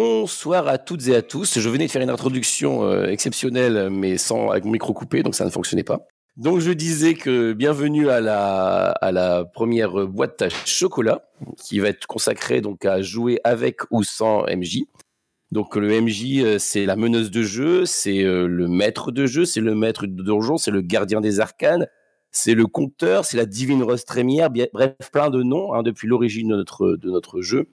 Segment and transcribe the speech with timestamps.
[0.00, 1.58] Bonsoir à toutes et à tous.
[1.58, 5.34] Je venais de faire une introduction euh, exceptionnelle, mais sans avec mon micro coupé, donc
[5.34, 6.06] ça ne fonctionnait pas.
[6.36, 11.28] Donc je disais que bienvenue à la, première boîte à chocolat,
[11.60, 14.84] qui va être consacrée donc à jouer avec ou sans MJ.
[15.50, 19.44] Donc le MJ, euh, c'est la meneuse de jeu, c'est euh, le maître de jeu,
[19.46, 21.88] c'est le maître de donjon, c'est le gardien des arcanes,
[22.30, 26.54] c'est le compteur, c'est la divine rostrémière, bref, plein de noms hein, depuis l'origine de
[26.54, 27.66] notre, de notre jeu.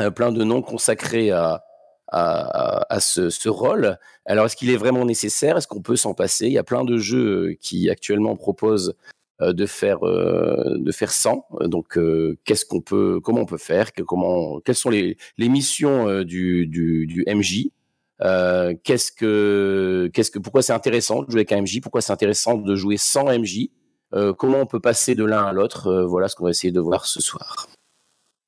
[0.00, 1.64] Euh, plein de noms consacrés à,
[2.08, 3.98] à, ce, rôle.
[4.26, 5.56] Alors, est-ce qu'il est vraiment nécessaire?
[5.56, 6.46] Est-ce qu'on peut s'en passer?
[6.46, 8.94] Il y a plein de jeux euh, qui actuellement proposent
[9.40, 11.46] euh, de faire de faire sans.
[11.60, 11.98] Donc,
[12.44, 13.92] qu'est-ce qu'on peut, comment on peut faire?
[14.06, 17.70] Comment, quelles sont les, les missions du, du, du MJ
[18.84, 22.56] Qu'est-ce que, qu'est-ce que, pourquoi c'est intéressant de jouer avec un MJ Pourquoi c'est intéressant
[22.56, 23.70] de jouer sans MJ
[24.36, 26.02] Comment on peut passer de l'un à l'autre?
[26.04, 27.66] Voilà ce qu'on va essayer de voir ce soir.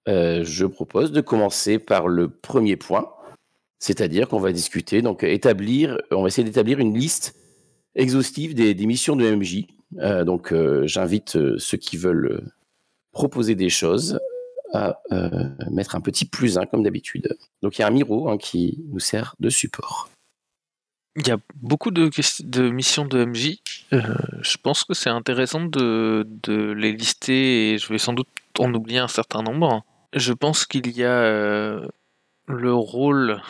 [0.08, 3.12] Euh, je propose de commencer par le premier point,
[3.78, 7.36] c'est-à-dire qu'on va discuter, donc établir, on va essayer d'établir une liste
[7.94, 9.66] exhaustive des, missions de MJ.
[9.98, 12.50] Euh, donc euh, j'invite ceux qui veulent
[13.12, 14.18] proposer des choses
[14.72, 15.00] à
[15.70, 17.36] mettre un petit plus 1 comme d'habitude.
[17.62, 20.10] Donc il y a un Miro hein, qui nous sert de support.
[21.16, 22.10] Il y a beaucoup de,
[22.70, 23.62] missions de MJ.
[23.90, 28.72] je pense que c'est intéressant de, de, les lister et je vais sans doute en
[28.74, 29.84] oublier un certain nombre.
[30.14, 31.86] Je pense qu'il y a euh,
[32.46, 33.42] le rôle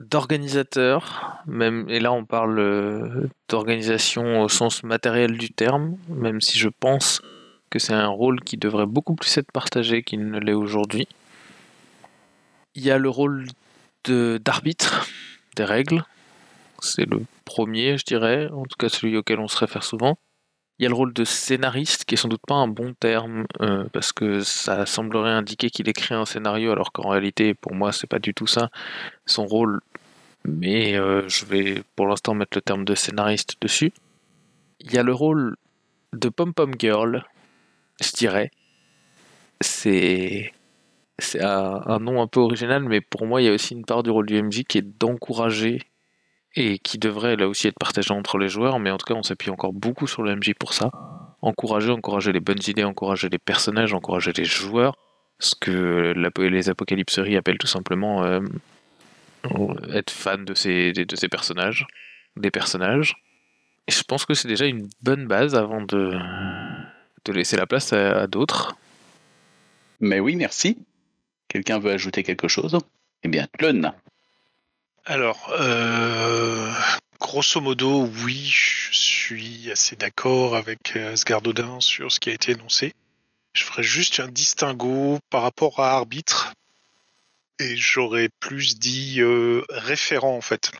[0.00, 6.58] d'organisateur, même et là on parle euh, d'organisation au sens matériel du terme, même si
[6.58, 7.22] je pense
[7.70, 11.06] que c'est un rôle qui devrait beaucoup plus être partagé qu'il ne l'est aujourd'hui.
[12.74, 13.46] Il y a le rôle
[14.04, 15.06] d'arbitre
[15.56, 16.02] des règles,
[16.80, 20.18] c'est le premier, je dirais, en tout cas celui auquel on se réfère souvent.
[20.78, 23.46] Il y a le rôle de scénariste, qui est sans doute pas un bon terme,
[23.60, 27.90] euh, parce que ça semblerait indiquer qu'il écrit un scénario, alors qu'en réalité, pour moi,
[27.92, 28.70] c'est pas du tout ça
[29.26, 29.80] son rôle.
[30.44, 33.92] Mais euh, je vais pour l'instant mettre le terme de scénariste dessus.
[34.80, 35.56] Il y a le rôle
[36.12, 37.24] de Pom Pom Girl,
[38.00, 38.50] je dirais.
[39.60, 40.52] C'est
[41.40, 44.04] un, un, nom un peu original, mais pour moi, il y a aussi une part
[44.04, 45.80] du rôle du MJ qui est d'encourager
[46.54, 49.22] et qui devrait là aussi être partagé entre les joueurs, mais en tout cas on
[49.22, 50.90] s'appuie encore beaucoup sur le MJ pour ça.
[51.40, 54.96] Encourager, encourager les bonnes idées, encourager les personnages, encourager les joueurs,
[55.38, 58.40] ce que les apocalypseries appellent tout simplement euh,
[59.92, 61.86] être fan de ces, de ces personnages,
[62.36, 63.16] des personnages.
[63.88, 66.18] Je pense que c'est déjà une bonne base avant de,
[67.24, 68.76] de laisser la place à, d'autres.
[70.00, 70.78] Mais oui, merci.
[71.48, 72.78] Quelqu'un veut ajouter quelque chose?
[73.22, 73.92] Eh bien, Clone.
[75.10, 76.70] Alors, euh,
[77.18, 82.34] grosso modo, oui, je suis assez d'accord avec euh, Asgard Odin sur ce qui a
[82.34, 82.92] été énoncé.
[83.54, 86.52] Je ferai juste un distinguo par rapport à arbitre.
[87.58, 90.72] Et j'aurais plus dit euh, référent en fait.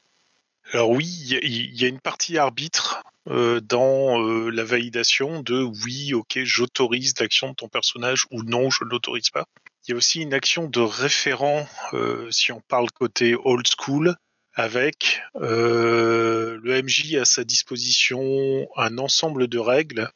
[0.74, 7.14] Alors oui, il y, a une partie arbitre dans la validation de oui, ok, j'autorise
[7.18, 9.46] l'action de ton personnage ou non, je ne l'autorise pas.
[9.88, 14.16] Il y a aussi une action de référent, euh, si on parle côté old school,
[14.52, 20.10] avec euh, le MJ à sa disposition un ensemble de règles,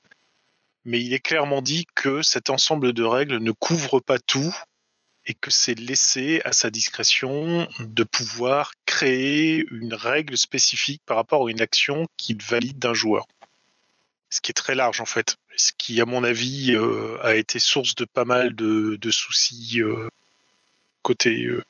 [0.85, 4.55] mais il est clairement dit que cet ensemble de règles ne couvre pas tout
[5.25, 11.47] et que c'est laissé à sa discrétion de pouvoir créer une règle spécifique par rapport
[11.47, 13.27] à une action qu'il valide d'un joueur
[14.33, 17.59] ce qui est très large en fait, ce qui à mon avis euh, a été
[17.59, 20.09] source de pas mal de, soucis euh,
[21.03, 21.63] côté euh,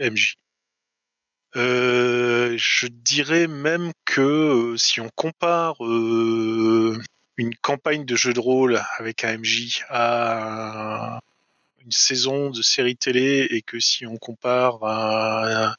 [0.00, 0.38] MJ.
[1.54, 9.36] je dirais même que si on compare une campagne de jeu de rôle avec un
[9.36, 11.20] MJ à
[11.84, 15.74] une saison de série télé et que si on compare un,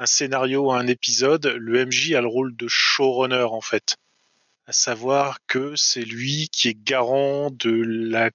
[0.00, 3.96] un scénario à un épisode, le MJ a le rôle de showrunner en fait
[4.70, 8.30] à savoir que c'est lui qui est garant de la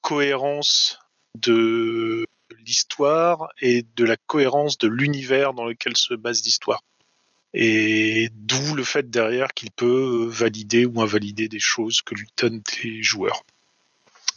[0.00, 0.98] cohérence
[1.38, 2.26] de
[2.64, 6.82] l'histoire et de la cohérence de l'univers dans lequel se base l'histoire.
[7.52, 12.62] Et d'où le fait derrière qu'il peut valider ou invalider des choses que lui donnent
[12.82, 13.42] les joueurs.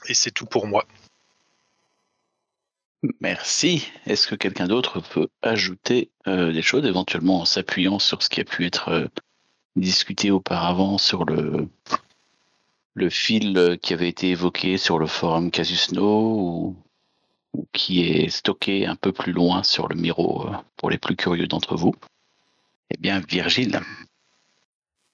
[0.10, 0.86] Et c'est tout pour moi.
[3.22, 3.88] Merci.
[4.06, 8.42] Est-ce que quelqu'un d'autre peut ajouter euh, des choses, éventuellement en s'appuyant sur ce qui
[8.42, 9.08] a pu être euh,
[9.80, 11.68] discuté auparavant sur le,
[12.94, 16.76] le fil qui avait été évoqué sur le forum Casusno ou,
[17.54, 21.16] ou qui est stocké un peu plus loin sur le Miro euh, pour les plus
[21.16, 21.94] curieux d'entre vous
[22.92, 23.82] Eh bien, Virgile.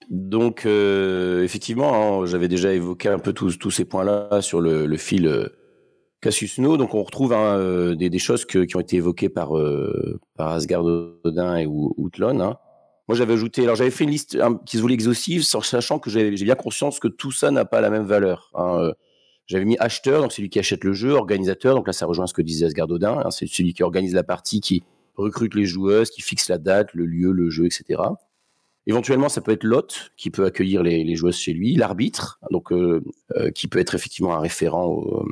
[0.10, 5.27] Donc, euh, effectivement, hein, j'avais déjà évoqué un peu tous, ces points-là sur le, fil
[5.27, 5.48] euh,
[6.21, 9.51] Cassius No, donc on retrouve hein, euh, des, des, choses qui ont été évoquées par,
[10.36, 12.39] par Asgard Odin et Outlon.
[12.42, 12.57] Hein.
[13.07, 16.31] Moi, j'avais ajouté, alors j'avais fait une liste qui se voulait exhaustive, sachant que j'ai
[16.31, 18.50] bien conscience que tout ça n'a pas la même valeur.
[18.55, 18.77] Hein.
[18.79, 18.94] Euh,
[19.45, 22.27] j'avais mis acheteur, donc c'est lui qui achète le jeu, organisateur, donc là ça rejoint
[22.27, 24.83] ce que disait Asgard Odin, hein, c'est celui qui organise la partie, qui
[25.15, 28.01] recrute les joueuses, qui fixe la date, le lieu, le jeu, etc.
[28.88, 33.03] Éventuellement, ça peut être l'hôte qui peut accueillir les, joueuses chez lui, l'arbitre, donc euh,
[33.35, 35.25] euh, qui peut être effectivement un référent,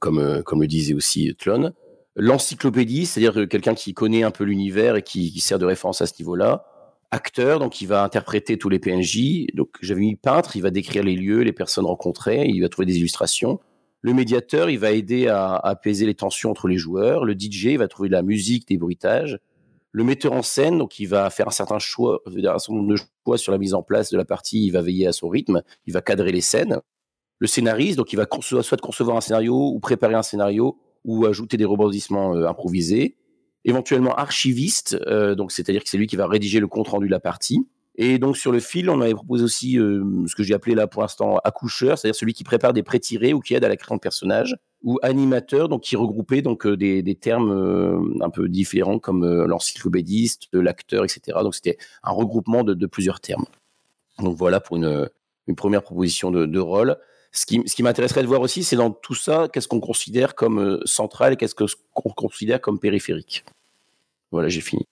[0.00, 1.74] comme comme le disait aussi Tlon.
[2.14, 6.12] L'encyclopédie, c'est-à-dire quelqu'un qui connaît un peu l'univers et qui, sert de référence à ce
[6.18, 6.66] niveau-là.
[7.10, 9.46] Acteur, donc il va interpréter tous les PNJ.
[9.54, 12.86] Donc j'avais mis peintre, il va décrire les lieux, les personnes rencontrées, il va trouver
[12.86, 13.60] des illustrations.
[14.02, 17.24] Le médiateur, il va aider à, apaiser les tensions entre les joueurs.
[17.24, 19.38] Le DJ, il va trouver de la musique, des bruitages.
[19.92, 22.96] Le metteur en scène, donc il va faire un certain choix, un certain nombre de
[22.96, 25.62] choix sur la mise en place de la partie, il va veiller à son rythme,
[25.86, 26.80] il va cadrer les scènes.
[27.38, 31.56] Le scénariste, donc il va soit concevoir un scénario ou préparer un scénario ou ajouter
[31.56, 33.16] des rebondissements euh, improvisés.
[33.64, 37.12] Éventuellement archiviste, euh, donc c'est-à-dire que c'est lui qui va rédiger le compte rendu de
[37.12, 37.66] la partie.
[37.94, 40.86] Et donc sur le fil, on avait proposé aussi euh, ce que j'ai appelé là
[40.86, 43.96] pour l'instant accoucheur, c'est-à-dire celui qui prépare des pré-tirés ou qui aide à la création
[43.96, 50.48] de personnages, ou animateur, donc qui regroupait donc des, termes un peu différents comme l'encyclopédiste,
[50.52, 51.38] l'acteur, etc.
[51.42, 53.44] Donc c'était un regroupement de, plusieurs termes.
[54.18, 55.08] Donc voilà pour une,
[55.54, 56.96] première proposition de rôle.
[57.34, 60.80] Ce qui, m'intéresserait de voir aussi, c'est dans tout ça, qu'est-ce qu'on considère comme euh,
[60.84, 63.44] central et qu'est-ce qu'on considère comme périphérique.
[64.30, 64.86] Voilà, j'ai fini.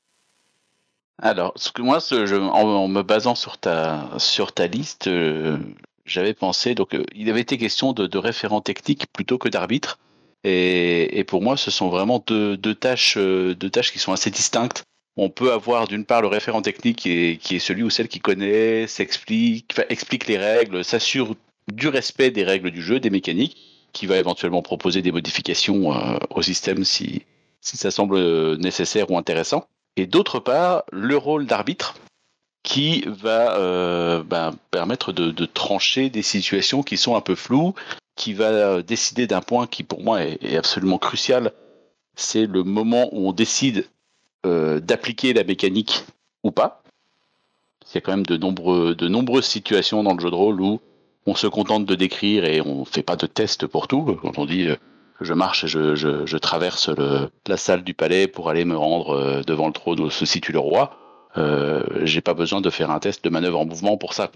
[1.19, 5.59] Alors, moi, en, me basant sur ta, sur ta liste, euh,
[6.07, 9.99] j'avais pensé, donc euh, il avait été question de, référent technique plutôt que d'arbitre.
[10.43, 14.85] Et, pour moi, ce sont vraiment deux, tâches, deux tâches qui sont assez distinctes.
[15.19, 18.87] On peut avoir d'une part le référent technique qui est celui ou celle qui connaît,
[18.87, 21.35] s'explique, explique les règles, s'assure
[21.70, 23.56] du respect des règles du jeu, des mécaniques,
[23.93, 27.22] qui va éventuellement proposer des modifications euh, au système si,
[27.61, 29.67] ça semble nécessaire ou intéressant.
[29.96, 31.94] Et d'autre part, le rôle d'arbitre
[32.62, 37.75] qui va euh, ben, permettre de, trancher des situations qui sont un peu floues,
[38.17, 41.52] qui va décider d'un point qui pour moi est, absolument crucial.
[42.17, 43.87] C'est le moment où on décide
[44.46, 46.05] euh, d'appliquer la mécanique
[46.44, 46.82] ou pas.
[47.87, 50.81] Il y a quand même de, de nombreuses situations dans le jeu de rôle où
[51.26, 54.19] on se contente de décrire et on fait pas de test pour tout.
[54.22, 54.69] Quand on dit
[55.20, 56.90] je marche et je, traverse
[57.46, 60.58] la salle du palais pour aller me rendre devant le trône où se situe le
[60.58, 60.96] roi,
[61.37, 64.31] euh, j'ai pas besoin de faire un test de manœuvre en mouvement pour ça.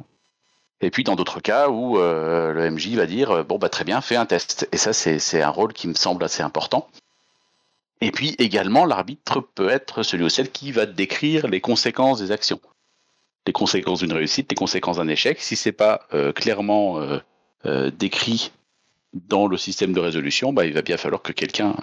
[0.81, 4.01] Et puis dans d'autres cas où euh, le MJ va dire bon bah très bien,
[4.01, 4.69] fais un test.
[4.73, 6.89] Et ça c'est un rôle qui me semble assez important.
[8.01, 12.33] Et puis également l'arbitre peut être celui ou celle qui va décrire les conséquences des
[12.33, 12.61] actions
[13.47, 15.41] les conséquences d'une réussite, les conséquences d'un échec.
[15.41, 17.19] Si c'est pas euh, clairement euh,
[17.67, 18.53] euh, décrit
[19.13, 21.77] dans le système de résolution, bah, il va bien falloir que quelqu'un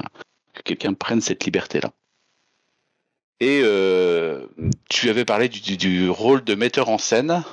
[0.54, 1.92] que quelqu'un prenne cette liberté-là.
[3.40, 3.64] Et
[4.90, 7.44] tu avais parlé du, du, rôle de metteur en scène.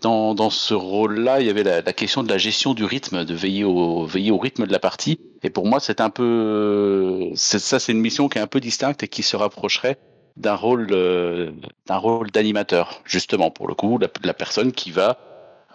[0.00, 3.26] Dans, dans ce rôle-là, il y avait la, la, question de la gestion du rythme,
[3.26, 5.20] de veiller au, veiller au rythme de la partie.
[5.42, 9.02] Et pour moi, c'est un peu, ça, c'est une mission qui est un peu distincte
[9.02, 9.98] et qui se rapprocherait
[10.36, 11.50] d'un rôle euh,
[11.86, 15.18] d'un rôle d'animateur justement pour le coup la, la personne qui va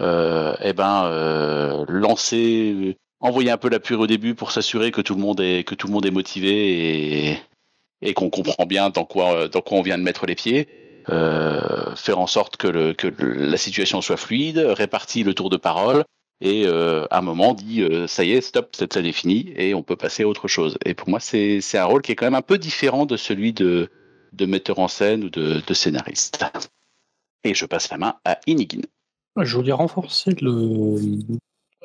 [0.01, 5.01] euh, eh ben euh, lancer envoyer un peu la pure au début pour s'assurer que
[5.01, 7.39] tout le monde est que tout le monde est motivé
[8.01, 10.67] et, qu'on comprend bien dans quoi dans quoi on vient de mettre les pieds
[11.07, 16.03] faire en sorte que, que la situation soit fluide répartir le tour de parole
[16.41, 19.81] et à un moment dit ça y est stop cette scène est finie et on
[19.81, 20.77] peut passer à autre chose.
[20.85, 23.53] Et pour moi c'est un rôle qui est quand même un peu différent de celui
[23.53, 23.89] de
[24.35, 26.43] de metteur en scène ou de, scénariste.
[27.43, 28.81] Et je passe la main à Inigin.
[29.39, 30.97] Je voulais renforcer le,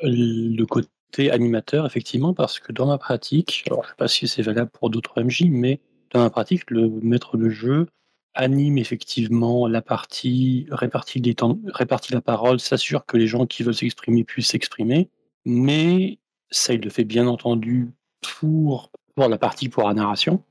[0.01, 4.27] le côté animateur, effectivement, parce que dans ma pratique, alors je ne sais pas si
[4.27, 5.79] c'est valable pour d'autres MJ, mais
[6.11, 7.87] dans ma pratique, le maître de jeu
[8.33, 13.63] anime effectivement la partie, répartit, les temps, répartit la parole, s'assure que les gens qui
[13.63, 15.09] veulent s'exprimer puissent s'exprimer,
[15.45, 17.91] mais ça, il le fait bien entendu
[18.21, 20.43] pour, pour la partie pour la narration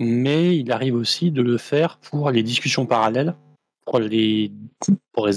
[0.00, 3.36] mais il arrive aussi de le faire pour les discussions parallèles,
[3.84, 4.50] pour les,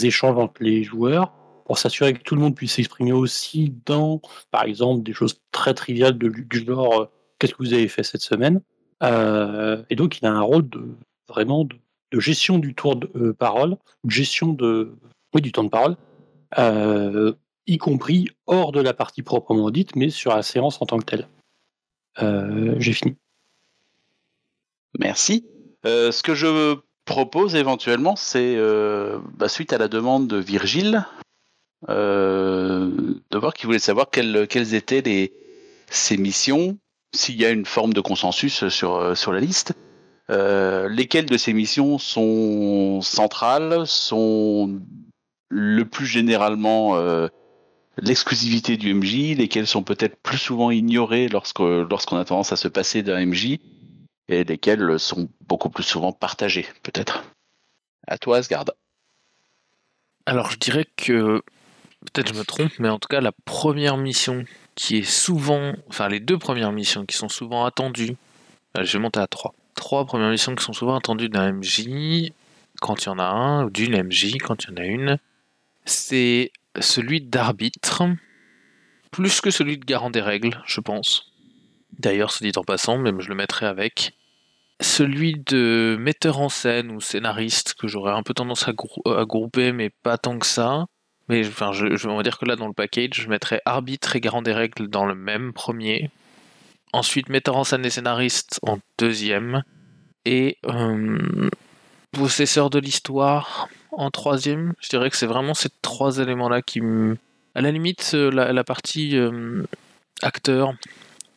[0.04, 1.34] échanges entre les joueurs,
[1.66, 5.74] pour s'assurer que tout le monde puisse s'exprimer aussi dans, par exemple, des choses très
[5.74, 7.06] triviales de, du genre euh,
[7.38, 8.62] qu'est-ce que vous avez fait cette semaine?
[9.04, 10.96] Euh, et donc, il a un rôle de
[11.28, 13.76] vraiment de, gestion du tour de euh, parole,
[14.08, 14.96] gestion de,
[15.34, 15.98] oui, du temps de parole,
[17.66, 21.06] y compris hors de la partie proprement dite, mais sur la séance en tant que
[21.06, 21.28] telle.
[22.80, 23.18] J'ai fini.
[25.00, 25.46] Merci.
[25.86, 31.06] Euh, ce que je propose éventuellement, c'est, euh, bah, suite à la demande de Virgile,
[31.90, 32.90] euh,
[33.30, 35.34] de voir qu'il voulait savoir quels étaient les,
[35.90, 36.78] ces missions,
[37.14, 39.74] s'il y a une forme de consensus sur, sur la liste,
[40.30, 44.80] euh, lesquelles de ces missions sont centrales, sont
[45.50, 47.28] le plus généralement euh,
[47.98, 53.04] l'exclusivité du MJ, lesquelles sont peut-être plus souvent ignorées lorsqu'on a tendance à se passer
[53.04, 53.58] d'un MJ,
[54.40, 57.24] et lesquelles sont beaucoup plus souvent partagées, peut-être.
[58.08, 58.66] À toi, Asgard.
[60.26, 61.42] Alors je dirais que,
[62.06, 66.08] peut-être je me trompe, mais en tout cas la première mission qui est souvent, enfin
[66.08, 68.16] les deux premières missions qui sont souvent attendues,
[68.78, 69.54] euh, je vais monter à trois.
[69.76, 72.32] Trois premières missions qui sont souvent attendues d'un MJ,
[72.80, 75.18] quand il y en a un, ou d'une MJ, quand il y en a une,
[75.86, 78.04] c'est celui d'arbitre,
[79.12, 81.32] plus que celui de garant des règles, je pense.
[82.00, 84.14] D'ailleurs, se dit en passant, même je le mettrai avec.
[84.82, 88.74] Celui de metteur en scène ou scénariste, que j'aurais un peu tendance à,
[89.26, 90.86] grouper, mais pas tant que ça.
[91.30, 94.20] Mais enfin, je, on va dire que là, dans le package, je mettrais arbitre et
[94.20, 96.10] garant des règles dans le même premier.
[96.92, 99.64] Ensuite, metteur en scène et scénariste en deuxième.
[100.26, 101.50] Et euh,
[102.12, 104.74] possesseur de l'histoire en troisième.
[104.80, 107.18] Je dirais que c'est vraiment ces trois éléments-là qui me...
[107.56, 109.64] À la limite, euh, la, partie euh,
[110.22, 110.74] acteur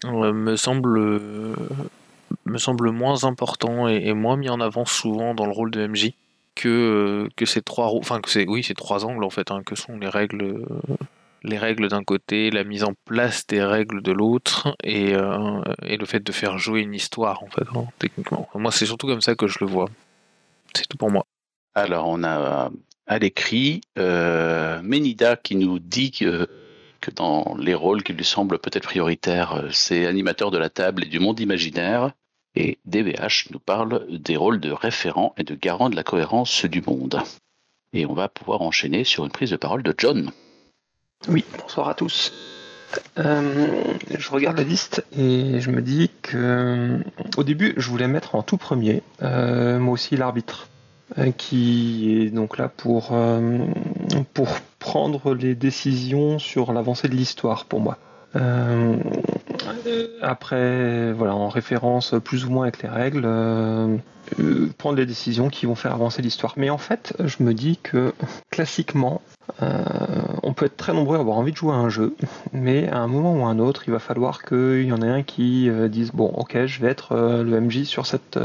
[0.05, 0.99] me semble
[2.45, 6.13] me semble moins important et, moins mis en avant souvent dans le rôle de MJ
[6.55, 9.75] que, que ces trois enfin que c'est oui ces trois angles en fait hein, que
[9.75, 10.65] sont les règles
[11.47, 15.97] les règles d'un côté, la mise en place des règles de l'autre, et, euh, et,
[15.97, 18.49] le fait de faire jouer une histoire, en fait, hein, techniquement.
[18.55, 19.89] Moi, c'est surtout comme ça que je le vois.
[20.75, 21.27] C'est tout pour moi.
[21.75, 22.71] Alors, on a
[23.07, 24.83] à l'écrit euh,
[25.43, 26.49] qui nous dit que,
[27.07, 31.05] que dans les rôles qui lui semblent peut-être prioritaires, euh, c'est animateur de la table
[31.05, 32.11] et du monde imaginaire.
[32.57, 36.83] Et DVH nous parle des rôles de référent et de garant de la cohérence du
[36.83, 37.23] monde.
[37.93, 40.33] Et on va pouvoir enchaîner sur une prise de parole de John.
[41.29, 42.33] Oui, bonsoir à tous.
[43.19, 47.01] Euh, je regarde la liste et je me dis que
[47.37, 50.76] au début je voulais mettre en tout premier euh, moi aussi l'arbitre euh,
[51.37, 53.17] qui est donc là pour,
[54.35, 57.99] pour prendre les décisions sur l'avancée de l'histoire pour moi.
[60.23, 63.27] après, voilà, en référence plus ou moins avec les règles,
[64.79, 66.55] prendre les décisions qui vont faire avancer l'histoire.
[66.57, 68.13] Mais en fait, je me dis que
[68.51, 69.23] classiquement,
[69.63, 69.83] euh,
[70.43, 72.15] on peut être très nombreux à avoir envie de jouer à un jeu,
[72.53, 75.09] mais à un moment ou à un autre, il va falloir qu'il y en ait
[75.09, 78.39] un qui euh, dise bon, ok, je vais être euh, le MJ sur cette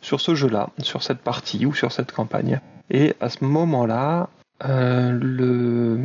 [0.00, 2.60] sur ce jeu-là, sur cette partie ou sur cette campagne.
[2.90, 4.28] Et à ce moment-là,
[4.62, 5.98] le,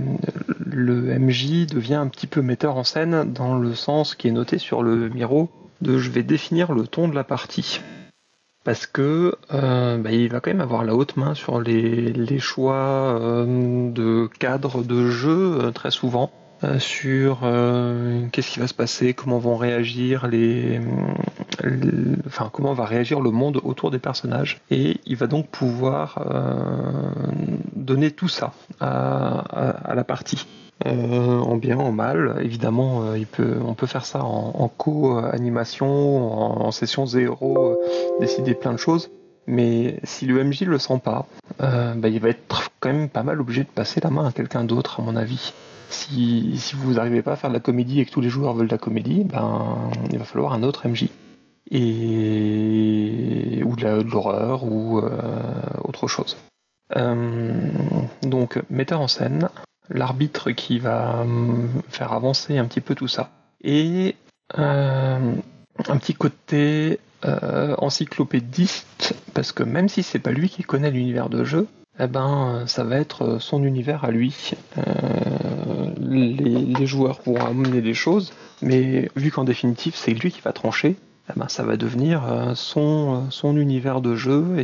[0.66, 4.58] le MJ devient un petit peu metteur en scène dans le sens qui est noté
[4.58, 5.50] sur le miro
[5.82, 7.82] de je vais définir le ton de la partie
[8.66, 13.20] parce que euh, bah, il va quand même avoir la haute main sur les, choix
[13.22, 16.32] euh, de cadre de jeu euh, très souvent
[16.80, 17.40] sur
[18.32, 20.80] qu'est-ce qui va se passer, comment vont réagir les,
[22.28, 26.26] enfin comment va réagir le monde autour des personnages et il va donc pouvoir
[27.76, 30.46] donner tout ça à la partie.
[30.86, 32.38] Euh, en bien, en mal.
[32.42, 37.78] Évidemment, euh, on peut faire ça en, co-animation, en, session zéro, euh,
[38.20, 39.10] décider plein de choses.
[39.48, 41.28] Mais si le MJ le sent pas,
[41.60, 44.64] bah, il va être quand même pas mal obligé de passer la main à quelqu'un
[44.64, 45.54] d'autre, à mon avis.
[45.90, 48.68] Si, vous n'arrivez pas à faire de la comédie et que tous les joueurs veulent
[48.68, 51.10] de la comédie, ben, il va falloir un autre MJ.
[51.72, 53.64] Et...
[53.66, 55.02] ou de l'horreur ou
[55.84, 56.38] autre chose.
[58.24, 59.50] donc, metteur en scène,
[59.90, 63.30] l'arbitre qui va hum, faire avancer un petit peu tout ça.
[63.64, 64.16] Et
[64.58, 65.36] euh,
[65.88, 71.30] un petit côté euh, encyclopédiste, parce que même si c'est pas lui qui connaît l'univers
[71.30, 71.68] de jeu,
[72.00, 74.52] eh ben, ça va être son univers à lui.
[74.78, 74.82] Euh,
[76.00, 80.98] les, joueurs pourront amener des choses, mais vu qu'en définitive c'est lui qui va trancher,
[81.30, 82.24] eh ben, ça va devenir
[82.56, 84.58] son, univers de jeu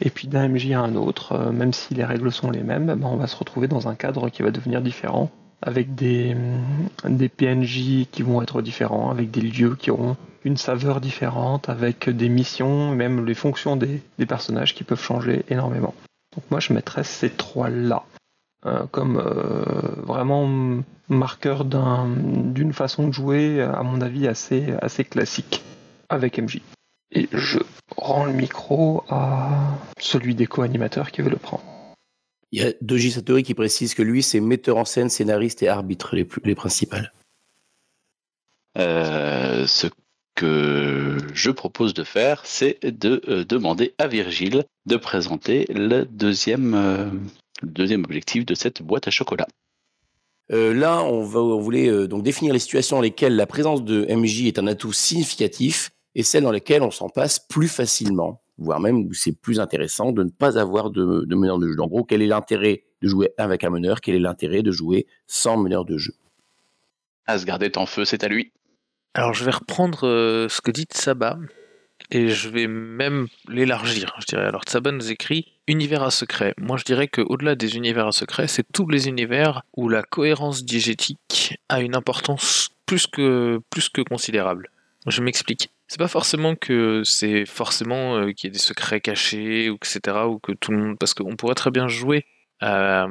[0.00, 2.86] et puis d'un MJ à un autre, euh, même si les règles sont les mêmes,
[2.86, 5.30] ben, on va se retrouver dans un cadre qui va devenir différent,
[5.62, 10.56] avec des, mm, des PNJ qui vont être différents, avec des lieux qui auront une
[10.56, 15.94] saveur différente, avec des missions, même les fonctions des, personnages qui peuvent changer énormément.
[16.34, 18.04] Donc moi je mettrais ces trois-là
[18.66, 25.62] euh, comme euh, vraiment marqueur d'une façon de jouer, à mon avis, assez, assez classique
[26.08, 26.60] avec MJ.
[27.10, 27.58] Et je
[27.96, 29.50] rends le micro à
[29.98, 31.62] celui des co-animateurs qui veut le prendre.
[32.52, 35.68] Il y a Doji Satori qui précise que lui, c'est metteur en scène, scénariste et
[35.68, 37.12] arbitre les, plus, les principales.
[38.78, 39.88] Euh, ce
[40.34, 46.74] que je propose de faire, c'est de euh, demander à Virgile de présenter le deuxième,
[46.74, 47.10] euh,
[47.62, 49.46] deuxième objectif de cette boîte à chocolat.
[50.52, 54.06] Euh, là, on, va, on voulait donc définir les situations dans lesquelles la présence de
[54.14, 58.80] MJ est un atout significatif et celles dans lesquelles on s'en passe plus facilement, voire
[58.80, 61.80] même où c'est plus intéressant de ne pas avoir de, de meneur de jeu.
[61.80, 64.00] En gros, quel est l'intérêt de jouer avec un meneur?
[64.00, 66.12] Quel est l'intérêt de jouer sans meneur de jeu?
[67.26, 68.52] Asgard est en feu, c'est à lui.
[69.14, 71.38] Alors je vais reprendre euh, ce que dit Tsaba
[72.10, 74.44] et je vais même l'élargir, je dirais.
[74.44, 76.52] Alors Tsaba nous écrit univers à secret.
[76.58, 80.64] Moi je dirais qu'au-delà des univers à secret, c'est tous les univers où la cohérence
[80.64, 84.68] diégétique a une importance plus que, plus que considérable.
[85.06, 85.70] Je m'explique.
[85.86, 90.00] C'est pas forcément que c'est forcément euh, qu'il y ait des secrets cachés ou etc.
[90.26, 92.26] ou que tout le monde parce qu'on pourrait très bien jouer
[92.64, 93.06] euh,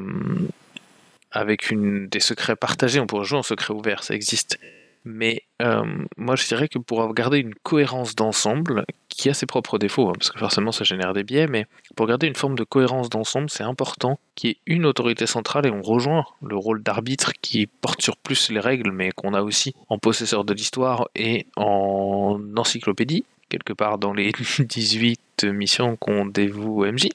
[1.32, 3.00] avec une, des secrets partagés.
[3.00, 4.60] On pourrait jouer en secret ouvert, ça existe.
[5.06, 5.84] Mais euh,
[6.18, 10.14] moi, je dirais que pour garder une cohérence d'ensemble, qui a ses propres défauts, hein,
[10.18, 13.50] parce que forcément ça génère des biais, mais pour garder une forme de cohérence d'ensemble,
[13.50, 17.68] c'est important qu'il y ait une autorité centrale et on rejoint le rôle d'arbitre qui
[17.68, 22.40] porte sur plus les règles, mais qu'on a aussi en possesseur de l'histoire et en
[22.58, 27.10] encyclopédie, quelque part dans les 18 missions qu'on dévoue au MJ.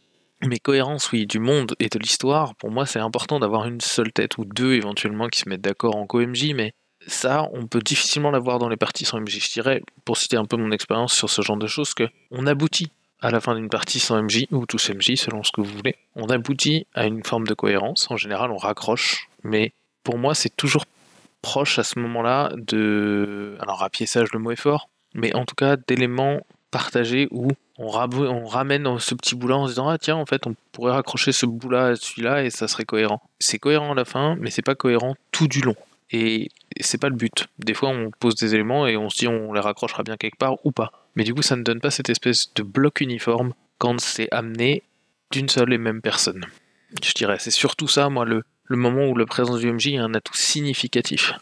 [0.47, 4.13] Mais cohérence, oui, du monde et de l'histoire, pour moi c'est important d'avoir une seule
[4.13, 6.75] tête ou deux éventuellement qui se mettent d'accord en co-MJ, mais
[7.09, 9.41] ça, on peut difficilement l'avoir dans les parties sans MJ.
[9.41, 12.47] Je dirais, pour citer un peu mon expérience sur ce genre de choses, que on
[12.47, 15.73] aboutit à la fin d'une partie sans MJ, ou tous MJ, selon ce que vous
[15.73, 18.11] voulez, on aboutit à une forme de cohérence.
[18.11, 19.73] En général, on raccroche, mais
[20.05, 20.85] pour moi, c'est toujours
[21.43, 23.57] proche à ce moment-là de.
[23.61, 27.49] Alors, rapiessage, le mot est fort, mais en tout cas, d'éléments partagés où
[27.79, 31.33] on, ramène ce petit bout-là en se disant Ah, tiens, en fait, on pourrait raccrocher
[31.33, 33.23] ce bout-là à celui-là et ça serait cohérent.
[33.39, 35.77] C'est cohérent à la fin, mais c'est pas cohérent tout du long.
[36.11, 36.49] Et
[36.81, 37.49] c'est pas le but.
[37.59, 40.39] Des fois, on pose des éléments et on se dit on les raccrochera bien quelque
[40.39, 40.93] part ou pas.
[41.15, 44.83] Mais du coup, ça ne donne pas cette espèce de bloc uniforme quand c'est amené
[45.31, 46.47] d'une seule et même personne.
[47.03, 50.15] Je dirais, c'est surtout ça, moi, le, moment où la présence du MJ est un
[50.15, 51.35] atout significatif.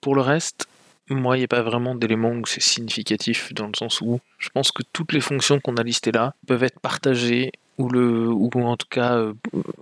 [0.00, 0.66] Pour le reste,
[1.10, 4.48] moi, il n'y a pas vraiment d'élément où c'est significatif, dans le sens où je
[4.48, 8.50] pense que toutes les fonctions qu'on a listées là peuvent être partagées, ou, le, ou
[8.54, 9.34] en tout cas, euh,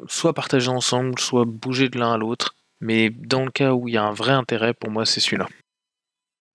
[0.08, 3.94] soit partagées ensemble, soit bouger de l'un à l'autre mais dans le cas où il
[3.94, 5.48] y a un vrai intérêt, pour moi, c'est celui-là.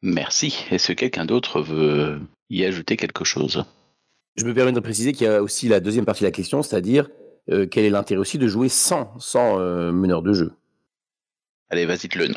[0.02, 0.66] Merci.
[0.70, 3.64] Est-ce que quelqu'un d'autre veut y ajouter quelque chose?
[4.36, 6.62] Je me permets de préciser qu'il y a aussi la deuxième partie de la question,
[6.62, 7.10] c'est-à-dire
[7.50, 10.52] euh, quel est l'intérêt aussi de jouer sans, sans euh, meneur de jeu?
[11.70, 12.28] Allez, vas-y, le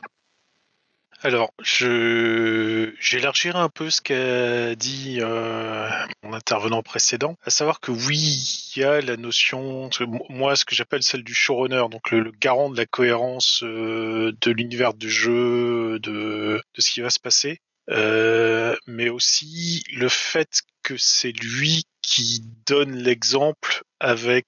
[1.22, 5.88] alors, je j'élargirai un peu ce qu'a dit euh,
[6.22, 9.90] mon intervenant précédent, à savoir que oui, il y a la notion,
[10.30, 14.50] moi, ce que j'appelle celle du showrunner, donc le, garant de la cohérence euh, de
[14.50, 20.62] l'univers du jeu, de, de ce qui va se passer, euh, mais aussi le fait
[20.82, 24.46] que c'est lui qui donne l'exemple avec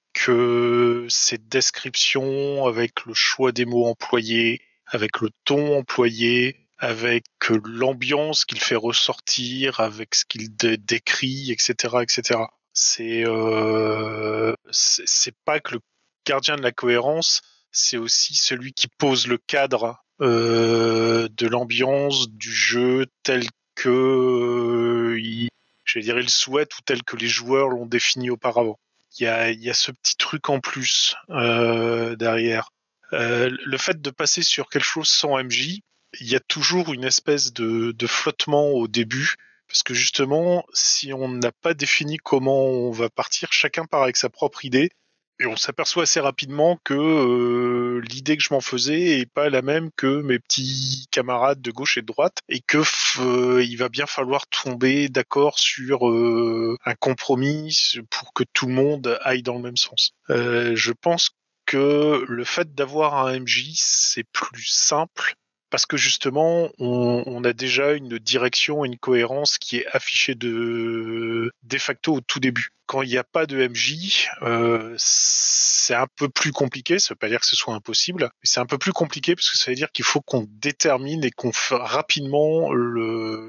[1.09, 7.23] ses descriptions, avec le choix des mots employés, avec le ton employé, avec
[7.63, 12.41] l'ambiance qu'il fait ressortir, avec ce qu'il décrit, etc., etc.
[12.73, 15.79] C'est euh, c'est pas que le
[16.25, 17.41] gardien de la cohérence,
[17.71, 25.19] c'est aussi celui qui pose le cadre euh, de l'ambiance du jeu tel que euh,
[25.21, 25.47] il,
[25.85, 28.77] je il souhaite ou tel que les joueurs l'ont défini auparavant.
[29.19, 32.71] Il y a, ce petit truc en plus euh, derrière.
[33.13, 35.79] Euh, le fait de passer sur quelque chose sans MJ,
[36.19, 39.35] il y a toujours une espèce de, de flottement au début.
[39.67, 44.17] Parce que justement, si on n'a pas défini comment on va partir, chacun part avec
[44.17, 44.91] sa propre idée.
[45.39, 49.63] Et on s'aperçoit assez rapidement que euh, l'idée que je m'en faisais est pas la
[49.63, 52.83] même que mes petits camarades de gauche et de droite, et que
[53.19, 58.73] euh, il va bien falloir tomber d'accord sur euh, un compromis pour que tout le
[58.73, 60.13] monde aille dans le même sens.
[60.29, 61.31] je pense
[61.65, 65.35] que le fait d'avoir un MJ, c'est plus simple
[65.73, 72.13] parce que justement, on, a déjà une direction, une cohérence qui est affichée de, facto
[72.13, 72.69] au tout début.
[72.85, 76.99] Quand il n'y a pas de MJ, euh, c'est un peu plus compliqué.
[76.99, 79.49] Ça veut pas dire que ce soit impossible, mais c'est un peu plus compliqué parce
[79.49, 82.69] que ça veut dire qu'il faut qu'on détermine et qu'on fasse rapidement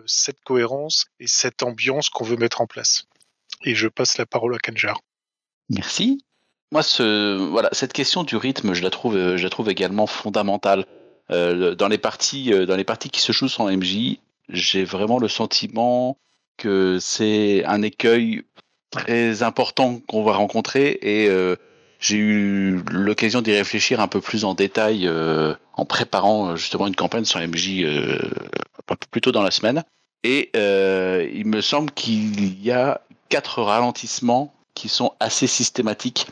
[0.06, 3.04] cette cohérence et cette ambiance qu'on veut mettre en place.
[3.64, 4.98] Et je passe la parole à Kanjar.
[5.68, 6.24] Merci.
[6.72, 10.87] Moi, cette question du rythme, je la trouve, je la trouve également fondamentale.
[11.30, 15.18] Euh, dans les parties, euh, dans les parties qui se jouent sans MJ, j'ai vraiment
[15.18, 16.18] le sentiment
[16.56, 18.42] que c'est un écueil
[18.90, 21.56] très important qu'on va rencontrer et euh,
[21.98, 25.10] j'ai eu l'occasion d'y réfléchir un peu plus en détail
[25.72, 29.84] en préparant justement une campagne sur MJ un peu plus tôt dans la semaine.
[30.22, 36.26] Et il me semble qu'il y a quatre ralentissements qui sont assez systématiques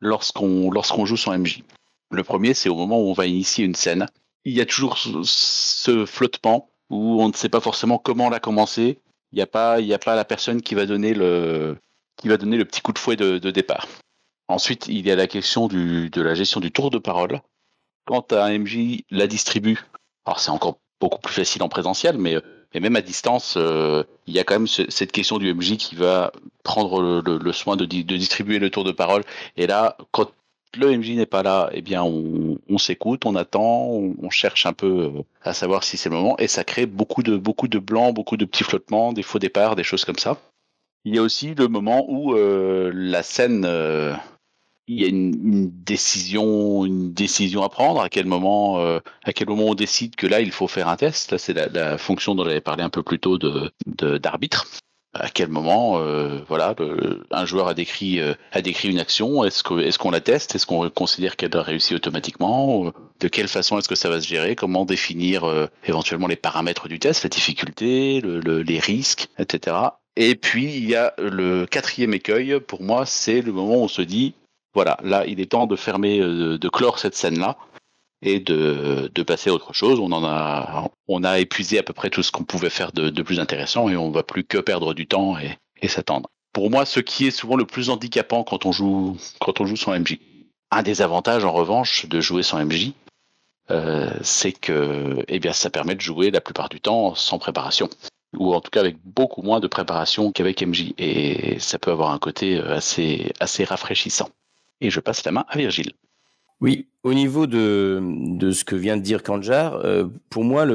[0.00, 1.62] lorsqu'on lorsqu'on joue sans MJ.
[2.10, 4.08] Le premier, c'est au moment où on va initier une scène
[4.44, 8.98] il y a toujours ce- flottement où on ne sait pas forcément comment l'a commencé.
[9.32, 11.76] Il n'y a pas, il y a pas la personne qui va donner le,
[12.16, 13.86] qui va donner le petit coup de fouet de, de départ.
[14.48, 17.40] Ensuite, il y a la question du, de la gestion du tour de parole.
[18.06, 19.80] Quand un MJ la distribue,
[20.26, 22.36] alors c'est encore beaucoup plus facile en présentiel, mais,
[22.74, 25.76] mais même à distance, euh, il y a quand même ce- cette question du MJ
[25.78, 26.30] qui va
[26.62, 29.24] prendre le, le- le soin de, de distribuer le tour de parole.
[29.56, 30.30] Et là, quand
[30.76, 35.12] le MJ n'est pas là, eh bien, on, s'écoute, on attend, on, cherche un peu
[35.16, 38.14] euh, à savoir si c'est le moment, et ça crée beaucoup de beaucoup de blancs,
[38.14, 40.38] beaucoup de petits flottements, des faux départs, des choses comme ça.
[41.04, 44.14] Il y a aussi le moment où euh, la scène, euh,
[44.86, 48.00] il y a une, décision, une décision à prendre.
[48.00, 51.32] À quel moment, à quel moment on décide que là il faut faire un test.
[51.32, 53.72] Là, c'est la, la fonction dont j'avais parlé un peu plus tôt de-
[54.18, 54.66] d'arbitre.
[55.14, 59.44] À quel moment, euh, voilà, le- un joueur a décrit euh, a décrit une action.
[59.44, 60.54] Est-ce que est-ce qu'on la teste?
[60.56, 62.92] Est-ce qu'on considère qu'elle a réussi automatiquement?
[63.20, 64.56] De quelle façon est-ce que ça va se gérer?
[64.56, 69.76] Comment définir euh, éventuellement les paramètres du test, la difficulté, le- le- les risques, etc.
[70.16, 72.58] Et puis il y a le quatrième écueil.
[72.60, 74.34] Pour moi, c'est le moment où on se dit
[74.74, 77.56] voilà, là, il est temps de fermer, euh, de clore cette scène-là
[78.24, 80.00] et de, passer à autre chose.
[80.00, 83.22] On en a, on a épuisé à peu près tout ce qu'on pouvait faire de,
[83.22, 86.28] plus intéressant et on va plus que perdre du temps et, et s'attendre.
[86.52, 89.76] Pour moi, ce qui est souvent le plus handicapant quand on joue, quand on joue
[89.76, 90.18] sans MJ.
[90.70, 92.92] Un des avantages, en revanche, de jouer sans MJ,
[93.70, 97.88] euh, c'est que, eh bien, ça permet de jouer la plupart du temps sans préparation
[98.38, 102.10] ou en tout cas avec beaucoup moins de préparation qu'avec MJ et ça peut avoir
[102.10, 104.28] un côté euh, assez, assez rafraîchissant.
[104.80, 105.92] Et je passe la main à Virgile.
[106.60, 108.00] Oui, au niveau de,
[108.52, 110.66] ce que vient de dire Kanjar, euh, pour moi,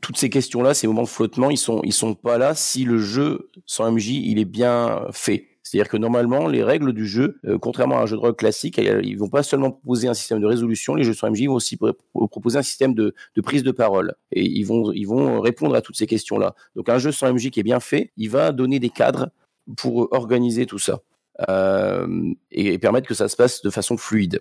[0.00, 3.50] toutes ces questions-là, ces moments de flottement, ils sont, sont pas là si le jeu
[3.66, 5.48] sans MJ, il est bien fait.
[5.66, 8.78] C'est-à-dire que normalement, les règles du jeu, euh, contrairement à un jeu de rôle classique,
[8.78, 11.74] ils vont pas seulement proposer un système de résolution, les jeux sans MJ vont aussi
[11.74, 11.96] pr-
[12.28, 14.14] proposer un système de, prise de parole.
[14.30, 16.54] Et ils vont, répondre à toutes ces questions-là.
[16.76, 19.30] Donc un jeu sans MJ qui est bien fait, il va donner des cadres
[19.76, 21.00] pour organiser tout ça.
[21.48, 22.06] Euh,
[22.52, 24.40] et permettre que ça se passe de façon fluide.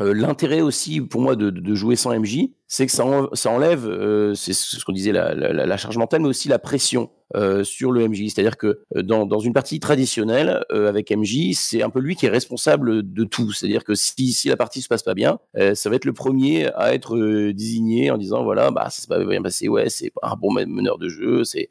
[0.00, 4.34] Euh, L'intérêt aussi pour moi de, jouer sans MJ, c'est que ça, ça enlève, euh,
[4.34, 8.08] c'est ce qu'on disait, la, la charge mentale, mais aussi la pression euh, sur le
[8.08, 8.28] MJ.
[8.28, 12.26] C'est-à-dire que euh, dans, une partie traditionnelle euh, avec MJ, c'est un peu lui qui
[12.26, 13.50] est responsable de tout.
[13.50, 15.40] C'est-à-dire que si, la partie se passe pas bien,
[15.74, 17.16] ça va être le premier à être
[17.50, 20.98] désigné en disant voilà, bah ça s'est pas bien passé, ouais, c'est un bon meneur
[20.98, 21.68] de jeu, c'est,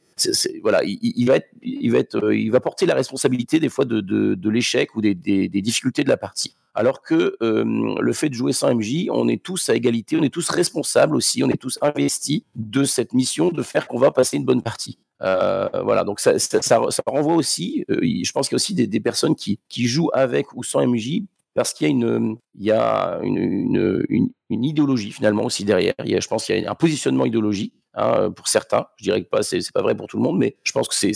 [0.61, 4.49] voilà, il, va être, il va être, il va porter la responsabilité des fois de,
[4.49, 6.55] l'échec ou des, difficultés de la partie.
[6.73, 10.33] Alors que le fait de jouer sans MJ, on est tous à égalité, on est
[10.33, 14.37] tous responsables aussi, on est tous investis de cette mission de faire qu'on va passer
[14.37, 14.97] une bonne partie.
[15.21, 18.99] Euh, voilà, donc ça, ça, renvoie aussi, euh, je pense qu'il y a aussi des,
[18.99, 21.21] personnes qui, qui jouent avec ou sans MJ
[21.53, 24.03] parce qu'il y a une, il y a une,
[24.49, 25.93] une idéologie finalement aussi derrière.
[26.03, 28.87] Il y a, je pense qu'il y a un positionnement idéologique hein, pour certains.
[28.97, 30.95] Je dirais que pas, c'est, pas vrai pour tout le monde, mais je pense que
[30.95, 31.13] c'est,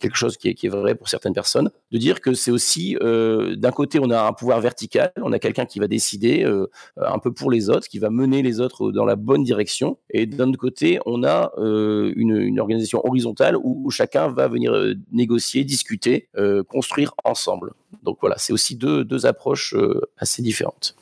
[0.00, 1.70] quelque chose qui est, vrai pour certaines personnes.
[1.90, 5.38] De dire que c'est aussi, euh, d'un côté, on a un pouvoir vertical, on a
[5.38, 8.92] quelqu'un qui va décider euh, un peu pour les autres, qui va mener les autres
[8.92, 13.90] dans la bonne direction, et d'un autre côté, on a euh, une, organisation horizontale où,
[13.90, 17.72] chacun va venir euh, négocier, discuter, euh, construire ensemble.
[18.02, 20.96] Donc voilà, c'est aussi deux, deux approches euh, assez différentes.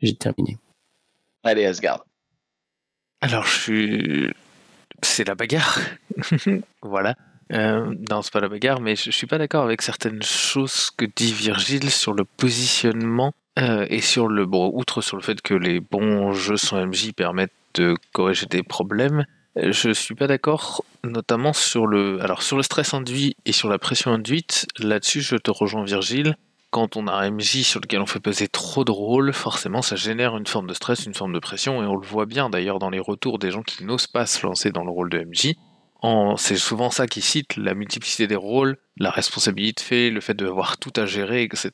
[0.00, 0.58] J'ai terminé.
[1.42, 2.04] Allez, Asgard.
[3.22, 4.30] Alors, je suis.
[5.00, 5.78] C'est la bagarre.
[6.82, 7.14] voilà.
[7.52, 10.90] Euh, non, c'est pas la bagarre, mais je, je suis pas d'accord avec certaines choses
[10.90, 14.44] que dit Virgile sur le positionnement euh, et sur le.
[14.44, 18.64] Bon, outre sur le fait que les bons jeux sans MJ permettent de corriger des
[18.64, 19.24] problèmes,
[19.56, 22.20] euh, je suis pas d'accord, notamment sur le.
[22.22, 26.36] Alors, sur le stress induit et sur la pression induite, là-dessus, je te rejoins, Virgile
[26.72, 29.94] quand on a un MJ sur lequel on fait peser trop de rôles, forcément ça
[29.94, 32.78] génère une forme de stress, une forme de pression, et on le voit bien d'ailleurs
[32.78, 35.54] dans les retours des gens qui n'osent pas se lancer dans le rôle de MJ.
[36.38, 40.92] C'est souvent ça qui cite la multiplicité des rôles, la responsabilité, le fait d'avoir tout
[40.96, 41.70] à gérer, etc.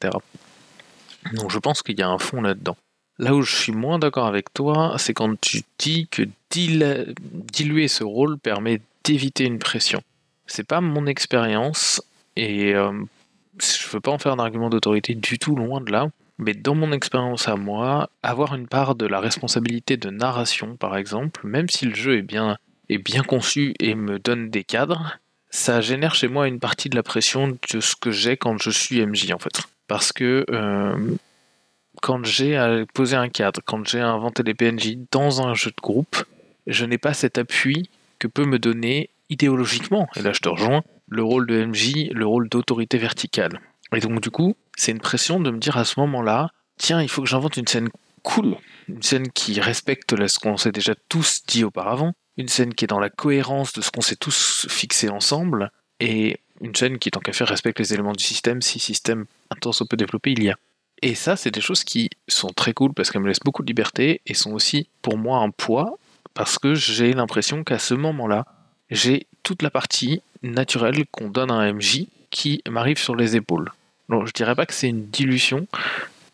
[1.32, 2.76] Donc je pense qu'il y a un fond là-dedans.
[3.18, 7.14] Là où je suis moins d'accord avec toi, c'est quand tu dis que dil
[7.52, 10.02] diluer ce rôle permet d'éviter une pression.
[10.46, 12.02] C'est pas mon expérience,
[12.36, 12.92] et euh,
[13.60, 16.08] je veux pas en faire un argument d'autorité du tout, loin de là.
[16.38, 20.96] Mais dans mon expérience à moi, avoir une part de la responsabilité de narration, par
[20.96, 22.56] exemple, même si le jeu est bien,
[22.88, 25.18] est bien conçu et me donne des cadres,
[25.50, 28.70] ça génère chez moi une partie de la pression de ce que j'ai quand je
[28.70, 29.62] suis MJ, en fait.
[29.88, 31.16] Parce que euh,
[32.02, 35.70] quand j'ai à poser un cadre, quand j'ai à inventer les PNJ dans un jeu
[35.70, 36.24] de groupe,
[36.66, 40.82] je n'ai pas cet appui que peut me donner idéologiquement, et là je te rejoins,
[41.08, 43.60] le rôle de MJ, le rôle d'autorité verticale.
[43.94, 47.08] Et donc du coup, c'est une pression de me dire à ce moment-là, tiens, il
[47.08, 47.88] faut que j'invente une scène
[48.22, 48.56] cool,
[48.88, 52.88] une scène qui respecte ce qu'on s'est déjà tous dit auparavant, une scène qui est
[52.88, 57.20] dans la cohérence de ce qu'on s'est tous fixé ensemble, et une scène qui, tant
[57.20, 60.56] qu'à faire, respecte les éléments du système, si système intense peu développé il y a.
[61.02, 63.68] Et ça, c'est des choses qui sont très cool parce qu'elles me laissent beaucoup de
[63.68, 65.98] liberté et sont aussi pour moi un poids
[66.34, 68.44] parce que j'ai l'impression qu'à ce moment-là,
[68.90, 73.70] j'ai toute la partie naturelle qu'on donne à un MJ qui m'arrive sur les épaules.
[74.08, 75.66] Donc je dirais pas que c'est une dilution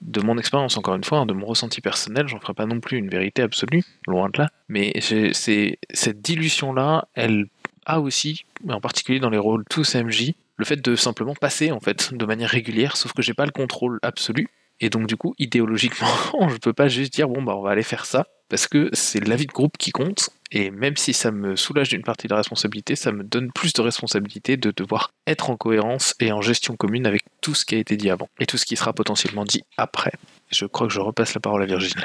[0.01, 2.81] de mon expérience, encore une fois, hein, de mon ressenti personnel, j'en ferai pas non
[2.81, 7.47] plus une vérité absolue, loin de là, mais cette dilution-là, elle
[7.87, 11.81] a aussi, en particulier dans les rôles tous MJ, le fait de simplement passer en
[11.81, 14.49] fait de manière régulière, sauf que j'ai pas le contrôle absolu.
[14.81, 16.09] Et donc du coup, idéologiquement,
[16.49, 19.27] je peux pas juste dire bon bah on va aller faire ça, parce que c'est
[19.27, 22.39] l'avis de groupe qui compte, et même si ça me soulage d'une partie de la
[22.39, 26.77] responsabilité, ça me donne plus de responsabilité de devoir être en cohérence et en gestion
[26.77, 29.45] commune avec tout ce qui a été dit avant, et tout ce qui sera potentiellement
[29.45, 30.13] dit après.
[30.53, 32.05] Je crois que je repasse la parole à Virginie.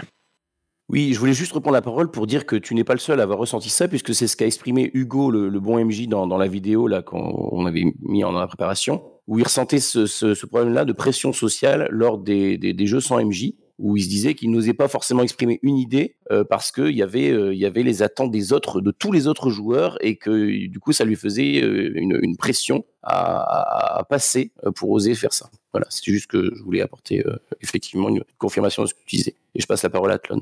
[0.89, 3.19] Oui, je voulais juste reprendre la parole pour dire que tu n'es pas le seul
[3.19, 6.47] à avoir ressenti ça, puisque c'est ce qu'a exprimé Hugo, le, bon MJ, dans, la
[6.47, 12.17] vidéo qu'on avait mis en, préparation, où il ressentait ce, problème-là de pression sociale lors
[12.17, 16.15] des, jeux sans MJ, où il se disait qu'il n'osait pas forcément exprimer une idée
[16.31, 19.27] euh, parce qu'il y, avait, euh, y avait les attentes des autres, de tous les
[19.27, 24.91] autres joueurs, et que du coup ça lui faisait euh, une, pression à, passer pour
[24.91, 25.49] oser faire ça.
[25.73, 27.23] Voilà, c'est juste que je voulais apporter
[27.61, 29.35] effectivement une confirmation de ce que tu disais.
[29.55, 30.41] Et je passe la parole à Tlon.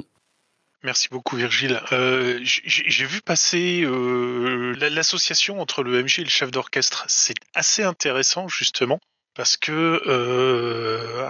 [0.83, 1.81] Merci beaucoup Virgile.
[1.91, 7.05] Euh, j'ai vu passer euh, l'association entre le MG et le chef d'orchestre.
[7.07, 8.99] C'est assez intéressant justement
[9.33, 11.27] parce que euh,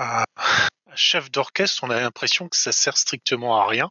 [0.97, 3.89] chef d'orchestre, on a l'impression que ça sert strictement à rien.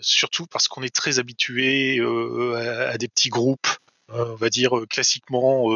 [0.00, 3.68] surtout parce qu'on est très habitué à, des petits groupes
[4.10, 5.66] on va dire classiquement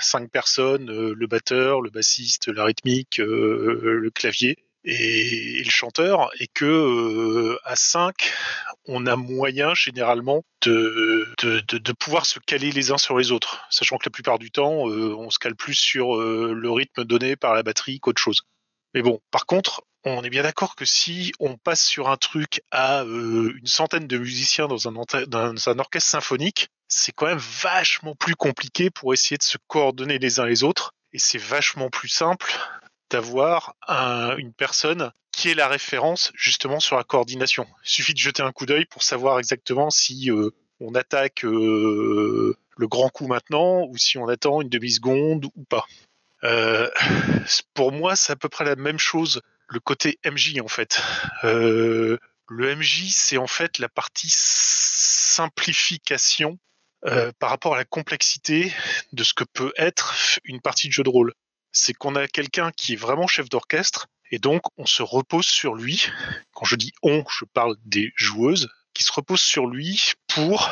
[0.00, 6.64] cinq personnes, le batteur, le bassiste, la rythmique, le clavier et, le chanteur, et que
[6.64, 8.14] euh, à 5,
[8.86, 13.98] on a moyen généralement de, de, pouvoir se caler les uns sur les autres, sachant
[13.98, 17.36] que la plupart du temps, euh, on se cale plus sur euh, le rythme donné
[17.36, 18.42] par la batterie qu'autre chose.
[18.96, 22.62] Mais bon, par contre, on est bien d'accord que si on passe sur un truc
[22.70, 24.92] à une centaine de musiciens dans un,
[25.26, 30.18] dans un orchestre symphonique, c'est quand même vachement plus compliqué pour essayer de se coordonner
[30.18, 30.94] les uns les autres.
[31.12, 32.50] Et c'est vachement plus simple
[33.10, 33.74] d'avoir
[34.38, 37.66] une personne qui est la référence justement sur la coordination.
[37.84, 42.56] Il suffit de jeter un coup d'œil pour savoir exactement si euh, on attaque euh,
[42.78, 45.84] le grand coup maintenant ou si on attend une demi-seconde ou pas.
[46.46, 46.88] Euh,
[47.74, 51.02] pour moi, c'est à peu près la même chose le côté MJ en fait.
[51.42, 56.58] le MJ, c'est en fait la partie simplification
[57.38, 58.72] par rapport à la complexité
[59.12, 61.32] de ce que peut être une partie de jeu de rôle
[61.76, 65.74] c'est qu'on a quelqu'un qui est vraiment chef d'orchestre et donc on se repose sur
[65.74, 66.06] lui.
[66.52, 70.70] Quand je dis on, je parle des joueuses qui se reposent sur lui pour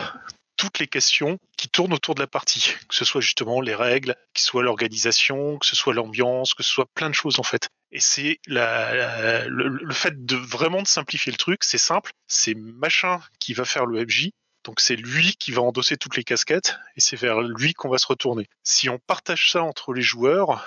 [0.56, 4.14] toutes les questions qui tournent autour de la partie, que ce soit justement les règles,
[4.34, 7.42] que ce soit l'organisation, que ce soit l'ambiance, que ce soit plein de choses en
[7.42, 7.68] fait.
[7.92, 13.54] Et c'est le, fait de vraiment de simplifier le truc, c'est simple, c'est machin qui
[13.54, 14.30] va faire le MJ,
[14.64, 17.98] donc c'est lui qui va endosser toutes les casquettes et c'est vers lui qu'on va
[17.98, 18.48] se retourner.
[18.62, 20.64] Si on partage ça entre les joueurs,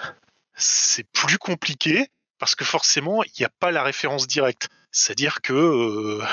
[0.56, 2.08] c'est plus compliqué
[2.40, 4.70] parce que forcément, il n'y a pas la référence directe.
[4.92, 6.24] C'est-à-dire que euh,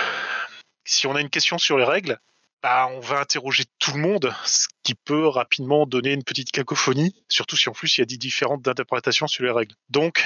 [0.84, 2.18] si on a une question sur les règles,
[2.64, 7.14] bah, on va interroger tout le monde, ce qui peut rapidement donner une petite cacophonie,
[7.28, 9.74] surtout si en plus il y a des différentes interprétations sur les règles.
[9.90, 10.24] Donc,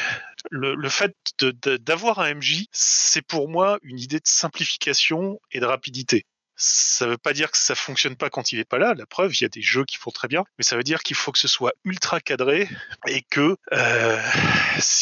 [0.48, 1.16] le, le fait
[1.80, 6.26] d'avoir un MJ, c'est pour moi une idée de simplification et de rapidité.
[6.60, 8.92] Ça veut pas dire que ça fonctionne pas quand il est pas là.
[8.94, 11.04] La preuve, il y a des jeux qui font très bien, mais ça veut dire
[11.04, 12.68] qu'il faut que ce soit ultra cadré
[13.06, 14.20] et que euh,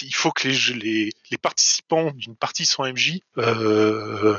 [0.02, 4.36] il faut que les, les, participants d'une partie sans MJ euh,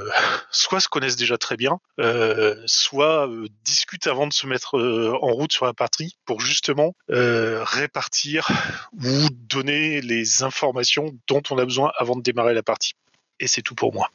[0.52, 5.18] soit se connaissent déjà très bien, euh, soit euh, discutent avant de se mettre euh,
[5.20, 8.48] en route sur la partie pour justement euh, répartir
[8.94, 12.94] ou donner les informations dont on a besoin avant de démarrer la partie.
[13.40, 14.12] Et c'est tout pour moi.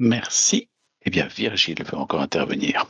[0.00, 0.68] Merci.
[1.06, 2.86] Eh bien, Virgile veut encore intervenir.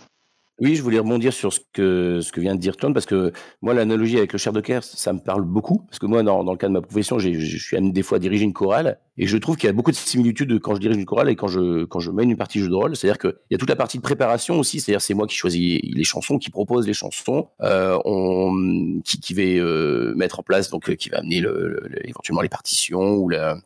[0.59, 3.31] Oui, je voulais rebondir sur ce que, ce que vient de dire Tom, parce que
[3.61, 6.42] moi, l'analogie avec le chef de chœur, ça me parle beaucoup, parce que moi, dans,
[6.44, 8.98] dans le cas de ma profession, je suis amené des fois à diriger une chorale,
[9.18, 11.37] et je trouve qu'il y a beaucoup de similitudes quand je dirige une chorale et
[11.37, 12.96] quand je, quand je mène une partie de jeu de rôle.
[12.96, 15.79] C'est-à-dire qu'il y a toute la partie de préparation aussi, c'est-à-dire c'est moi qui choisis
[15.83, 17.98] les chansons, qui propose les chansons, euh,
[19.05, 23.16] qui, qui va euh, mettre en place, donc qui va amener le, éventuellement les partitions
[23.16, 23.59] ou la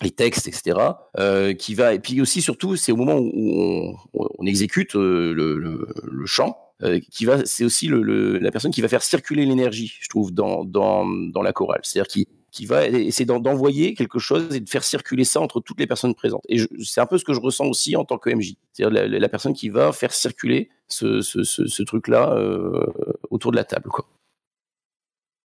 [0.00, 0.78] les textes, etc.
[1.18, 6.26] Euh, qui va et puis aussi surtout c'est au moment où on, exécute euh, le,
[6.26, 10.08] chant euh, qui va c'est aussi le, la personne qui va faire circuler l'énergie je
[10.08, 14.60] trouve dans dans dans la chorale c'est-à-dire qui qui va essayer d'envoyer quelque chose et
[14.60, 16.42] de faire circuler ça entre toutes les personnes présentes.
[16.48, 18.54] Et c'est un peu ce que je ressens aussi en tant que MJ.
[18.72, 22.86] C'est-à-dire la, personne qui va faire circuler ce, ce, truc-là euh,
[23.30, 23.90] autour de la table.
[23.90, 24.08] Quoi.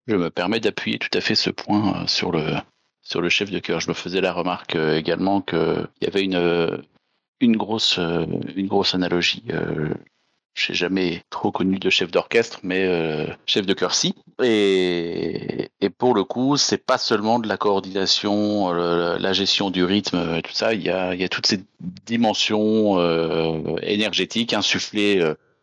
[0.08, 2.56] Je me permets d'appuyer tout à fait ce point sur le,
[3.06, 3.80] sur le chef de cœur.
[3.80, 6.84] Je me faisais la remarque euh, également qu'il y avait une,
[7.40, 9.46] une, grosse, une grosse analogie
[10.56, 14.16] je n'ai jamais trop connu de chef d'orchestre, mais euh, chef de chœur si.
[14.42, 19.84] Et, et pour le coup, c'est pas seulement de la coordination, euh, la gestion du
[19.84, 20.74] rythme, tout ça.
[20.74, 21.60] Il y a, il y a toutes ces
[22.06, 25.22] dimensions euh, énergétiques insufflées.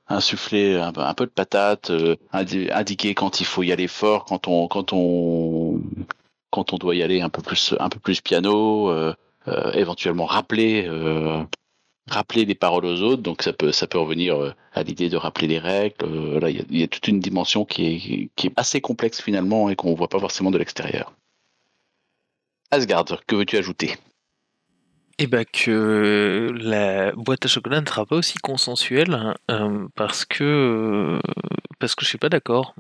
[0.09, 1.91] insuffler un, un, peu de patate,
[2.33, 5.81] indiquer quand il faut y aller fort, quand on quand on
[6.53, 8.93] quand on doit y aller un peu plus un peu plus piano,
[9.75, 10.89] éventuellement rappeler
[12.09, 15.59] rappeler les paroles aux autres, donc ça peut, revenir euh, à l'idée de rappeler les
[15.59, 16.05] règles.
[16.05, 19.71] Euh, là, il y, a toute une dimension qui est, qui est assez complexe finalement
[19.71, 21.13] et qu'on ne voit pas forcément de l'extérieur.
[22.71, 23.97] Asgard, que veux-tu ajouter?
[25.25, 30.25] Eh ben que la boîte à chocolat ne sera pas aussi consensuelle hein, euh, parce
[30.25, 31.21] que
[31.79, 32.75] parce que je suis pas d'accord.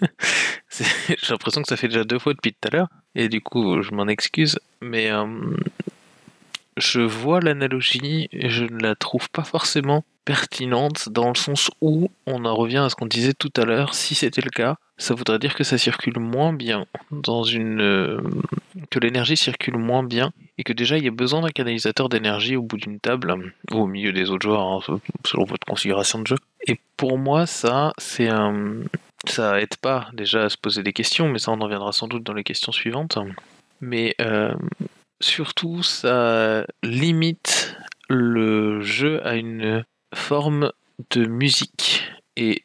[0.70, 3.82] J'ai l'impression que ça fait déjà deux fois depuis tout à l'heure et du coup
[3.82, 5.10] je m'en excuse, mais
[6.76, 12.10] je vois l'analogie et je ne la trouve pas forcément pertinente dans le sens où
[12.26, 13.94] on en revient à ce qu'on disait tout à l'heure.
[13.94, 18.20] Si c'était le cas, ça voudrait dire que ça circule moins bien dans une euh,
[18.90, 22.54] que l'énergie circule moins bien et que déjà il y a besoin d'un canalisateur d'énergie
[22.54, 26.28] au bout d'une table ou au milieu des autres joueurs hein, selon votre configuration de
[26.28, 26.36] jeu.
[26.68, 28.82] Et pour moi, ça c'est un
[29.26, 32.06] ça aide pas déjà à se poser des questions, mais ça on en viendra sans
[32.06, 33.18] doute dans les questions suivantes.
[33.80, 34.54] Mais euh,
[35.20, 37.76] surtout, ça limite
[38.08, 40.70] le jeu à une forme
[41.10, 42.04] de musique.
[42.36, 42.62] Et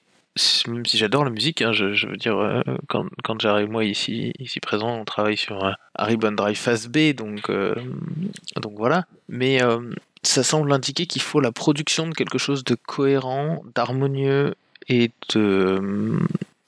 [0.67, 4.60] même si j'adore la musique, hein, je, veux dire, euh, quand, j'arrive moi ici, ici
[4.60, 7.76] présent, on travaille sur un Ribbon Drive Phase B, donc, euh,
[8.62, 9.06] donc voilà.
[9.30, 9.80] Mais euh,
[10.23, 14.56] ça semble indiquer qu'il faut la production de quelque chose de cohérent, d'harmonieux
[14.89, 16.19] et de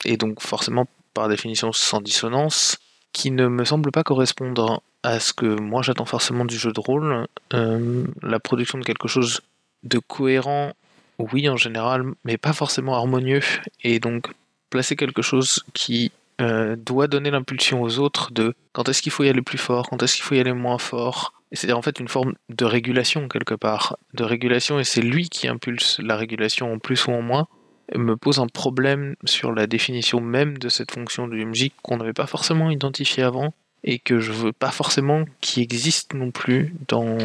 [0.05, 2.77] et donc forcément par définition sans dissonance,
[3.11, 6.79] qui ne me semble pas correspondre à ce que moi j'attends forcément du jeu de
[6.79, 7.27] rôle.
[7.53, 9.41] Euh, la production de quelque chose
[9.83, 10.73] de cohérent,
[11.19, 13.41] oui en général, mais pas forcément harmonieux.
[13.83, 14.27] Et donc
[14.69, 19.23] placer quelque chose qui euh, doit donner l'impulsion aux autres de quand est-ce qu'il faut
[19.23, 21.33] y aller plus fort, quand est-ce qu'il faut y aller moins fort.
[21.51, 25.47] C'est-à-dire en fait une forme de régulation quelque part, de régulation et c'est lui qui
[25.47, 27.47] impulse la régulation en plus ou en moins
[27.95, 32.13] me pose un problème sur la définition même de cette fonction du MJ qu'on n'avait
[32.13, 33.53] pas forcément identifié avant
[33.83, 37.17] et que je veux pas forcément qu'il existe non plus dans,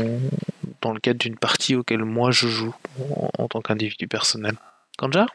[0.80, 2.74] dans le cadre d'une partie auquel moi je joue
[3.38, 4.56] en, tant qu'individu personnel.
[4.98, 5.26] Kanja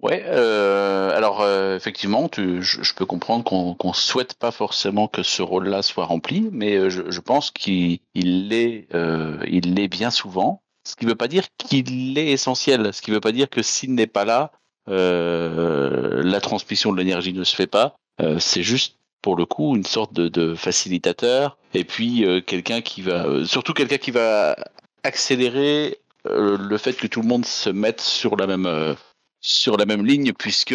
[0.00, 5.42] Ouais, euh, alors euh, effectivement, je, peux comprendre qu'on ne souhaite pas forcément que ce
[5.42, 10.62] rôle-là soit rempli, mais euh, je, je pense qu'il l'est, il l'est bien souvent.
[10.84, 12.94] Ce qui ne veut pas dire qu'il est essentiel.
[12.94, 14.52] Ce qui ne veut pas dire que s'il n'est pas là,
[14.86, 17.96] la transmission de l'énergie ne se fait pas.
[18.38, 23.26] c'est juste pour le coup une sorte de, facilitateur et puis euh, quelqu'un qui va
[23.26, 24.56] euh, surtout quelqu'un qui va
[25.02, 28.96] accélérer euh, le fait que tout le monde se mette sur la même
[29.40, 30.74] sur la même ligne puisque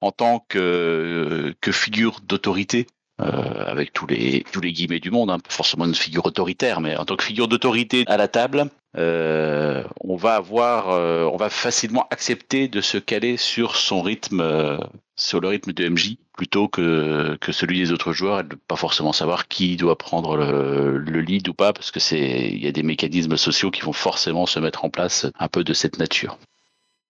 [0.00, 2.86] en tant que que figure d'autorité
[3.18, 7.04] avec tous les tous les guillemets du monde, hein, forcément une figure autoritaire, mais en
[7.04, 10.88] tant que figure d'autorité à la table, on va avoir,
[11.32, 14.78] on va facilement accepter de se caler sur son rythme,
[15.16, 18.76] sur le rythme de MJ plutôt que, que celui des autres joueurs et de pas
[18.76, 22.66] forcément savoir qui doit prendre le, le lead ou pas parce que c'est il y
[22.66, 25.98] a des mécanismes sociaux qui vont forcément se mettre en place un peu de cette
[25.98, 26.38] nature.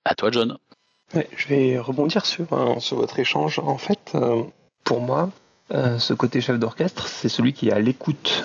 [0.05, 0.59] À toi, John.
[1.15, 3.59] je vais rebondir sur, votre échange.
[3.61, 4.43] En fait, euh,
[4.85, 5.31] pour moi,
[5.73, 8.45] euh, ce côté chef d'orchestre, c'est celui qui est à l'écoute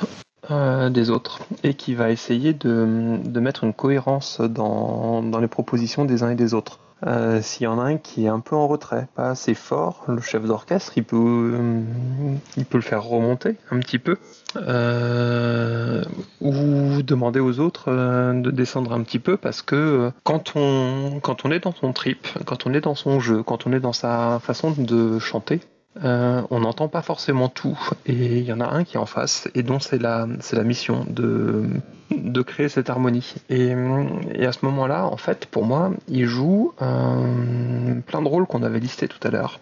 [0.51, 5.47] euh, des autres et qui va essayer de, de mettre une cohérence dans, dans les
[5.47, 6.79] propositions des uns et des autres.
[7.05, 10.05] Euh, s'il y en a un qui est un peu en retrait, pas assez fort,
[10.08, 11.82] le chef d'orchestre, il peut, euh,
[12.57, 14.17] il peut le faire remonter un petit peu,
[16.41, 21.51] ou demander aux autres de descendre un petit peu, parce que quand on, quand on
[21.51, 24.39] est dans son trip, quand on est dans son jeu, quand on est dans sa
[24.39, 25.59] façon de chanter,
[26.03, 29.05] euh, on n'entend pas forcément tout et il y en a un qui est en
[29.05, 31.63] face et dont c'est la, c'est la mission de,
[32.11, 33.35] de créer cette harmonie.
[33.49, 38.79] Et, à ce moment-là, en fait, pour moi, il joue plein de rôles qu'on avait
[38.79, 39.59] listés tout à l'heure.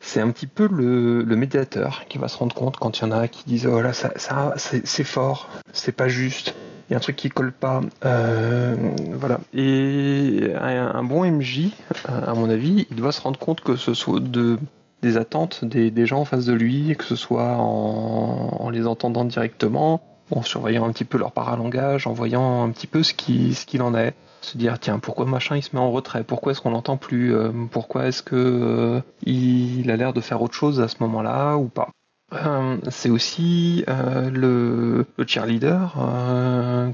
[0.00, 3.12] C'est un petit peu le, médiateur qui va se rendre compte quand il y en
[3.12, 6.54] a qui disent oh là ça, ça c'est, fort, c'est pas juste,
[6.88, 8.76] il y a un truc qui colle pas, euh,
[9.14, 9.40] voilà.
[9.52, 11.70] Et un, un, bon MJ,
[12.06, 14.58] à mon avis, il doit se rendre compte que ce soit de
[15.02, 20.00] des attentes des, gens en face de lui, que ce soit en, les entendant directement,
[20.30, 23.94] en surveillant un petit peu leur paralangage, en voyant un petit peu ce qu'il en
[23.94, 24.14] est.
[24.42, 27.34] Se dire tiens pourquoi machin il se met en retrait, pourquoi est-ce qu'on l'entend plus,
[27.34, 31.56] euh, pourquoi est-ce que euh, il a l'air de faire autre chose à ce moment-là
[31.56, 31.88] ou pas?
[32.32, 35.94] Euh, c'est aussi euh, le, le, cheerleader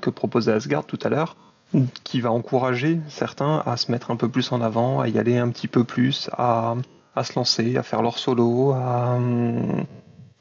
[0.00, 1.36] que proposait Asgard tout à l'heure,
[2.05, 5.38] qui va encourager certains à se mettre un peu plus en avant, à y aller
[5.38, 6.76] un petit peu plus, à,
[7.14, 9.18] à se lancer, à faire leur solo, à,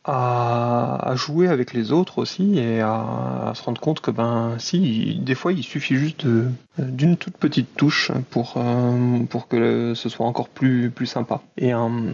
[0.04, 5.36] à, jouer avec les autres aussi et à, se rendre compte que ben si des
[5.36, 6.26] fois il suffit juste
[6.80, 8.56] d'une toute petite touche pour
[9.30, 12.14] pour que ce soit encore plus plus sympa et un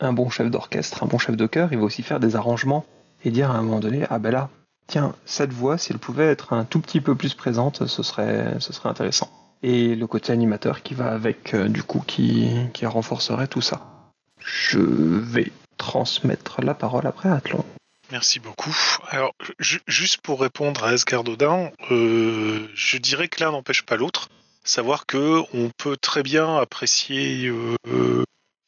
[0.00, 2.84] un bon chef d'orchestre, un bon chef de chœur, il va aussi faire des arrangements
[3.24, 4.48] et dire à un moment donné, ah ben là,
[4.86, 8.54] tiens, cette voix, si elle pouvait être un tout petit peu plus présente, ce serait,
[8.60, 9.28] ce serait intéressant.
[9.62, 13.97] Et le côté animateur qui va avec, euh, du coup, qui, qui renforcerait tout ça.
[14.44, 17.64] Je vais transmettre la parole après à Athlon.
[18.10, 18.74] Merci beaucoup.
[19.08, 24.28] Alors, juste pour répondre à Asgard Odin, euh, je dirais que l'un n'empêche pas l'autre.
[24.64, 27.50] Savoir que on peut très bien apprécier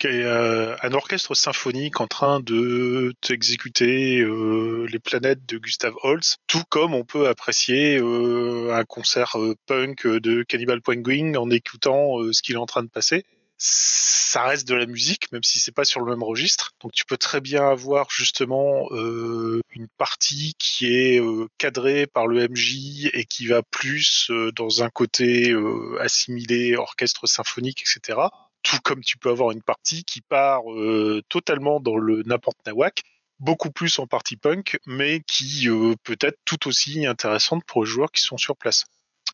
[0.06, 6.62] euh, un orchestre symphonique en train de t'exécuter euh, les planètes de Gustav Holst, tout
[6.70, 12.54] comme on peut apprécier euh, un concert punk de Cannibal Penguin en écoutant ce qu'il
[12.54, 13.24] est en train de passer.
[13.62, 16.72] Ça reste de la musique, même si c'est pas sur le même registre.
[16.80, 21.20] Donc tu peux très bien avoir justement euh, une partie qui est
[21.58, 25.54] cadrée par le MJ et qui va plus dans un côté
[26.00, 28.20] assimilé orchestre symphonique, etc
[28.62, 33.02] tout comme tu peux avoir une partie qui part euh, totalement dans le n'importe nawak,
[33.38, 37.90] beaucoup plus en partie punk, mais qui euh, peut être tout aussi intéressante pour les
[37.90, 38.84] joueurs qui sont sur place.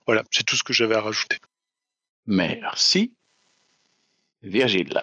[0.06, 1.38] Voilà, c'est tout ce que j'avais à rajouter.
[2.26, 3.15] Merci.
[4.46, 5.02] Virgile.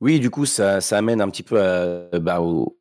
[0.00, 2.76] Oui, du coup, ça, amène un petit peu à, bah, au,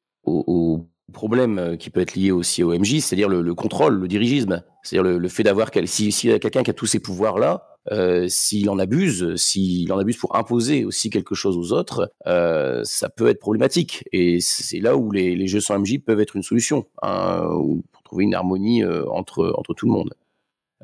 [1.13, 5.17] problème qui peut être lié aussi au MJ, c'est-à-dire le, le, contrôle, le dirigisme, c'est-à-dire
[5.17, 9.35] le, fait d'avoir, si, si quelqu'un qui a tous ces pouvoirs-là, euh, s'il en abuse,
[9.35, 14.03] s'il en abuse pour imposer aussi quelque chose aux autres, euh, ça peut être problématique.
[14.11, 17.47] Et c'est là où les, jeux sans MJ peuvent être une solution, hein,
[17.91, 20.13] pour trouver une harmonie euh, entre tout le monde.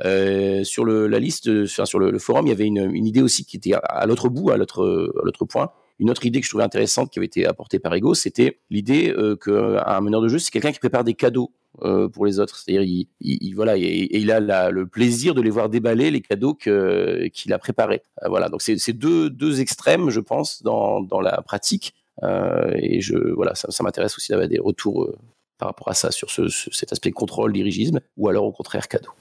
[0.06, 3.58] Euh, sur le, la liste, sur le, forum, il y avait une, idée aussi qui
[3.58, 5.72] était à, l'autre bout, à l'autre, point.
[6.00, 9.14] Une autre idée que je trouvais intéressante qui avait été apportée par Ego, c'était l'idée
[9.16, 11.52] euh, qu'un meneur de jeu, c'est quelqu'un qui prépare des cadeaux
[11.84, 12.58] euh, pour les autres.
[12.58, 16.54] C'est-à-dire, il, il, voilà, et, il a le plaisir de les voir déballer les cadeaux
[16.54, 18.02] qu'il a préparés.
[18.24, 21.94] Euh, voilà, donc c'est, deux, extrêmes, je pense, dans, la pratique.
[22.24, 23.00] Euh, et
[23.36, 25.18] voilà, ça, m'intéresse aussi d'avoir des retours euh,
[25.58, 28.88] par rapport à ça, sur ce, ce, cet aspect contrôle, dirigisme, ou alors au contraire
[28.88, 29.12] cadeau.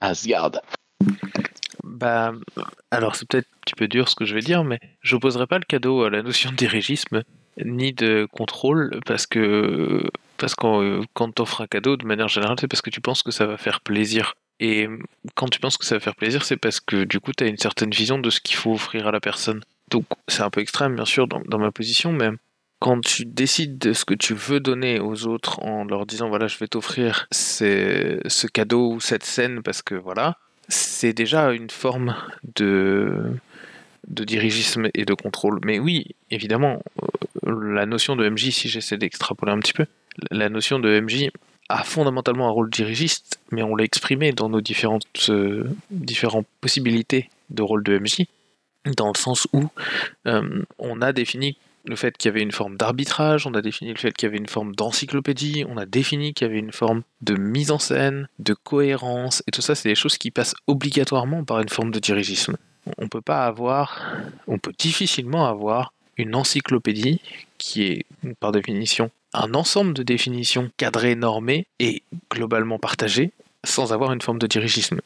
[0.00, 0.60] Asgard.
[1.84, 2.32] Bah,
[2.90, 5.46] alors c'est peut-être un petit peu dur ce que je vais dire, mais je n'opposerai
[5.46, 7.22] pas le cadeau à la notion de dirigisme
[7.64, 10.02] ni de contrôle parce que
[10.36, 13.22] parce que quand tu offres un cadeau de manière générale, c'est parce que tu penses
[13.22, 14.34] que ça va faire plaisir.
[14.58, 14.88] Et
[15.34, 17.46] quand tu penses que ça va faire plaisir, c'est parce que du coup, tu as
[17.46, 19.60] une certaine vision de ce qu'il faut offrir à la personne.
[19.90, 22.30] Donc, c'est un peu extrême, bien sûr, dans, dans, ma position, mais
[22.80, 26.48] quand tu décides de ce que tu veux donner aux autres en leur disant, voilà,
[26.48, 32.16] je vais t'offrir ce cadeau ou cette scène parce que voilà, c'est déjà une forme
[32.56, 33.36] de,
[34.08, 35.60] de dirigisme et de contrôle.
[35.62, 36.82] Mais oui, évidemment,
[37.44, 39.84] la notion de MJ, si j'essaie d'extrapoler un petit peu,
[40.30, 41.30] la notion de MJ
[41.68, 47.28] a fondamentalement un rôle dirigiste, mais on l'a exprimé dans nos différentes, euh, différentes possibilités
[47.50, 48.26] de rôle de MJ,
[48.96, 49.68] dans le sens où
[50.26, 53.92] euh, on a défini le fait qu'il y avait une forme d'arbitrage, on a défini
[53.92, 56.72] le fait qu'il y avait une forme d'encyclopédie, on a défini qu'il y avait une
[56.72, 60.54] forme de mise en scène, de cohérence, et tout ça, c'est des choses qui passent
[60.66, 62.56] obligatoirement par une forme de dirigisme.
[62.98, 64.00] On peut pas avoir,
[64.46, 67.20] on peut difficilement avoir une encyclopédie
[67.58, 68.06] qui est,
[68.40, 73.32] par définition, un ensemble de définitions cadrées, normées et globalement partagées,
[73.64, 75.00] sans avoir une forme de dirigisme.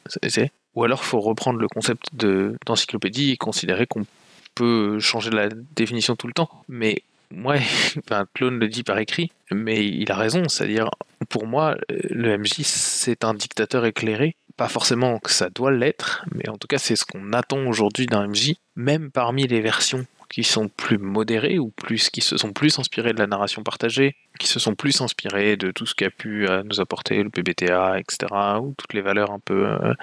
[0.74, 4.06] Ou alors, faut reprendre le concept d'encyclopédie et considérer qu'on
[4.54, 7.56] peut changer la définition tout le temps, mais moi,
[7.98, 10.90] enfin, Clone le dit par écrit, mais il a raison, c'est-à-dire,
[11.28, 14.36] pour moi, le MJ, c'est un dictateur éclairé.
[14.56, 18.06] Pas forcément que ça doit l'être, mais en tout cas, c'est ce qu'on attend aujourd'hui
[18.06, 22.52] d'un MJ, même parmi les versions qui sont plus modérées ou plus qui se sont
[22.52, 26.10] plus inspirées de la narration partagée, qui se sont plus inspirées de tout ce qu'a
[26.10, 29.66] pu euh, nous apporter le PBTA, etc., ou toutes les valeurs un peu...
[29.66, 29.94] Euh,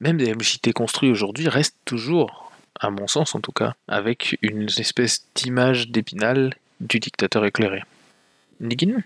[0.00, 2.43] même des MJT construits aujourd'hui restent toujours
[2.80, 7.82] à mon sens en tout cas, avec une espèce d'image d'épinal du dictateur éclairé.
[8.60, 9.02] Nigin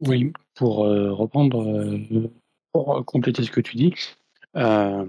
[0.00, 2.30] Oui, pour euh, reprendre, euh,
[2.72, 3.94] pour compléter ce que tu dis,
[4.56, 5.06] euh,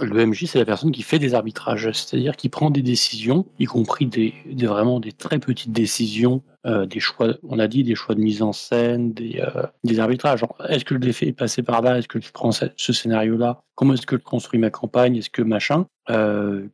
[0.00, 3.66] le MJ, c'est la personne qui fait des arbitrages, c'est-à-dire qui prend des décisions, y
[3.66, 7.94] compris des, des vraiment des très petites décisions, euh, des choix, on a dit des
[7.94, 10.44] choix de mise en scène, des, euh, arbitrages.
[10.68, 11.98] Est-ce que je l'ai fait passer par là?
[11.98, 13.62] Est-ce que je prends ce, ce scénario-là?
[13.74, 15.16] Comment est-ce que je construis ma campagne?
[15.16, 15.86] Est-ce que machin?
[16.10, 16.66] Euh,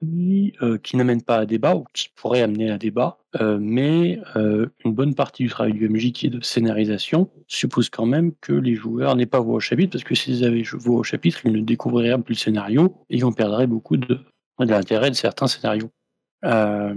[0.00, 4.66] qui, euh, n'amène pas à débat ou qui pourrait amener à débat, euh, mais euh,
[4.84, 8.52] une bonne partie du travail du MJ qui est de scénarisation suppose quand même que
[8.52, 11.52] les joueurs n'aient pas voix au chapitre, parce que s'ils avaient voix au chapitre, ils
[11.52, 14.20] ne découvriraient plus le scénario et on perdrait beaucoup de,
[14.58, 15.90] de l'intérêt de certains scénarios.
[16.44, 16.94] Euh,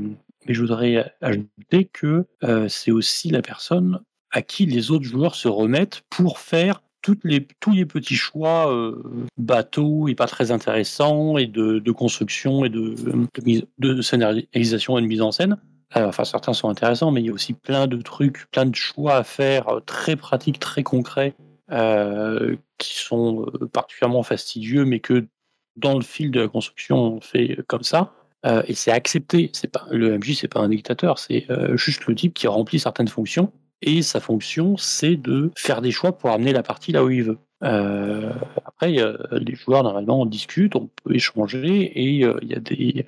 [0.48, 2.26] mais je voudrais ajouter que
[2.68, 4.00] c'est aussi la personne
[4.32, 9.02] à qui les autres joueurs se remettent pour faire tous les petits choix euh,
[9.38, 12.96] bateaux et pas très intéressants et de, construction et de,
[13.40, 15.58] de, de scénarisation et de mise en scène.
[15.98, 18.76] Euh, enfin, certains sont intéressants, mais il y a aussi plein de trucs, plein de
[18.76, 21.34] choix à faire euh, très pratiques, très concrets,
[21.72, 25.28] euh, qui sont particulièrement fastidieux, mais que
[25.76, 28.14] dans le fil de la construction, on fait comme ça.
[28.66, 29.52] Et c'est accepté.
[29.54, 31.46] C'est pas le MJ, c'est pas un dictateur, c'est
[31.76, 33.54] juste le type qui remplit certaines fonctions.
[33.82, 37.24] Et sa fonction, c'est de faire des choix pour amener la partie là où il
[37.24, 37.38] veut.
[37.64, 38.32] Euh,
[38.66, 43.04] après, euh, les joueurs normalement on discute, on peut échanger et euh, il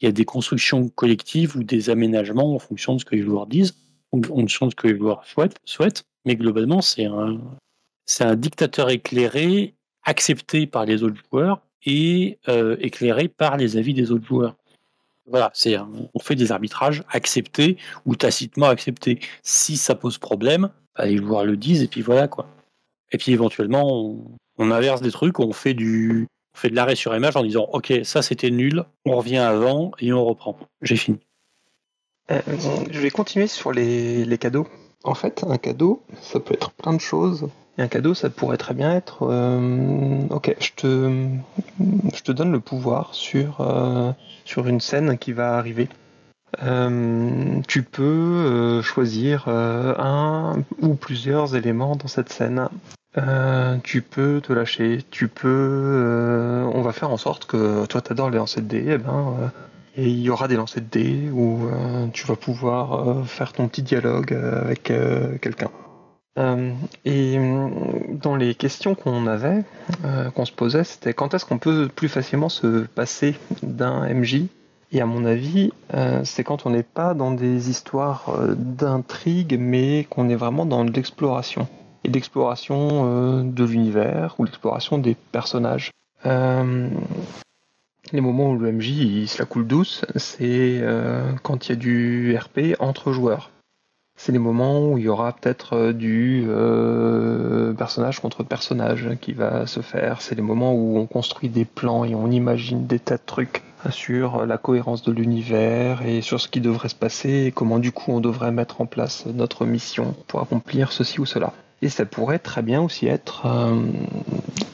[0.00, 3.46] y a des constructions collectives ou des aménagements en fonction de ce que les joueurs
[3.46, 3.76] disent,
[4.12, 6.04] en fonction de ce que les joueurs souhaitent.
[6.24, 12.38] Mais globalement, c'est un dictateur éclairé, accepté par les autres joueurs et
[12.80, 14.56] éclairé par les avis des autres joueurs.
[15.30, 17.76] Voilà, c'est on fait des arbitrages acceptés
[18.06, 19.20] ou tacitement acceptés.
[19.42, 22.46] Si ça pose problème, les joueurs le disent et puis voilà quoi.
[23.12, 24.16] Et puis éventuellement,
[24.58, 27.68] on, inverse des trucs, on fait du on fait de l'arrêt sur image en disant
[27.72, 30.58] ok ça c'était nul, on revient avant et on reprend.
[30.82, 31.18] J'ai fini.
[32.30, 32.40] Euh,
[32.90, 34.66] je vais continuer sur les cadeaux.
[35.04, 37.48] En fait, un cadeau, ça peut être plein de choses.
[37.78, 43.14] Et un cadeau, ça pourrait très bien être, euh, ok, je te, donne le pouvoir
[43.14, 44.12] sur, euh,
[44.66, 45.88] une scène qui va arriver.
[46.64, 52.68] Euh, tu peux choisir un ou plusieurs éléments dans cette scène.
[53.84, 56.68] Tu peux te lâcher, tu peux.
[56.74, 59.52] on va faire en sorte que toi t'adores les lancers de dés, eh ben,
[59.96, 61.68] et il y aura des lancers de dés où
[62.12, 64.92] tu vas pouvoir faire ton petit dialogue avec
[65.40, 65.70] quelqu'un.
[66.38, 66.72] Euh,
[67.04, 69.64] et hum, dans les questions qu'on avait,
[70.04, 74.44] euh, qu'on se posait, c'était quand est-ce qu'on peut plus facilement se passer d'un MJ
[74.92, 79.58] Et à mon avis, euh, c'est quand on n'est pas dans des histoires euh, d'intrigue,
[79.58, 81.66] mais qu'on est vraiment dans l'exploration.
[82.04, 85.90] Et d'exploration euh, de l'univers ou l'exploration des personnages.
[86.26, 86.88] Euh,
[88.12, 91.72] les moments où le MJ il se la coule douce, c'est euh, quand il y
[91.72, 93.50] a du RP entre joueurs.
[94.20, 99.32] C'est les moments où il y aura peut-être euh, du euh, personnage contre personnage qui
[99.32, 100.20] va se faire.
[100.20, 103.62] C'est les moments où on construit des plans et on imagine des tas de trucs
[103.90, 107.92] sur la cohérence de l'univers et sur ce qui devrait se passer et comment du
[107.92, 111.52] coup on devrait mettre en place notre mission pour accomplir ceci ou cela.
[111.80, 113.80] Et ça pourrait très bien aussi être euh,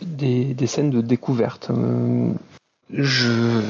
[0.01, 1.70] des, des scènes de découverte.
[2.90, 3.61] Je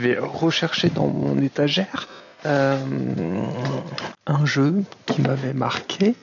[0.00, 2.08] vais rechercher dans mon étagère
[2.44, 6.14] un jeu qui m'avait marqué,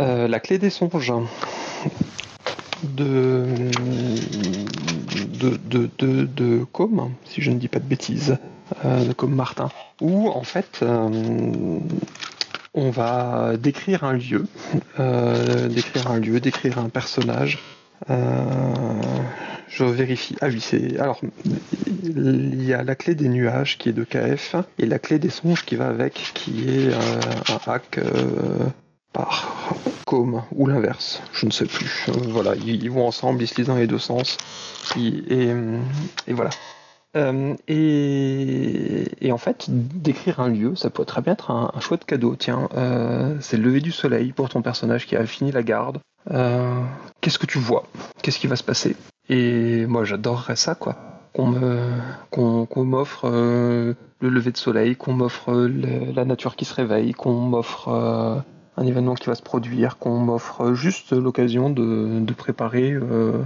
[0.00, 1.12] euh, La clé des songes.
[2.82, 3.70] De
[5.44, 8.38] de, de, de, de Com, si je ne dis pas de bêtises,
[8.84, 11.78] euh, de Com Martin, où en fait euh,
[12.74, 14.46] on va décrire un lieu,
[14.98, 17.58] euh, décrire un lieu, décrire un personnage.
[18.10, 18.74] Euh,
[19.68, 20.36] je vérifie.
[20.40, 20.98] Ah oui, c'est.
[20.98, 21.20] Alors,
[22.02, 25.30] il y a la clé des nuages qui est de KF et la clé des
[25.30, 28.66] songes qui va avec, qui est euh, un hack euh,
[29.12, 29.74] par
[30.06, 31.22] Com ou l'inverse.
[31.32, 32.06] Je ne sais plus.
[32.28, 34.36] Voilà, ils, vont ensemble, ils se lisent dans les deux sens.
[34.96, 35.48] Et,
[36.28, 36.50] voilà.
[37.68, 42.36] Et, en fait, décrire un lieu, ça pourrait très bien être un, un chouette cadeau.
[42.36, 42.68] Tiens,
[43.40, 46.00] c'est le lever du soleil pour ton personnage qui a fini la garde.
[46.30, 46.82] Euh,
[47.20, 47.84] Qu'est-ce que tu vois?
[48.22, 48.96] Qu'est-ce qui va se passer?
[49.28, 50.96] Et moi, j'adorerais ça, quoi.
[51.32, 57.12] Qu'on m'offre euh, le lever de soleil, qu'on m'offre le- la nature qui se réveille,
[57.12, 58.36] qu'on m'offre euh,
[58.76, 63.42] un événement qui va se produire, qu'on m'offre juste l'occasion de, préparer euh,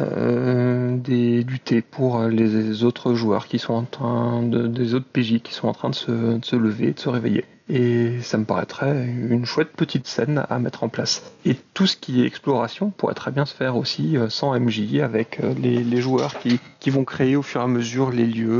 [0.00, 5.06] euh, des, du thé pour les autres joueurs qui sont en train de, des autres
[5.12, 7.44] PJ qui sont en train de se, de se lever, de se réveiller.
[7.68, 11.32] Et ça me paraîtrait une chouette petite scène à mettre en place.
[11.44, 15.00] Et tout ce qui est exploration pourrait très bien se faire aussi euh, sans MJ,
[15.02, 18.50] avec euh, les, joueurs qui, qui vont créer au fur et à mesure les lieux,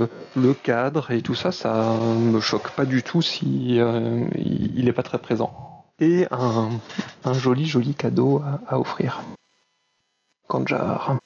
[0.00, 4.88] euh, le cadre et tout ça, ça me choque pas du tout si il il
[4.88, 5.84] est pas très présent.
[5.98, 6.70] Et un,
[7.24, 9.22] un joli joli cadeau à, offrir.
[10.46, 11.16] Kanjar.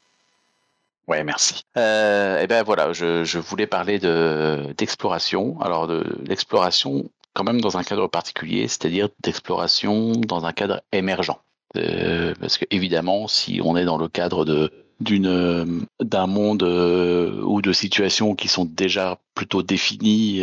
[1.09, 1.65] Ouais, merci.
[1.77, 5.61] Euh, et ben voilà, je, je voulais parler de d'exploration.
[5.61, 7.11] Alors de l'exploration
[7.41, 11.41] quand même dans un cadre particulier, c'est-à-dire d'exploration dans un cadre émergent.
[11.79, 14.71] Euh, parce que évidemment, si on est dans le cadre de
[15.11, 15.65] euh,
[16.03, 20.41] d'un monde euh, ou de situations qui sont déjà plutôt définies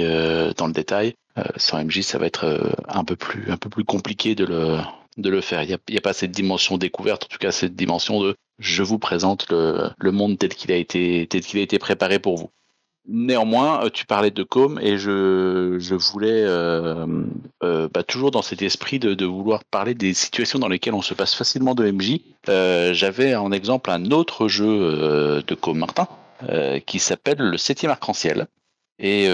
[0.57, 1.13] dans le détail,
[1.57, 4.79] sans MJ, ça va être un peu plus un peu plus compliqué de le
[5.17, 5.61] de le faire.
[5.61, 8.81] Il n'y a, a pas cette dimension découverte, en tout cas cette dimension de je
[8.81, 12.37] vous présente le, le monde tel qu'il a été tel qu'il a été préparé pour
[12.37, 12.49] vous.
[13.09, 17.05] Néanmoins, euh, tu parlais de com et je, je voulais euh,
[17.63, 21.01] euh, bah, toujours dans cet esprit de, de vouloir parler des situations dans lesquelles on
[21.01, 22.19] se passe facilement de MJ.
[22.93, 26.07] J'avais en exemple un autre jeu de com Martin
[26.85, 28.47] qui s'appelle le septième arc-en-ciel
[28.99, 29.27] et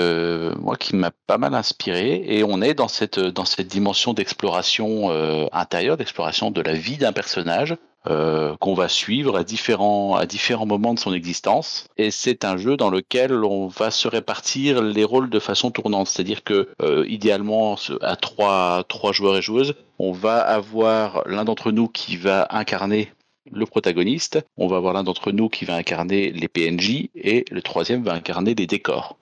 [0.59, 5.11] moi qui m'a pas mal inspiré et on est dans cette dans cette dimension d'exploration
[5.51, 7.75] intérieure, d'exploration de la vie d'un personnage
[8.07, 12.89] euh, qu'on va suivre à différents moments de son existence et c'est un jeu dans
[12.89, 18.15] lequel on va se répartir les rôles de façon tournante, c'est-à-dire que euh, idéalement à
[18.15, 23.11] trois joueurs et joueuses, on va avoir l'un d'entre nous qui va incarner
[23.51, 27.61] le protagoniste, on va avoir l'un d'entre nous qui va incarner les PNJ et le
[27.61, 29.17] troisième va incarner les décors.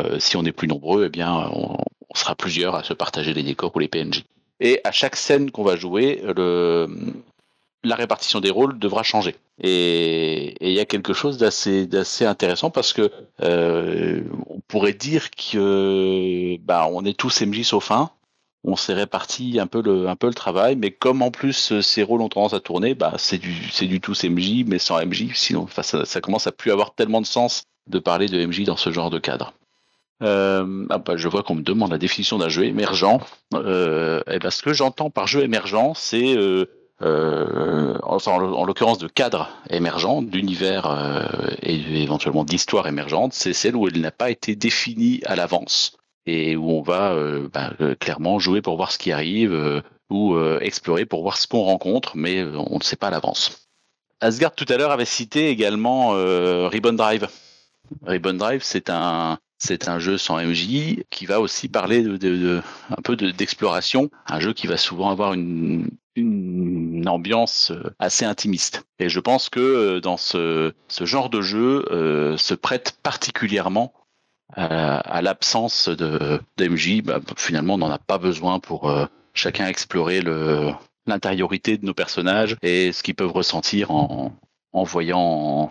[0.00, 1.76] Euh, si on est plus nombreux, eh bien, on,
[2.10, 4.24] on sera plusieurs à se partager les décors ou les PNJ.
[4.60, 6.86] Et à chaque scène qu'on va jouer, le,
[7.82, 9.36] la répartition des rôles devra changer.
[9.62, 13.10] Et il y a quelque chose d'assez intéressant parce que
[13.42, 18.10] euh, on pourrait dire que bah, on est tous MJ sauf un.
[18.62, 21.80] On s'est réparti un peu le un peu le travail, mais comme en plus euh,
[21.80, 25.02] ces rôles ont tendance à tourner, bah c'est du c'est du tous MJ, mais sans
[25.04, 25.28] MJ.
[25.34, 28.92] Sinon, ça, commence à plus avoir tellement de sens de parler de MJ dans ce
[28.92, 29.54] genre de cadre.
[30.22, 33.20] Euh, ah bah, je vois qu'on me demande la définition d'un jeu émergent.
[33.54, 33.58] Et
[34.38, 36.36] ben, ce que j'entends par jeu émergent, c'est
[37.02, 41.24] euh, en, en l'occurrence de cadre émergent, d'univers euh,
[41.62, 45.96] et éventuellement d'histoire émergente, c'est celle où elle n'a pas été définie à l'avance
[46.26, 49.80] et où on va euh, bah, euh, clairement jouer pour voir ce qui arrive euh,
[50.10, 53.10] ou euh, explorer pour voir ce qu'on rencontre, mais euh, on ne sait pas à
[53.10, 53.66] l'avance.
[54.20, 57.26] Asgard tout à l'heure avait cité également euh, Ribbon Drive.
[58.04, 63.02] Ribbon Drive, c'est un c'est un jeu sans MJ qui va aussi parler de, un
[63.02, 65.88] peu de- d'exploration, un jeu qui va souvent avoir une,
[66.20, 68.84] une ambiance euh, assez intimiste.
[68.98, 73.92] Et je pense que euh, dans ce, genre de jeu euh, se prête particulièrement
[74.56, 77.02] à, l'absence de, de MJ.
[77.02, 78.92] Bah, finalement, on n'en a pas besoin pour
[79.32, 80.22] chacun explorer
[81.06, 84.32] l'intériorité de nos personnages et ce qu'ils peuvent ressentir en,
[84.72, 85.70] voyant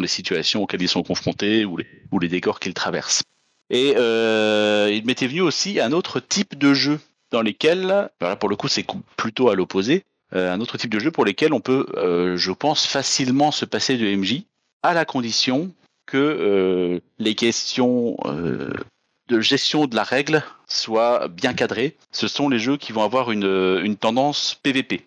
[0.00, 3.24] les situations auxquelles ils sont confrontés ou les, décors qu'ils traversent.
[3.68, 7.00] Et il m'était venu aussi un autre type de jeu
[7.34, 10.04] dans lesquels, voilà, pour le coup c'est plutôt à l'opposé,
[10.34, 13.64] euh, un autre type de jeu pour lesquels on peut, euh, je pense, facilement se
[13.64, 14.42] passer de MJ,
[14.84, 15.72] à la condition
[16.06, 18.16] que euh, les questions
[19.28, 21.96] de gestion de la règle soient bien cadrées.
[22.12, 25.04] Ce sont les jeux qui vont avoir une, tendance PVP.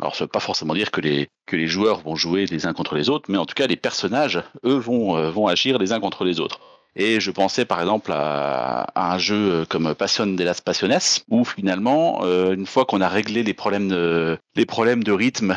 [0.00, 2.66] Alors, ça ne veut pas forcément dire que les, que les joueurs vont jouer les
[2.66, 5.92] uns contre les autres, mais en tout cas, les personnages, eux, vont, vont agir les
[5.92, 6.58] uns contre les autres.
[6.96, 12.24] Et je pensais par exemple à, un jeu comme Passion de las Passiones, où finalement,
[12.24, 15.56] euh, une fois qu'on a réglé les problèmes de, rythme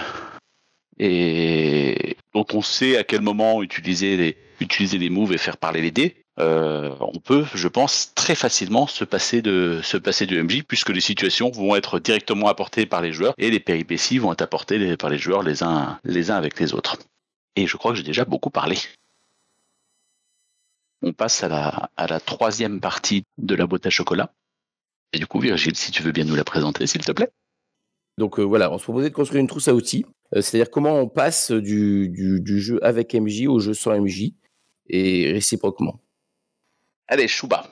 [0.99, 5.91] et dont on sait à quel moment utiliser les, utiliser moves et faire parler les
[5.91, 10.63] dés, euh, on peut, je pense, très facilement se passer de se passer de MJ
[10.63, 14.41] puisque les situations vont être directement apportées par les joueurs et les péripéties vont être
[14.41, 16.97] apportées par les joueurs les uns les uns avec les autres.
[17.55, 18.77] Et je crois que j'ai déjà beaucoup parlé.
[21.03, 24.33] On passe à la, à la troisième partie de la boîte à chocolat.
[25.11, 27.29] Et du coup, Virgile, si tu veux bien nous la présenter, s'il te plaît.
[28.17, 30.99] Donc euh, voilà, on se proposait de construire une trousse à outils, euh, c'est-à-dire comment
[30.99, 34.31] on passe du, du- du jeu avec MJ au jeu sans MJ,
[34.87, 35.99] et réciproquement.
[37.07, 37.67] Allez, Chouba.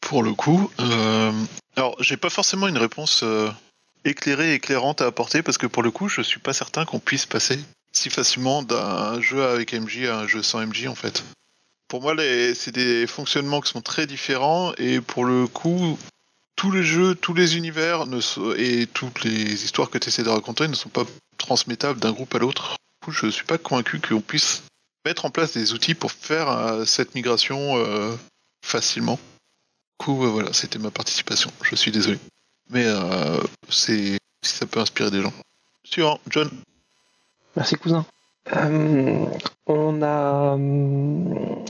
[0.00, 1.32] Pour le coup, euh,
[1.76, 3.50] alors j'ai pas forcément une réponse euh,
[4.04, 7.24] éclairée, éclairante à apporter parce que pour le coup, je suis pas certain qu'on puisse
[7.26, 7.58] passer
[7.92, 11.22] si facilement d'un jeu avec MJ à un jeu sans MJ en fait.
[11.92, 12.14] Pour moi,
[12.54, 15.98] c'est des fonctionnements qui sont très différents et pour le coup,
[16.56, 18.18] tous les jeux, tous les univers ne
[18.56, 21.04] et toutes les histoires que tu essaies de raconter ne sont pas
[21.36, 22.76] transmettables d'un groupe à l'autre.
[23.02, 24.62] Du coup, je suis pas convaincu qu'on puisse
[25.04, 28.16] mettre en place des outils pour faire euh, cette migration euh,
[28.64, 29.16] facilement.
[30.00, 31.52] Du coup, euh, voilà, c'était ma participation.
[31.60, 32.18] Je suis désolé.
[32.70, 32.86] Mais
[33.68, 35.34] c'est si ça peut inspirer des gens.
[35.84, 36.48] Suivant, John.
[37.54, 38.06] Merci cousin.
[38.56, 39.26] Euh,
[39.66, 41.64] on a, hum,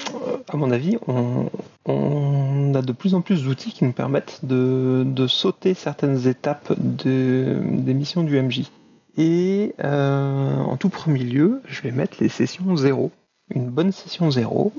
[0.49, 5.75] à mon avis, on, a de plus en plus d'outils qui nous permettent de, sauter
[5.75, 8.71] certaines étapes de- des missions du MJ.
[9.17, 13.11] Et euh, en tout premier lieu, je vais mettre les sessions 0.
[13.55, 14.73] une bonne session zéro.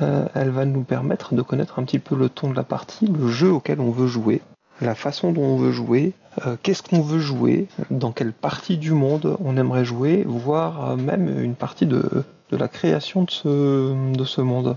[0.00, 3.06] Euh, elle va nous permettre de connaître un petit peu le ton de la partie,
[3.06, 4.40] le jeu auquel on veut jouer,
[4.80, 6.12] la façon dont on veut jouer,
[6.46, 10.96] euh, qu'est-ce qu'on veut jouer, dans quelle partie du monde on aimerait jouer, voire euh,
[10.96, 14.76] même une partie de, de la création de ce, de ce monde.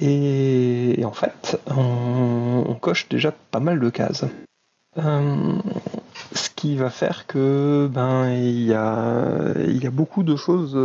[0.00, 4.24] Et, en fait, on, coche déjà pas mal de cases.
[4.98, 5.56] Euh,
[6.32, 10.78] ce qui va faire que ben il y a, y a beaucoup de choses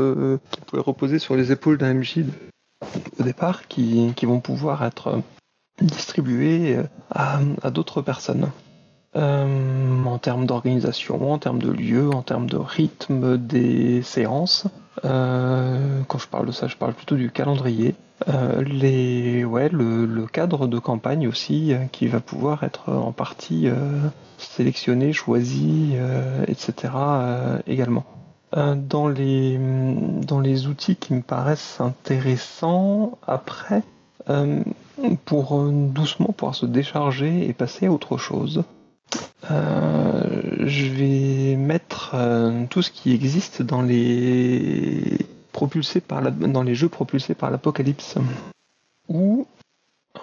[0.52, 2.26] qui pouvaient reposer sur les épaules d'un MJ
[3.20, 5.22] au départ qui, qui vont pouvoir être
[5.84, 6.80] distribuées
[7.12, 8.50] à, à d'autres personnes.
[9.16, 14.66] Euh, en termes d'organisation, en termes de lieu, en termes de rythme des séances.
[15.06, 17.94] Euh, quand je parle de ça, je parle plutôt du calendrier.
[18.28, 23.12] Euh, les, ouais, le, le cadre de campagne aussi, euh, qui va pouvoir être en
[23.12, 23.76] partie euh,
[24.38, 26.94] sélectionné, choisi, euh, etc.
[26.96, 28.06] euh, également.
[28.56, 29.60] Euh, dans les
[30.28, 33.82] dans les outils qui me paraissent intéressants après,
[34.30, 34.64] euh,
[35.26, 38.64] pour euh, doucement pouvoir se décharger et passer à autre chose.
[39.52, 45.18] Euh, je vais mettre euh, tout ce qui existe dans les
[45.52, 48.16] propulsés par dans les jeux propulsés par l'apocalypse
[49.08, 49.46] où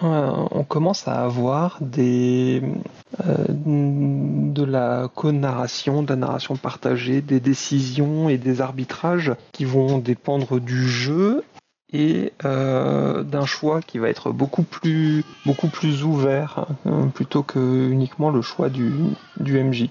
[0.01, 2.63] on commence à avoir des
[3.23, 10.59] de la co-narration, de la narration partagée, des décisions et des arbitrages qui vont dépendre
[10.59, 11.43] du jeu
[11.93, 17.89] et euh, d'un choix qui va être beaucoup plus beaucoup plus ouvert euh, plutôt que
[17.89, 18.91] uniquement le choix du,
[19.39, 19.89] du MJ.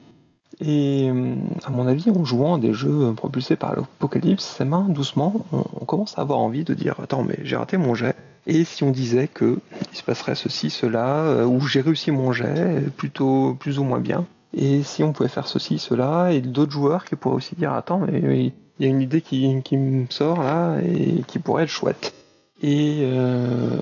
[0.63, 1.35] Et euh,
[1.65, 5.65] à mon avis, en jouant à des jeux propulsés par l'apocalypse, ces mains, doucement, on,
[5.81, 8.17] on commence à avoir envie de dire attends mais j'ai raté mon jet.
[8.47, 9.59] Et si on disait que
[9.93, 14.01] il se passerait ceci, cela, euh, ou j'ai réussi mon jet, plutôt plus ou moins
[14.01, 14.27] bien.
[14.55, 17.99] Et si on pouvait faire ceci, cela, et d'autres joueurs qui pourraient aussi dire attends
[18.01, 21.69] mais mais il y a une idée qui, me sort là et qui pourrait être
[21.69, 22.15] chouette.
[22.63, 23.79] Et euh,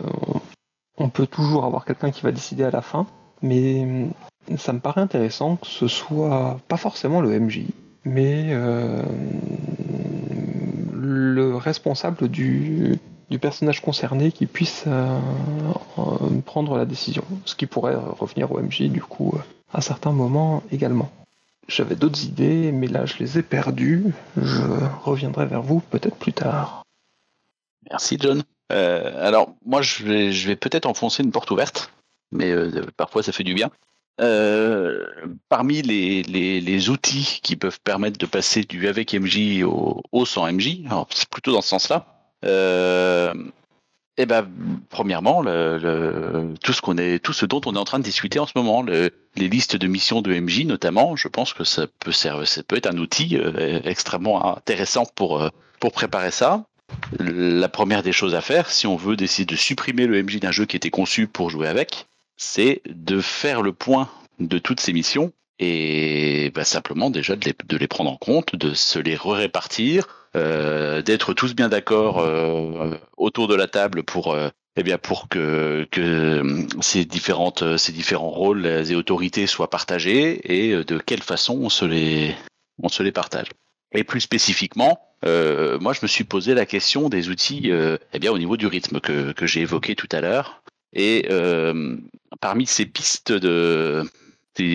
[0.98, 3.06] on peut toujours avoir quelqu'un qui va décider à la fin,
[3.40, 3.84] mais
[4.50, 7.62] euh, ça me paraît intéressant que ce soit pas forcément le MJ,
[8.04, 9.02] mais euh,
[10.92, 12.98] le responsable du,
[13.40, 15.20] personnage concerné qui puisse euh,
[16.44, 19.34] prendre la décision, ce qui pourrait revenir au MJ du coup
[19.72, 21.08] à certains moments également.
[21.68, 24.14] J'avais d'autres idées, mais là je les ai perdues.
[24.36, 24.62] Je
[25.02, 26.82] reviendrai vers vous peut-être plus tard.
[27.90, 28.42] Merci John.
[28.72, 31.92] Euh, alors moi je vais, peut-être enfoncer une porte ouverte,
[32.32, 33.70] mais euh, parfois ça fait du bien.
[34.20, 35.06] Euh,
[35.48, 40.26] parmi les, les, les outils qui peuvent permettre de passer du avec MJ au, au
[40.26, 42.06] sans MJ, c'est plutôt dans ce sens-là.
[44.20, 44.46] Eh ben,
[44.90, 48.04] premièrement, le, le- tout ce qu'on est, tout ce dont on est en train de
[48.04, 51.62] discuter en ce moment, le- les listes de missions de MJ notamment, je pense que
[51.62, 56.32] ça peut servir, ça peut être un outil euh, extrêmement intéressant pour euh, pour préparer
[56.32, 56.64] ça.
[57.20, 60.50] La première des choses à faire, si on veut décider de supprimer le MJ d'un
[60.50, 62.06] jeu qui était conçu pour jouer avec,
[62.36, 64.08] c'est de faire le point
[64.40, 68.56] de toutes ces missions et bah, simplement déjà de les, de les prendre en compte,
[68.56, 70.06] de se les répartir,
[70.36, 75.28] euh, d'être tous bien d'accord euh, autour de la table pour euh, eh bien pour
[75.28, 80.98] que, que euh, ces différentes ces différents rôles et autorités soient partagés et euh, de
[80.98, 82.34] quelle façon on se les
[82.82, 83.48] on se les partage.
[83.92, 88.18] Et plus spécifiquement, euh, moi je me suis posé la question des outils euh, eh
[88.18, 90.62] bien au niveau du rythme que, que j'ai évoqué tout à l'heure.
[90.92, 91.96] Et euh,
[92.40, 94.04] parmi ces pistes de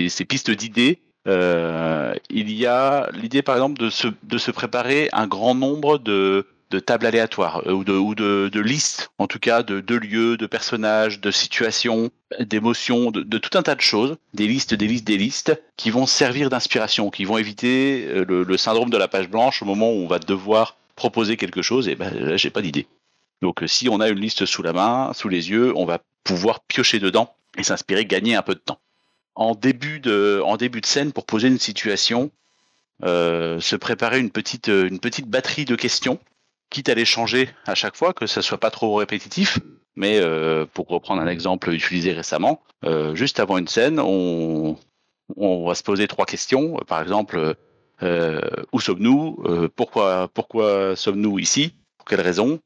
[0.09, 5.55] ces, pistes d'idées, euh, il y a l'idée par exemple de se, préparer un grand
[5.55, 6.45] nombre de,
[6.85, 12.09] tables aléatoires euh, ou, de, listes, en tout cas de, lieux, de personnages, de situations,
[12.39, 16.05] d'émotions, de, tout un tas de choses, des listes, des listes, des listes, qui vont
[16.05, 19.91] servir d'inspiration, qui vont éviter euh, le, le syndrome de la page blanche au moment
[19.91, 22.87] où on va devoir proposer quelque chose, et ben là j'ai pas d'idée.
[23.41, 26.61] Donc si on a une liste sous la main, sous les yeux, on va pouvoir
[26.61, 28.79] piocher dedans et s'inspirer, gagner un peu de temps.
[29.35, 32.31] En début de, en début de scène, pour poser une situation,
[33.03, 36.19] euh, se préparer une petite, euh, une petite batterie de questions,
[36.69, 39.59] quitte à les changer à chaque fois, que ça soit pas trop répétitif.
[39.95, 42.63] Mais euh, pour reprendre un exemple utilisé récemment,
[43.13, 44.77] juste avant une scène, on,
[45.37, 46.77] on va se poser trois questions.
[46.87, 47.55] Par exemple,
[48.01, 52.59] où sommes-nous Pourquoi, pourquoi sommes-nous ici Pour quelle raison?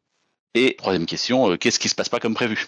[0.53, 2.65] Et troisième question, qu'est-ce qui se passe pas comme prévu?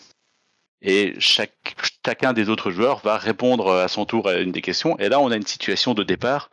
[0.82, 1.76] Et chaque,
[2.06, 4.98] chacun des autres joueurs va répondre à son tour à une des questions.
[5.00, 6.50] Et là, on a une situation de départ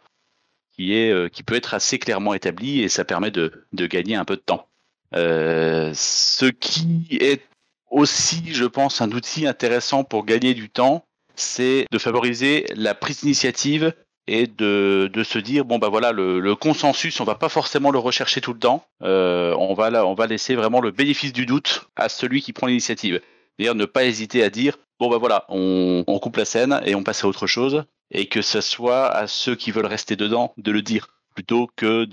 [0.73, 4.17] qui est euh, qui peut être assez clairement établie et ça permet de, de gagner
[4.17, 4.69] un peu de temps.
[5.15, 7.43] Euh, ce qui est
[7.91, 11.05] aussi, je pense, un outil intéressant pour gagner du temps,
[11.37, 13.95] c'est de favoriser la prise d'initiative
[14.27, 17.99] et de, de se dire bon bah voilà le, consensus on va pas forcément le
[18.01, 21.47] rechercher tout le temps euh, on va là, on va laisser vraiment le bénéfice du
[21.47, 23.21] doute à celui qui prend l'initiative
[23.59, 26.95] c'est-à-dire ne pas hésiter à dire bon bah voilà on, on coupe la scène et
[26.95, 30.53] on passe à autre chose et que ce soit à ceux qui veulent rester dedans
[30.57, 32.05] de le dire plutôt que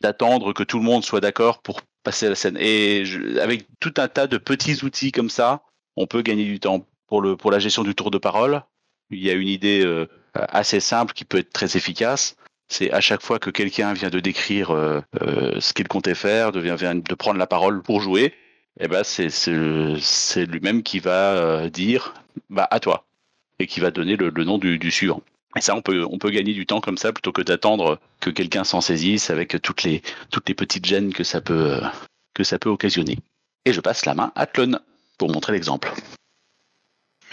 [0.00, 3.66] d'attendre que tout le monde soit d'accord pour passer à la scène et je- avec
[3.80, 5.62] tout un tas de petits outils comme ça
[5.96, 8.62] on peut gagner du temps pour le pour la gestion du tour de parole
[9.10, 12.36] il y a une idée euh, assez simple qui peut être très efficace.
[12.68, 16.52] C'est à chaque fois que quelqu'un vient de décrire euh, euh, ce qu'il comptait faire,
[16.52, 18.34] de, vient, vient de prendre la parole pour jouer,
[18.80, 22.14] eh ben c'est lui-même qui va euh, dire
[22.50, 23.06] bah à toi
[23.58, 25.22] et qui va donner le, nom du, suivant.
[25.56, 28.30] Et ça, on peut on peut gagner du temps comme ça plutôt que d'attendre que
[28.30, 30.00] quelqu'un s'en saisisse avec toutes les
[30.30, 31.88] petites gênes que ça peut euh,
[32.34, 33.18] que ça peut occasionner.
[33.64, 34.78] Et je passe la main à Tlon
[35.18, 35.92] pour montrer l'exemple.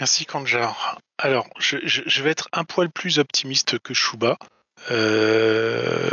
[0.00, 0.98] Merci Kanjar.
[1.18, 4.36] Alors, je vais être un poil plus optimiste que Shuba.
[4.90, 6.10] Euh,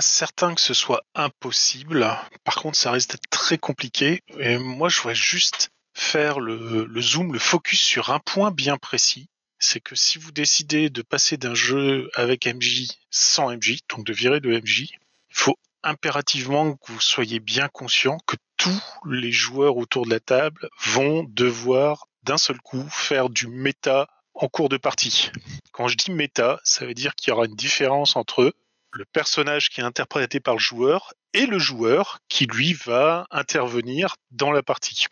[0.00, 2.08] certain que ce soit impossible.
[2.44, 4.22] Par contre, ça risque d'être très compliqué.
[4.38, 8.76] Et moi, je voudrais juste faire le, le zoom, le focus sur un point bien
[8.76, 9.28] précis.
[9.58, 14.12] C'est que si vous décidez de passer d'un jeu avec MJ sans MJ, donc de
[14.12, 14.96] virer de MJ, il
[15.30, 20.68] faut impérativement que vous soyez bien conscient que tous les joueurs autour de la table
[20.84, 25.30] vont devoir d'un seul coup faire du méta en cours de partie.
[25.72, 28.52] Quand je dis méta, ça veut dire qu'il y aura une différence entre
[28.96, 34.16] le personnage qui est interprété par le joueur et le joueur qui lui va intervenir
[34.30, 35.06] dans la partie.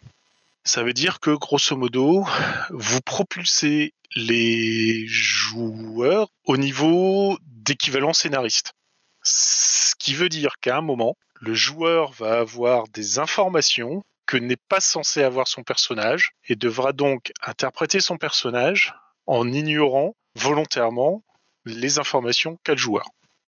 [0.65, 2.27] Ça veut dire que grosso modo,
[2.71, 8.73] vous propulsez les joueurs au niveau d'équivalent scénariste.
[9.23, 14.57] Ce qui veut dire qu'à un moment, le joueur va avoir des informations que n'est
[14.57, 18.95] pas censé avoir son personnage et devra donc interpréter son personnage
[19.27, 21.23] en ignorant volontairement
[21.67, 23.05] les informations qu'a le joueur.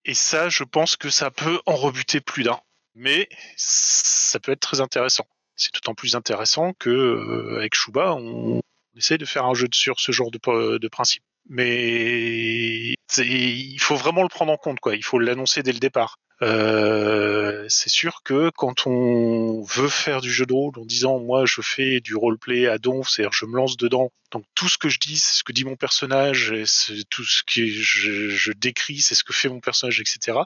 [0.05, 2.61] Et ça, je pense que ça peut en rebuter plus d'un.
[2.95, 5.27] Mais ça peut être très intéressant.
[5.57, 8.61] C'est d'autant plus intéressant que euh, avec Shuba, on,
[8.95, 11.23] on essaie de faire un jeu sur ce genre de, de principe.
[11.49, 14.95] Mais il faut vraiment le prendre en compte, quoi.
[14.95, 16.17] Il faut l'annoncer dès le départ.
[16.43, 21.45] Euh, c'est sûr que quand on veut faire du jeu de rôle en disant moi
[21.47, 24.89] je fais du roleplay à donf, c'est-à-dire je me lance dedans, donc tout ce que
[24.89, 26.65] je dis, c'est ce que dit mon personnage, et
[27.09, 30.39] tout ce que je, décris, c'est ce que fait mon personnage, etc.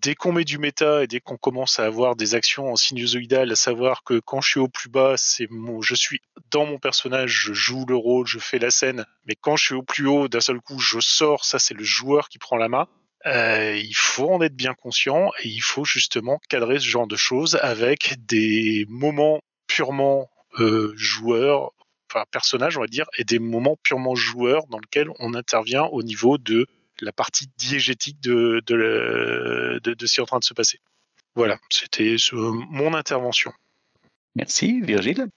[0.00, 3.50] Dès qu'on met du méta et dès qu'on commence à avoir des actions en sinusoïdal,
[3.50, 6.20] à savoir que quand je suis au plus bas, c'est mon, je suis
[6.52, 9.74] dans mon personnage, je joue le rôle, je fais la scène, mais quand je suis
[9.74, 12.68] au plus haut, d'un seul coup, je sors, ça c'est le joueur qui prend la
[12.68, 12.86] main.
[13.26, 17.16] Euh, il faut en être bien conscient et il faut justement cadrer ce genre de
[17.16, 21.70] choses avec des moments purement euh, joueurs,
[22.10, 26.02] enfin personnages on va dire, et des moments purement joueurs dans lesquels on intervient au
[26.02, 26.66] niveau de
[27.00, 30.54] la partie diégétique de, de, le- de, de ce qui est en train de se
[30.54, 30.78] passer.
[31.36, 33.52] Voilà, c'était mon intervention.
[34.34, 35.28] Merci Virgile.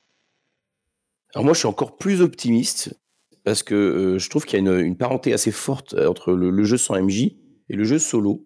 [1.33, 2.97] Alors moi, je suis encore plus optimiste
[3.43, 6.33] parce que euh, je trouve qu'il y a une, une parenté assez forte euh, entre
[6.33, 7.31] le, le jeu sans MJ
[7.69, 8.45] et le jeu solo.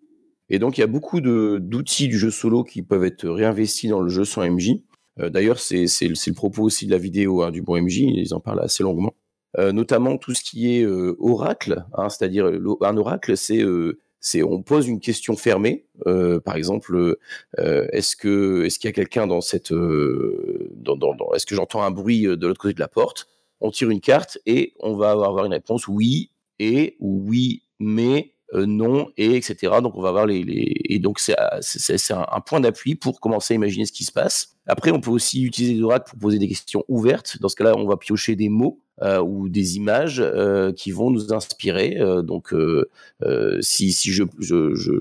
[0.49, 4.01] Et donc, il y a beaucoup d'outils du jeu solo qui peuvent être réinvestis dans
[4.01, 4.81] le jeu sans MJ.
[5.19, 8.39] Euh, D'ailleurs, c'est le propos aussi de la vidéo hein, du bon MJ, ils en
[8.39, 9.13] parlent assez longuement.
[9.57, 12.51] Euh, notamment tout ce qui est euh, oracle, hein, c'est-à-dire
[12.81, 17.17] un oracle, c'est on pose une question fermée, par exemple,
[17.57, 22.73] est-ce qu'il y a quelqu'un dans cette est-ce que j'entends un bruit de l'autre côté
[22.73, 23.27] de la porte?
[23.61, 28.33] On tire une carte et on va avoir une réponse oui et ou oui mais
[28.53, 29.73] euh, non et etc.
[29.83, 33.19] Donc on va avoir les, les et donc c'est c'est un, un point d'appui pour
[33.19, 34.55] commencer à imaginer ce qui se passe.
[34.67, 37.37] Après on peut aussi utiliser les oracles pour poser des questions ouvertes.
[37.41, 41.09] Dans ce cas-là on va piocher des mots euh, ou des images euh, qui vont
[41.11, 41.97] nous inspirer.
[41.99, 42.89] Euh, donc euh,
[43.23, 44.93] euh, si si je je, je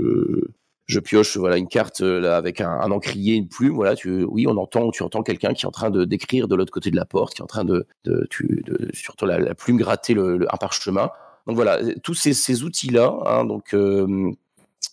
[0.87, 3.75] je pioche voilà une carte euh, là avec un, encrier, une plume.
[3.75, 6.55] Voilà, tu, oui, on entend, tu entends quelqu'un qui est en train de d'écrire de
[6.57, 8.27] l'autre côté de la porte, qui est en train de, de,
[8.67, 11.11] de surtout la, la plume gratter le, le- un parchemin.
[11.49, 14.31] Donc voilà, tous ces, outils-là, hein, donc euh,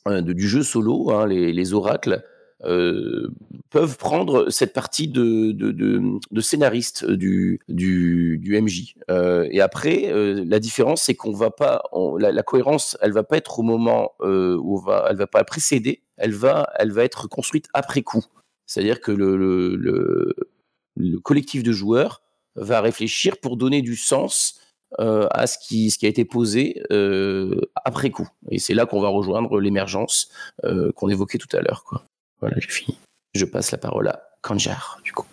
[0.08, 2.24] euh, du jeu solo, hein, les, les oracles,
[2.64, 3.28] euh,
[3.72, 5.54] peuvent prendre cette partie de,
[6.40, 8.96] scénariste du, MJ.
[9.52, 10.10] Et après,
[10.46, 11.84] la différence, c'est qu'on va pas,
[12.20, 16.04] la, cohérence, elle va pas être au moment où on va, elle va pas précéder,
[16.16, 18.24] elle va, elle va être construite après coup.
[18.66, 20.34] C'est-à-dire que le
[21.20, 22.22] collectif de joueurs
[22.56, 24.62] va réfléchir pour donner du sens
[25.00, 28.30] euh, à ce qui, a été posé euh, après coup.
[28.50, 30.30] Et c'est là qu'on va rejoindre l'émergence
[30.64, 31.84] euh, qu'on évoquait tout à l'heure.
[32.40, 32.98] Voilà, j'ai fini.
[33.34, 35.26] Je passe la parole à Kanjar, du coup.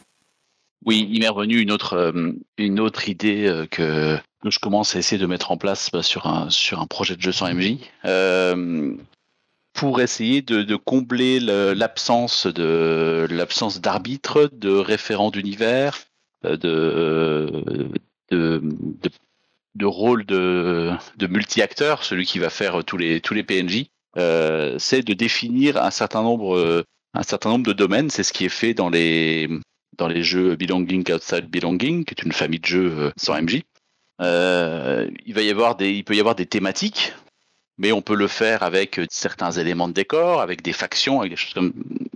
[0.85, 5.57] Oui, il m'est revenu une autre, idée que je commence à essayer de mettre en
[5.57, 7.77] place bah, sur, un, projet de jeu sans MJ.
[9.75, 13.29] Pour essayer de, combler le- l'absence de
[13.81, 16.01] d'arbitre, de référent d'univers,
[16.43, 17.49] de,
[19.75, 23.87] de rôle de, de multi-acteur, celui qui va faire tous les, tous les PNJ,
[24.19, 28.11] euh, c'est de définir un certain nombre, euh, un certain nombre de domaines.
[28.11, 29.49] C'est ce qui est fait dans les,
[29.97, 33.63] dans les jeux Belonging Outside Belonging, qui est une famille de jeux euh, sans MJ.
[34.21, 37.15] Euh, il va y avoir des, il peut y avoir des thématiques,
[37.79, 41.37] mais on peut le faire avec certains éléments de décor, avec des factions, avec des
[41.37, 41.73] choses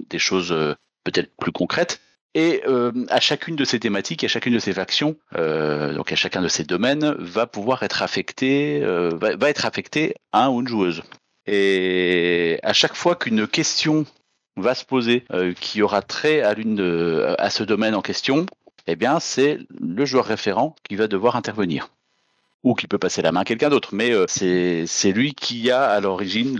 [0.08, 2.00] des choses euh, peut-être plus concrètes.
[2.36, 6.16] Et euh, à chacune de ces thématiques, à chacune de ces factions, euh, donc à
[6.16, 10.68] chacun de ces domaines, va pouvoir être affecté, euh, va, être affecté un ou une
[10.68, 11.02] joueuse.
[11.46, 14.04] Et à chaque fois qu'une question
[14.58, 15.24] va se poser
[15.58, 18.44] qui aura trait à l'une à ce domaine en question,
[18.86, 21.88] eh bien c'est le joueur référent qui va devoir intervenir
[22.64, 26.00] ou qui peut passer la main à quelqu'un d'autre, mais c'est lui qui a à
[26.00, 26.58] l'origine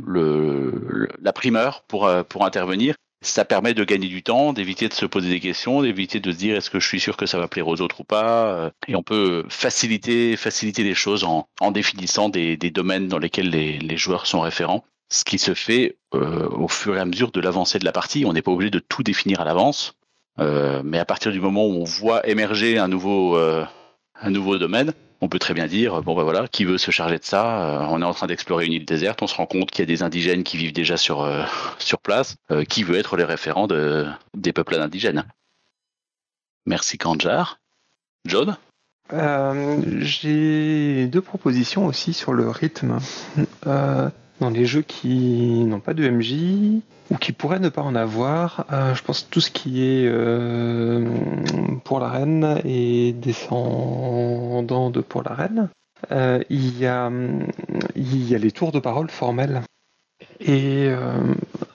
[0.00, 2.96] la primeur pour, pour intervenir.
[3.20, 6.36] Ça permet de gagner du temps, d'éviter de se poser des questions, d'éviter de se
[6.36, 8.46] dire est-ce que je suis sûr que ça va plaire aux autres ou pas.
[8.54, 13.18] euh, Et on peut faciliter, faciliter les choses en, en définissant des, des domaines dans
[13.18, 14.84] lesquels les, les joueurs sont référents.
[15.10, 18.24] Ce qui se fait euh, au fur et à mesure de l'avancée de la partie.
[18.24, 19.94] On n'est pas obligé de tout définir à l'avance.
[20.38, 24.92] Euh, mais à partir du moment où on voit émerger un nouveau, un nouveau domaine,
[25.20, 27.86] on peut très bien dire bon ben voilà, qui veut se charger de ça Euh,
[27.90, 29.86] On est en train d'explorer une île déserte, on se rend compte qu'il y a
[29.86, 31.44] des indigènes qui vivent déjà sur euh,
[32.02, 32.36] place.
[32.50, 35.24] Euh, qui veut être les référents de, des peuplades indigènes
[36.66, 37.58] Merci Kanjar.
[38.26, 38.56] John?
[40.00, 42.98] J'ai deux propositions aussi sur le rythme.
[44.40, 48.66] Dans les jeux qui n'ont pas de MJ ou qui pourraient ne pas en avoir,
[48.72, 51.08] euh, je pense tout ce qui est euh,
[51.84, 55.68] pour la reine et descendant de pour la reine.
[56.12, 57.10] Euh, il, y a,
[57.96, 59.62] les tours de parole formels.
[60.40, 60.88] Et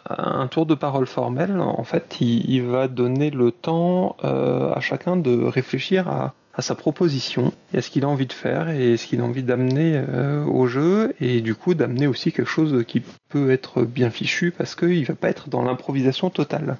[0.09, 5.43] un tour de parole formel, en fait, il, va donner le temps à chacun de
[5.43, 9.07] réfléchir à, à sa proposition, et à ce qu'il a envie de faire et ce
[9.07, 13.01] qu'il a envie d'amener euh, au jeu, et du coup d'amener aussi quelque chose qui
[13.29, 16.77] peut être bien fichu parce qu'il va pas être dans l'improvisation totale.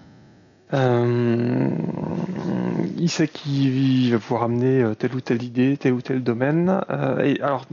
[0.74, 1.70] Euh,
[2.98, 6.82] il sait qu'il va pouvoir amener euh, telle ou telle idée, tel ou tel domaine.
[7.24, 7.66] Et alors,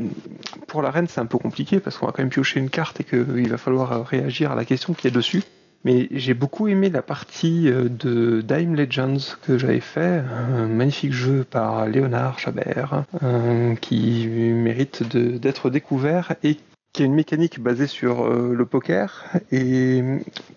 [0.66, 3.00] pour la reine, c'est un peu compliqué parce qu'on va quand même piocher une carte
[3.00, 5.42] et qu'il va falloir réagir à la question qui est dessus.
[5.84, 11.12] Mais j'ai beaucoup aimé la partie euh, de Dime Legends que j'avais fait, un magnifique
[11.12, 16.58] jeu par Léonard Chabert, euh, qui mérite d'être découvert et
[16.92, 19.24] qui a une mécanique basée sur euh, le poker.
[19.52, 20.02] Et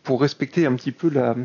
[0.03, 1.35] pour respecter un petit peu la,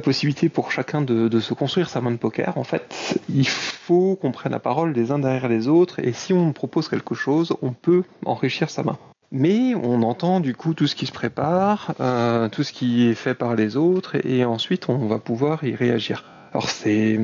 [0.00, 4.30] possibilité pour chacun de se construire sa main de poker, en fait, il faut qu'on
[4.30, 7.72] prenne la parole les uns derrière les autres, et si on propose quelque chose, on
[7.72, 8.98] peut enrichir sa main.
[9.32, 13.14] Mais on entend du coup tout ce qui se prépare, euh, tout ce qui est
[13.14, 16.24] fait par les autres, et ensuite on va pouvoir y réagir.
[16.56, 17.20] Alors c'est,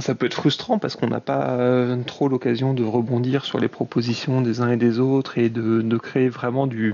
[0.00, 3.68] ça peut être frustrant parce qu'on n'a pas euh, trop l'occasion de rebondir sur les
[3.68, 6.92] propositions des uns et des autres et de, créer vraiment du,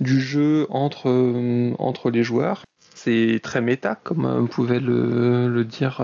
[0.00, 2.64] jeu entre, euh, entre les joueurs.
[2.96, 6.00] C'est très méta, comme euh, pouvait le, le dire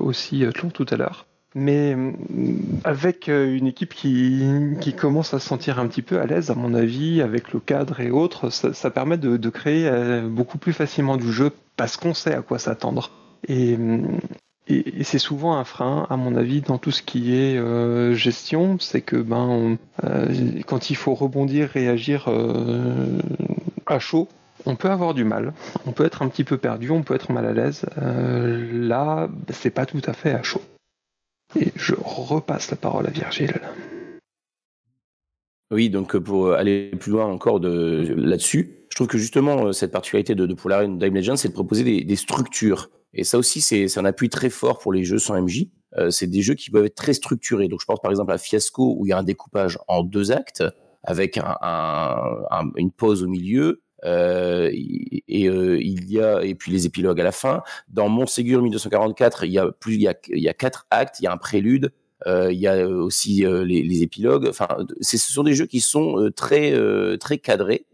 [0.00, 1.26] aussi Tlon tout à l'heure.
[1.58, 2.12] Mais euh,
[2.84, 4.44] avec euh, une équipe qui,
[4.82, 7.60] qui commence à se sentir un petit peu à l'aise, à mon avis, avec le
[7.60, 12.12] cadre et autres, ça, permet de, créer euh, beaucoup plus facilement du jeu parce qu'on
[12.12, 13.10] sait à quoi s'attendre.
[13.48, 13.78] Et,
[15.02, 17.56] c'est souvent un frein, à mon avis, dans tout ce qui est
[18.14, 19.78] gestion, c'est que ben,
[20.66, 22.28] quand il faut rebondir, réagir
[23.86, 24.26] à chaud,
[24.66, 25.52] on peut avoir du mal,
[25.86, 27.86] on peut être un petit peu perdu, on peut être mal à l'aise.
[27.96, 30.62] Là, c'est pas tout à fait à chaud.
[31.58, 33.60] Et je repasse la parole à Virgile.
[35.72, 39.72] Oui, donc euh, pour aller plus loin encore de, là-dessus, je trouve que justement, euh,
[39.72, 42.90] cette particularité de, de Polaris Dime Legends, c'est de proposer des, structures.
[43.12, 45.66] Et ça aussi, c'est un appui très fort pour les jeux sans MJ.
[45.98, 47.68] Euh, c'est des jeux qui peuvent être très structurés.
[47.68, 50.30] Donc, je pense par exemple à Fiasco, où il y a un découpage en deux
[50.30, 50.62] actes,
[51.02, 53.82] avec un, un- un- une pause au milieu.
[54.04, 57.62] Euh, et euh, il y a et puis les épilogues à la fin.
[57.88, 61.20] Dans Montségur 1244, il y a plus, il y a, il y a quatre actes,
[61.20, 61.92] il y a un prélude,
[62.26, 64.48] euh, il y a aussi euh, les, épilogues.
[64.48, 64.68] Enfin,
[65.00, 66.74] ce sont des jeux qui sont euh, très
[67.18, 67.86] très cadrés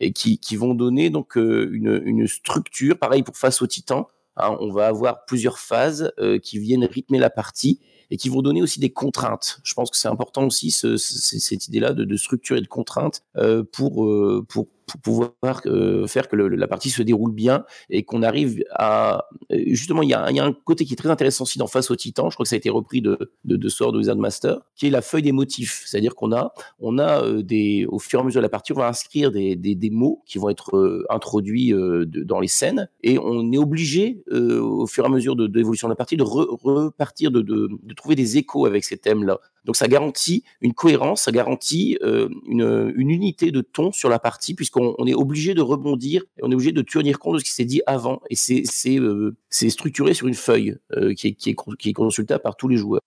[0.00, 2.98] et qui, qui vont donner donc une, une structure.
[2.98, 6.12] Pareil pour Face au Titan, hein, on va avoir plusieurs phases
[6.42, 7.80] qui viennent rythmer la partie
[8.10, 9.60] et qui vont donner aussi des contraintes.
[9.64, 12.66] Je pense que c'est important aussi ce, ce- cette idée-là de, de structure et de
[12.66, 17.64] contraintes euh, pour, euh, pour pour pouvoir euh, faire que la partie se déroule bien
[17.88, 21.44] et qu'on arrive à euh, justement il y, a, un côté qui est très intéressant
[21.44, 23.68] aussi dans Face au Titan je crois que ça a été repris de, de, de
[23.68, 25.84] Sword Wizard Master qui est la feuille des motifs.
[25.86, 28.72] C'est-à-dire qu'on a on a euh, des au fur et à mesure de la partie
[28.72, 31.72] on va inscrire des, des, mots qui vont être introduits
[32.06, 35.92] dans les scènes et on est obligé au fur et à mesure de, l'évolution de
[35.92, 39.38] la partie de re- repartir de, de, de trouver des échos avec ces thèmes là
[39.64, 44.54] donc ça garantit une cohérence, ça garantit euh, une, unité de ton sur la partie,
[44.54, 47.52] puisqu'on on est obligé de rebondir on est obligé de tenir compte de ce qui
[47.52, 48.22] s'est dit avant.
[48.30, 52.76] Et c'est euh, structuré sur une feuille euh, qui, est, qui, consultable par tous les
[52.76, 53.00] joueurs.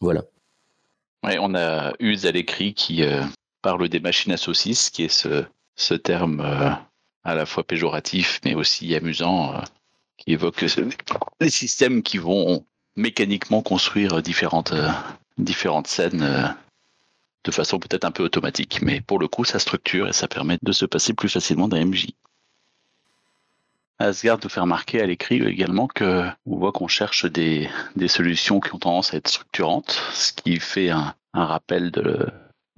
[0.00, 0.24] Voilà.
[1.22, 3.02] On a Uz à l'écrit qui
[3.60, 5.44] parle des machines à saucisses, qui est ce,
[5.76, 9.62] ce terme à la fois péjoratif mais aussi amusant,
[10.16, 10.64] qui évoque
[11.40, 12.64] les systèmes qui vont
[12.96, 14.72] mécaniquement construire différentes,
[15.44, 16.46] différentes scènes euh,
[17.44, 18.80] de façon peut-être un peu automatique.
[18.82, 21.84] Mais pour le coup, ça structure et ça permet de se passer plus facilement d'un
[21.84, 22.08] MJ.
[23.98, 27.68] Asgard nous fait remarquer à l'écrit également que on voit qu'on cherche des,
[28.08, 32.26] solutions qui ont tendance à être structurantes, ce qui fait un, rappel de,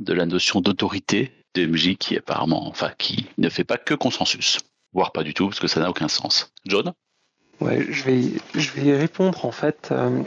[0.00, 4.58] la notion d'autorité de MJ qui apparemment, enfin, qui ne fait pas que consensus,
[4.92, 6.52] voire pas du tout parce que ça n'a aucun sens.
[6.66, 6.92] John?
[7.60, 8.22] Ouais, je vais,
[8.54, 9.90] je répondre en fait.
[9.92, 10.24] euh,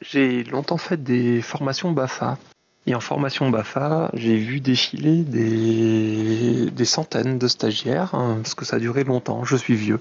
[0.00, 2.38] j'ai longtemps fait des formations BAFA.
[2.86, 8.64] Et en formation BAFA, j'ai vu défiler des, des centaines de stagiaires, hein, parce que
[8.64, 10.00] ça a duré longtemps, je suis vieux.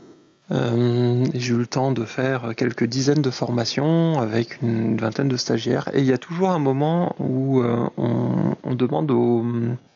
[0.51, 5.37] Euh, j'ai eu le temps de faire quelques dizaines de formations avec une vingtaine de
[5.37, 5.89] stagiaires.
[5.93, 9.45] Et il y a toujours un moment où euh, on, on demande aux,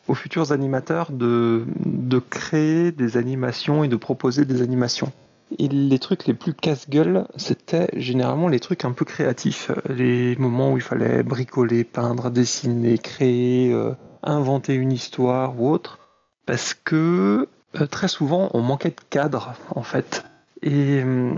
[0.06, 5.10] aux futurs animateurs de, de créer des animations et de proposer des animations.
[5.58, 9.70] Et les trucs les plus casse-gueule, c'était généralement les trucs un peu créatifs.
[9.88, 13.92] Les moments où il fallait bricoler, peindre, dessiner, créer, euh,
[14.22, 15.98] inventer une histoire ou autre.
[16.46, 17.48] Parce que
[17.80, 20.24] euh, très souvent, on manquait de cadre, en fait.
[20.62, 21.34] Et euh,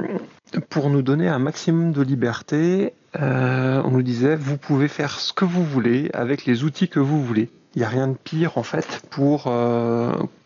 [0.70, 5.46] pour nous donner un maximum de liberté, on nous disait, vous pouvez faire ce que
[5.46, 7.48] vous voulez avec les outils que vous voulez.
[7.74, 9.44] Il n'y a rien de pire, en fait, pour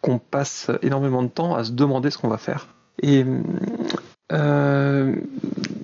[0.01, 2.69] qu'on passe énormément de temps à se demander ce qu'on va faire.
[3.03, 3.25] Et
[4.33, 5.15] euh,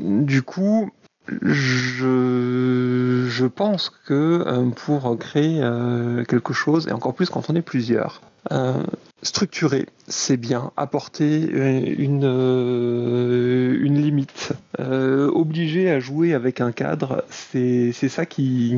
[0.01, 0.91] du coup,
[1.29, 2.07] je,
[3.47, 8.21] pense que euh, pour créer euh, quelque chose, et encore plus quand on est plusieurs,
[9.23, 10.71] structurer, c'est bien.
[10.77, 11.41] Apporter
[11.99, 12.23] une,
[13.81, 14.53] une limite.
[14.79, 18.77] Obliger à jouer avec un cadre, c'est ça qui,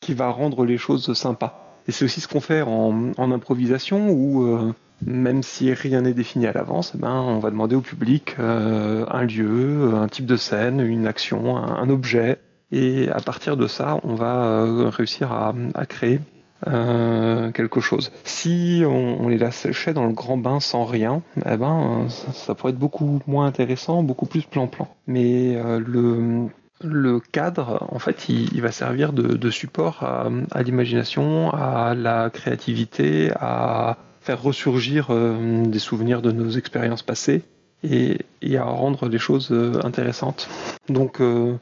[0.00, 1.76] qui va rendre les choses sympas.
[1.86, 4.72] Et c'est aussi ce qu'on fait en, en improvisation où
[5.06, 9.06] même si rien n'est défini à l'avance, eh ben, on va demander au public euh,
[9.10, 12.38] un lieu, un type de scène, une action, un, objet.
[12.72, 15.54] Et à partir de ça, on va euh, réussir à,
[15.86, 16.20] créer
[16.66, 18.12] euh, quelque chose.
[18.24, 22.72] Si on, on les lâchait dans le grand bain sans rien, eh ben, ça, pourrait
[22.72, 24.88] être beaucoup moins intéressant, beaucoup plus plan-plan.
[25.06, 31.94] Mais le, cadre, en fait, il, va servir de, de support à, à l'imagination, à
[31.94, 33.96] la créativité, à
[34.30, 37.42] faire ressurgir euh, des souvenirs de nos expériences passées
[37.82, 38.16] et,
[38.56, 40.48] à rendre les choses euh, intéressantes.
[40.88, 41.56] Donc, euh,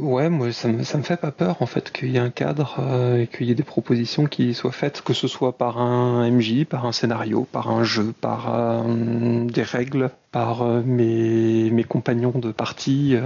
[0.00, 2.78] ouais, moi, ça me, me fait pas peur en fait qu'il y ait un cadre
[3.18, 6.64] et qu'il y ait des propositions qui soient faites, que ce soit par un MJ,
[6.64, 13.16] par un scénario, par un jeu, par des règles, par mes, mes compagnons de partie,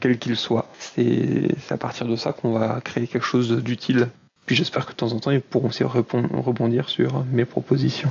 [0.00, 0.68] quels qu'ils soient.
[0.78, 4.08] C'est à partir de ça qu'on va créer quelque chose d'utile.
[4.46, 8.10] Puis j'espère que de temps en temps, ils pourront aussi répondre- rebondir sur mes propositions.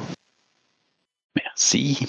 [1.35, 2.05] Merci.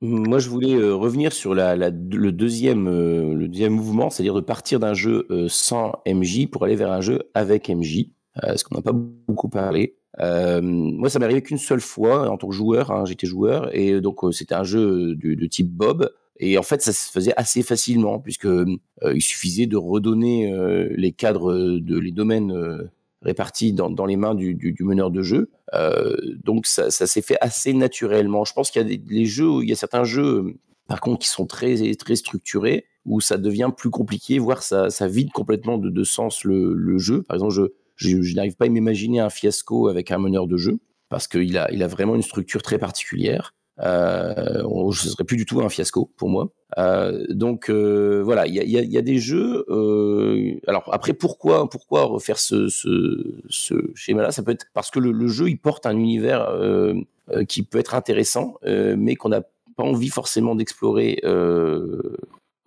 [0.00, 4.34] Moi, je voulais euh, revenir sur la, la- le, deuxième, euh, le deuxième mouvement, c'est-à-dire
[4.34, 8.08] de partir d'un jeu euh, sans MJ pour aller vers un jeu avec MJ,
[8.42, 9.96] euh, ce qu'on n'a pas beaucoup parlé.
[10.20, 12.90] Euh, moi, ça m'est arrivé qu'une seule fois en tant que joueur.
[12.90, 16.10] hein, J'étais joueur et donc euh, c'était un jeu de, de type Bob.
[16.38, 18.66] Et en fait, ça se faisait assez facilement puisque euh,
[19.14, 22.90] il suffisait de redonner euh, les cadres, de les domaines euh,
[23.24, 25.50] répartis dans, les mains du, meneur de jeu.
[25.74, 28.44] Euh, donc ça, s'est fait assez naturellement.
[28.44, 30.56] Je pense qu'il y a des jeux, il y a certains jeux,
[30.86, 35.32] par contre, qui sont très très structurés, où ça devient plus compliqué, voire ça, vide
[35.32, 37.22] complètement de, sens le, jeu.
[37.22, 40.78] Par exemple, je, n'arrive pas à m'imaginer un fiasco avec un meneur de jeu
[41.08, 43.54] parce qu'il a, il a vraiment une structure très particulière.
[43.80, 46.48] Euh, on- ce serait plus du tout un fiasco pour moi.
[46.78, 49.64] Euh, donc euh, voilà, il y a, des jeux.
[49.68, 52.68] euh, alors après, pourquoi pourquoi refaire ce,
[53.94, 54.30] schéma-là?
[54.32, 56.94] Ça peut être parce que le, jeu il porte un univers euh,
[57.30, 59.42] euh, qui peut être intéressant, euh, mais qu'on n'a
[59.76, 62.16] pas envie forcément d'explorer euh,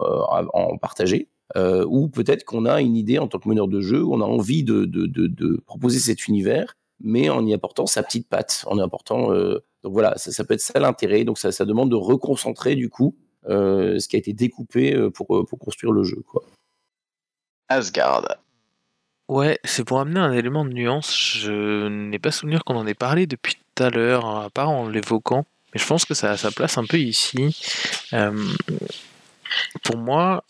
[0.01, 0.21] euh,
[0.53, 1.29] en partager.
[1.55, 4.25] euh, ou peut-être qu'on a une idée en tant que meneur de jeu, on a
[4.25, 9.31] envie de proposer cet univers, mais en y apportant sa petite patte, en y apportant.
[9.31, 11.23] Euh, donc voilà, ça, ça, peut être ça l'intérêt.
[11.23, 13.15] Donc ça, ça, demande de reconcentrer du coup
[13.47, 16.23] euh, ce qui a été découpé euh, pour, pour construire le jeu.
[16.27, 16.43] Quoi.
[17.69, 18.37] Asgard.
[19.29, 21.15] Ouais, c'est pour amener un élément de nuance.
[21.17, 24.87] Je n'ai pas souvenir qu'on en ait parlé depuis tout à l'heure, à part en
[24.87, 25.45] l'évoquant.
[25.73, 27.61] Mais je pense que ça a sa place un peu ici.
[28.13, 28.47] Euh,
[29.83, 30.45] pour moi,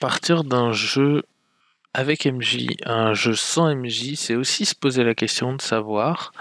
[0.00, 1.22] partir d'un jeu
[1.96, 6.34] avec MJ un jeu sans MJ, c'est aussi se poser la question de savoir.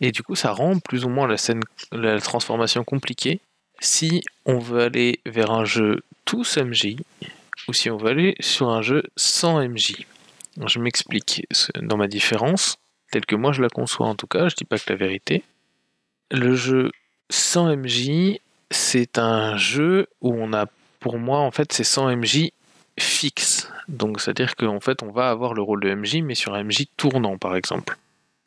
[0.00, 1.60] Et du coup, ça rend plus ou moins la scène,
[1.92, 3.40] la transformation compliquée.
[3.78, 6.96] Si on veut aller vers un jeu tous MJ,
[7.68, 10.04] ou si on veut aller sur un jeu sans MJ.
[10.66, 11.46] Je m'explique
[11.80, 12.76] dans ma différence,
[13.12, 15.44] telle que moi je la conçois en tout cas, je dis pas que la vérité.
[16.32, 16.90] Le jeu
[17.30, 18.40] sans MJ,
[18.72, 20.66] c'est un jeu où on a,
[20.98, 22.50] pour moi, en fait, c'est sans MJ
[22.98, 23.70] fixe.
[23.88, 26.86] Donc, c'est-à-dire qu'en fait, on va avoir le rôle de MJ, mais sur un MJ
[26.96, 27.96] tournant, par exemple.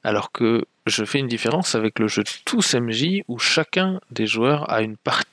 [0.04, 4.72] Alors que je fais une différence avec le jeu tous MJ, où chacun des joueurs
[4.72, 5.28] a une partie.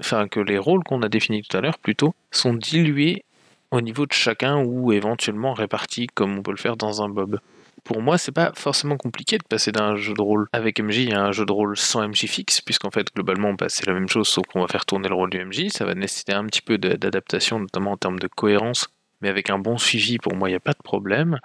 [0.00, 3.24] Enfin, que les rôles qu'on a définis tout à l'heure, plutôt, sont dilués
[3.70, 7.40] au niveau de chacun ou éventuellement répartis comme on peut le faire dans un Bob.
[7.86, 11.22] Pour moi, c'est pas forcément compliqué de passer d'un jeu de rôle avec MJ à
[11.22, 14.26] un jeu de rôle sans MJ fixe, puisqu'en fait, globalement, bah, c'est la même chose,
[14.26, 15.68] sauf qu'on va faire tourner le rôle du MJ.
[15.68, 18.88] Ça va nécessiter un petit peu d'adaptation, notamment en termes de cohérence,
[19.22, 21.38] mais avec un bon suivi, pour moi, il n'y a pas de problème.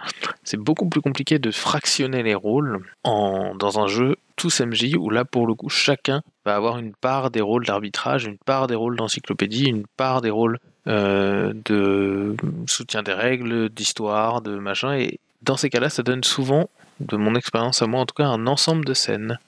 [0.43, 5.25] C'est beaucoup plus compliqué de fractionner les rôles dans un jeu tous MJ, où là,
[5.25, 8.95] pour le coup, chacun va avoir une part des rôles d'arbitrage, une part des rôles
[8.95, 10.57] d'encyclopédie, une part des rôles
[10.87, 12.35] euh, de
[12.65, 14.95] soutien des règles, d'histoire, de machin.
[14.95, 16.69] Et dans ces cas-là, ça donne souvent,
[16.99, 19.39] de mon expérience à moi en tout cas, un ensemble de scènes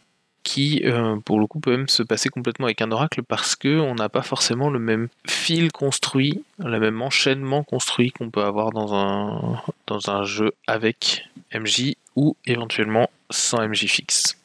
[0.43, 3.79] qui, euh, pour le coup, peut même se passer complètement avec un oracle parce que
[3.79, 8.71] on n'a pas forcément le même fil construit, le même enchaînement construit qu'on peut avoir
[8.71, 14.37] dans un, dans un jeu avec MJ ou éventuellement sans MJ fixe.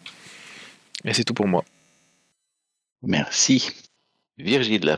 [1.04, 1.64] Et c'est tout pour moi.
[3.02, 3.70] Merci.
[4.38, 4.96] Virgile.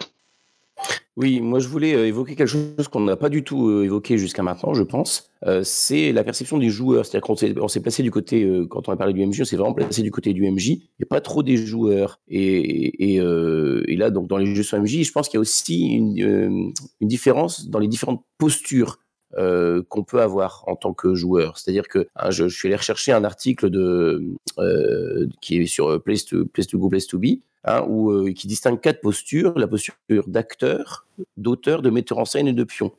[1.17, 4.17] Oui, moi je voulais euh, évoquer quelque chose qu'on n'a pas du tout euh, évoqué
[4.17, 5.31] jusqu'à maintenant, je pense.
[5.45, 7.05] Euh, c'est la perception des joueurs.
[7.05, 7.37] C'est-à-dire qu'on
[7.69, 10.11] s'est, placé du côté, quand on a parlé du MJ, on s'est vraiment placé du
[10.11, 12.21] côté du MJ, et pas trop des joueurs.
[12.29, 13.19] Et,
[13.99, 17.69] là, donc dans les jeux sur MJ, je pense qu'il y a aussi une différence
[17.69, 18.99] dans les différentes postures
[19.37, 21.59] euh, qu'on peut avoir en tant que joueur.
[21.59, 26.25] C'est-à-dire que hein, je, suis allé rechercher un article de, euh, qui est sur Place
[26.25, 29.59] to, Place to Go, Place to Be, hein, où, euh, qui distingue quatre postures.
[29.59, 29.95] La posture
[30.27, 32.93] d'acteur, d'auteur, de metteur en scène et de pion.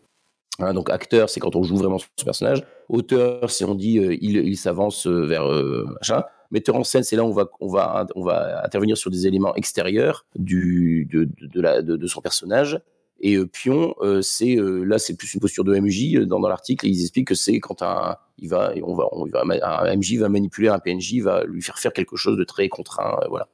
[0.60, 2.64] Hein, donc acteur, c'est quand on joue vraiment ce personnage.
[2.90, 6.24] Auteur, c'est on dit euh, il, s'avance vers euh, machin.
[6.52, 12.22] Metteur en scène, c'est là où on va, intervenir sur des éléments extérieurs de son
[12.22, 12.82] personnage.
[13.24, 16.26] Et euh, pion, euh, c'est euh, là, c'est plus une posture de MJ.
[16.26, 19.08] Dans, l'article, ils expliquent que c'est quand un, il va, on va,
[19.44, 23.20] un MJ va manipuler un PNJ, va lui faire faire quelque chose de très contraint,
[23.30, 23.48] voilà.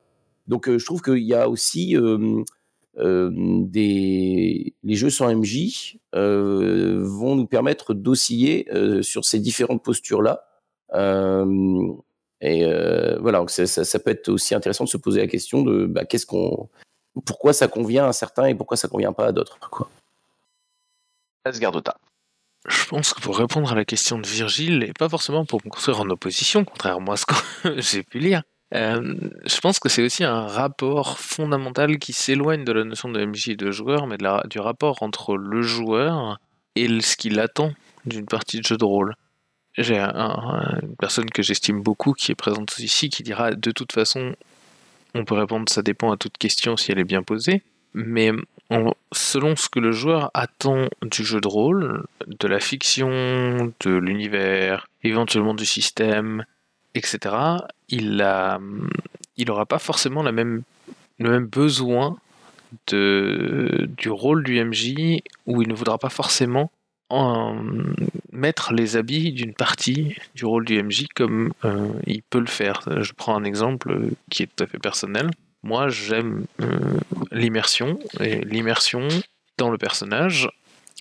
[0.48, 1.98] Donc, je trouve qu'il y a aussi
[2.96, 8.70] des, les jeux sans MJ vont nous permettre d'osciller
[9.02, 10.46] sur ces différentes postures là.
[12.40, 12.66] et
[13.20, 16.26] voilà, donc ça, peut être aussi intéressant de se poser la question de bah, qu'est-ce
[16.26, 16.70] qu'on
[17.26, 19.58] pourquoi ça convient à certains et pourquoi ça convient pas à d'autres.
[19.60, 19.90] Quoi.
[21.46, 21.98] Asgardota.
[22.68, 25.70] Je pense que pour répondre à la question de Virgile, et pas forcément pour me
[25.70, 27.36] construire en opposition, contrairement à ce que
[27.78, 29.16] j'ai pu lire, euh,
[29.46, 33.50] je pense que c'est aussi un rapport fondamental qui s'éloigne de la notion de MJ
[33.50, 36.40] et de joueur, mais de la, du rapport entre le joueur
[36.76, 37.72] et ce qu'il attend
[38.06, 39.16] d'une partie de jeu de rôle.
[39.78, 43.72] J'ai un, un, une personne que j'estime beaucoup qui est présente ici qui dira de
[43.72, 44.36] toute façon
[45.18, 47.64] on peut répondre ça dépend à toute question si elle est bien posée,
[47.94, 48.32] mais
[48.70, 53.92] on, selon ce que le joueur attend du jeu de rôle, de la fiction, de
[53.96, 56.46] l'univers, éventuellement du système,
[56.94, 57.36] etc.,
[57.90, 58.60] il a,
[59.38, 62.18] il aura pas forcément le même besoin
[62.88, 66.72] de, du rôle du MJ, où il ne voudra pas forcément
[67.10, 67.56] en
[68.32, 72.82] mettre les habits d'une partie du rôle du MJ comme euh, il peut le faire.
[73.02, 75.30] Je prends un exemple qui est tout à fait personnel.
[75.64, 77.00] Moi, j'aime euh,
[77.32, 79.08] l'immersion et l'immersion
[79.58, 80.50] dans le personnage.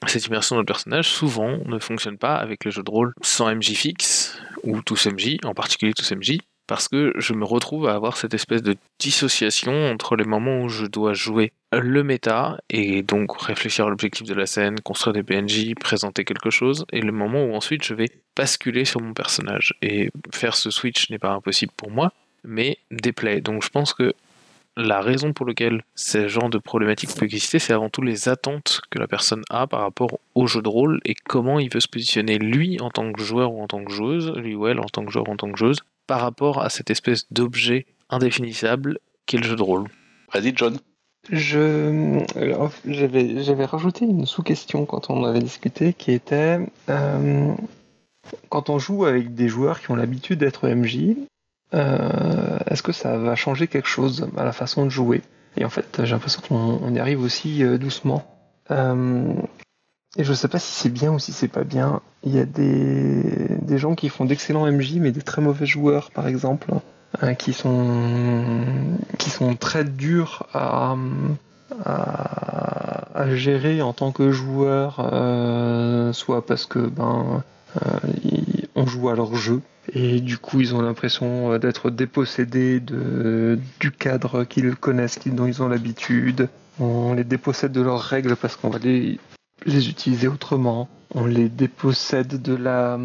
[0.06, 3.54] Cette immersion dans le personnage, souvent, ne fonctionne pas avec le jeu de rôle sans
[3.54, 7.94] MJ fixe ou tous MJ, en particulier tous MJ, parce que je me retrouve à
[7.94, 13.02] avoir cette espèce de dissociation entre les moments où je dois jouer le méta et
[13.02, 17.12] donc réfléchir à l'objectif de la scène, construire des PNJ, présenter quelque chose, et le
[17.12, 19.74] moment où ensuite je vais basculer sur mon personnage.
[19.82, 22.12] Et faire ce switch n'est pas impossible pour moi,
[22.44, 23.40] mais déplaît.
[23.40, 24.14] Donc je pense que
[24.76, 28.82] la raison pour laquelle ce genre de problématique peut exister, c'est avant tout les attentes
[28.90, 31.88] que la personne a par rapport au jeu de rôle et comment il veut se
[31.88, 34.84] positionner lui en tant que joueur ou en tant que joueuse, lui ou elle en
[34.84, 38.98] tant que joueur ou en tant que joueuse, par rapport à cette espèce d'objet indéfinissable
[39.26, 39.88] qu'est le jeu de rôle.
[40.32, 40.78] Vas-y, John.
[41.30, 47.52] Je alors, j'avais j'avais rajouté une sous-question quand on avait discuté qui était euh,
[48.48, 51.16] quand on joue avec des joueurs qui ont l'habitude d'être MJ,
[51.74, 55.22] euh, est-ce que ça va changer quelque chose à la façon de jouer?
[55.56, 58.24] Et en fait, j'ai l'impression qu'on on y arrive aussi euh, doucement.
[58.70, 59.32] Euh,
[60.18, 62.00] et je sais pas si c'est bien ou si c'est pas bien.
[62.24, 66.10] Il y a des, des gens qui font d'excellents MJ mais des très mauvais joueurs,
[66.10, 66.68] par exemple,
[67.20, 67.84] hein, qui sont
[69.18, 70.96] qui sont très durs à,
[71.84, 77.42] à, gérer en tant que joueur, euh, soit parce que ben
[77.84, 77.98] euh,
[78.74, 79.60] on joue à leur jeu
[79.92, 85.62] et du coup ils ont l'impression d'être dépossédés de, du cadre qu'ils connaissent, dont ils
[85.62, 86.48] ont l'habitude.
[86.78, 89.18] On les dépossède de leurs règles parce qu'on va les,
[89.64, 90.88] les utiliser autrement.
[91.14, 92.98] On les dépossède de la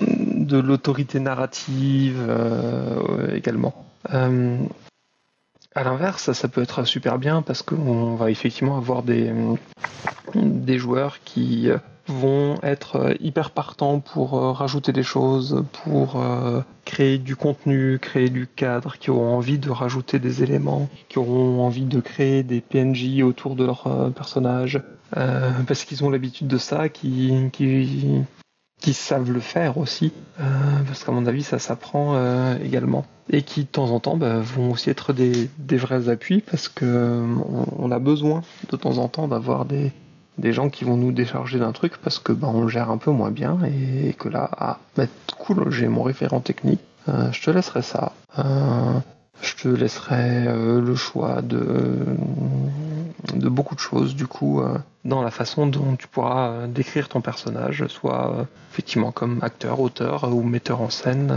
[0.00, 3.86] de l'autorité narrative euh, également.
[4.12, 4.58] Euh,
[5.74, 9.32] à l'inverse, ça, peut être super bien parce qu'on va effectivement avoir des,
[10.34, 11.70] des joueurs qui
[12.10, 18.28] vont être hyper partants pour euh, rajouter des choses, pour euh, créer du contenu, créer
[18.28, 22.60] du cadre, qui auront envie de rajouter des éléments, qui auront envie de créer des
[22.60, 24.82] PNJ autour de leurs euh, personnages,
[25.16, 27.50] euh, parce qu'ils ont l'habitude de ça, qui,
[28.92, 30.44] savent le faire aussi, euh,
[30.86, 34.40] parce qu'à mon avis ça s'apprend euh, également, et qui de temps en temps bah,
[34.40, 38.98] vont aussi être des, vrais appuis, parce que euh, on, on a besoin de temps
[38.98, 39.92] en temps d'avoir des,
[40.42, 43.10] gens qui vont nous décharger d'un truc parce que bah, on le gère un peu
[43.10, 45.04] moins bien et, que là, ah, bah,
[45.38, 48.12] cool, j'ai mon référent technique, je te laisserai ça.
[49.42, 52.04] Je te laisserai euh, le choix de,
[53.34, 57.20] beaucoup de choses, du coup, euh, dans la façon dont tu pourras euh, décrire ton
[57.20, 61.34] personnage, soit effectivement comme acteur, auteur ou metteur en scène,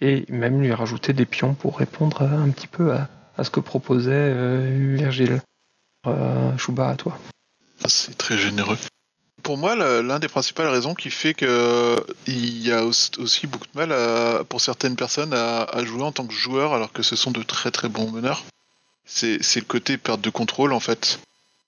[0.00, 3.60] et même lui rajouter des pions pour répondre un petit peu à, à ce que
[3.60, 4.32] proposait
[4.94, 5.40] Virgile.
[6.56, 7.18] Chouba, à toi.
[7.86, 8.78] C'est très généreux.
[9.50, 11.96] Pour moi, l'un des principales raisons qui fait que
[12.28, 16.24] il y a aus- aussi beaucoup de mal pour certaines personnes à, jouer en tant
[16.24, 18.44] que joueur alors que ce sont de très très bons meneurs,
[19.04, 21.18] c'est le côté perte de contrôle en fait.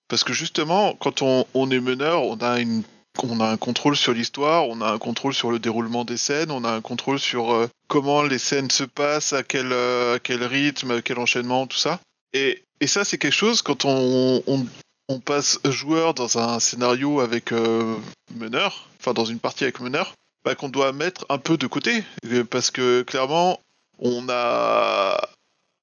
[0.06, 2.84] Parce que justement, quand on, est meneur, on a une
[3.20, 6.52] on a un contrôle sur l'histoire, on a un contrôle sur le déroulement des scènes,
[6.52, 10.18] on a un contrôle sur euh, comment les scènes se passent, à quel, euh, à
[10.20, 11.98] quel rythme, quel enchaînement, tout ça.
[12.32, 14.66] Et, et ça, c'est quelque chose quand on, on,
[15.12, 17.97] on passe joueur dans un scénario avec euh,
[18.34, 22.02] meneur, enfin dans une partie avec meneur, bah, qu'on doit mettre un peu de côté.
[22.26, 23.60] Euh, Parce que clairement,
[23.98, 25.28] on a,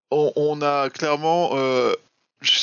[0.10, 1.94] on, a clairement euh,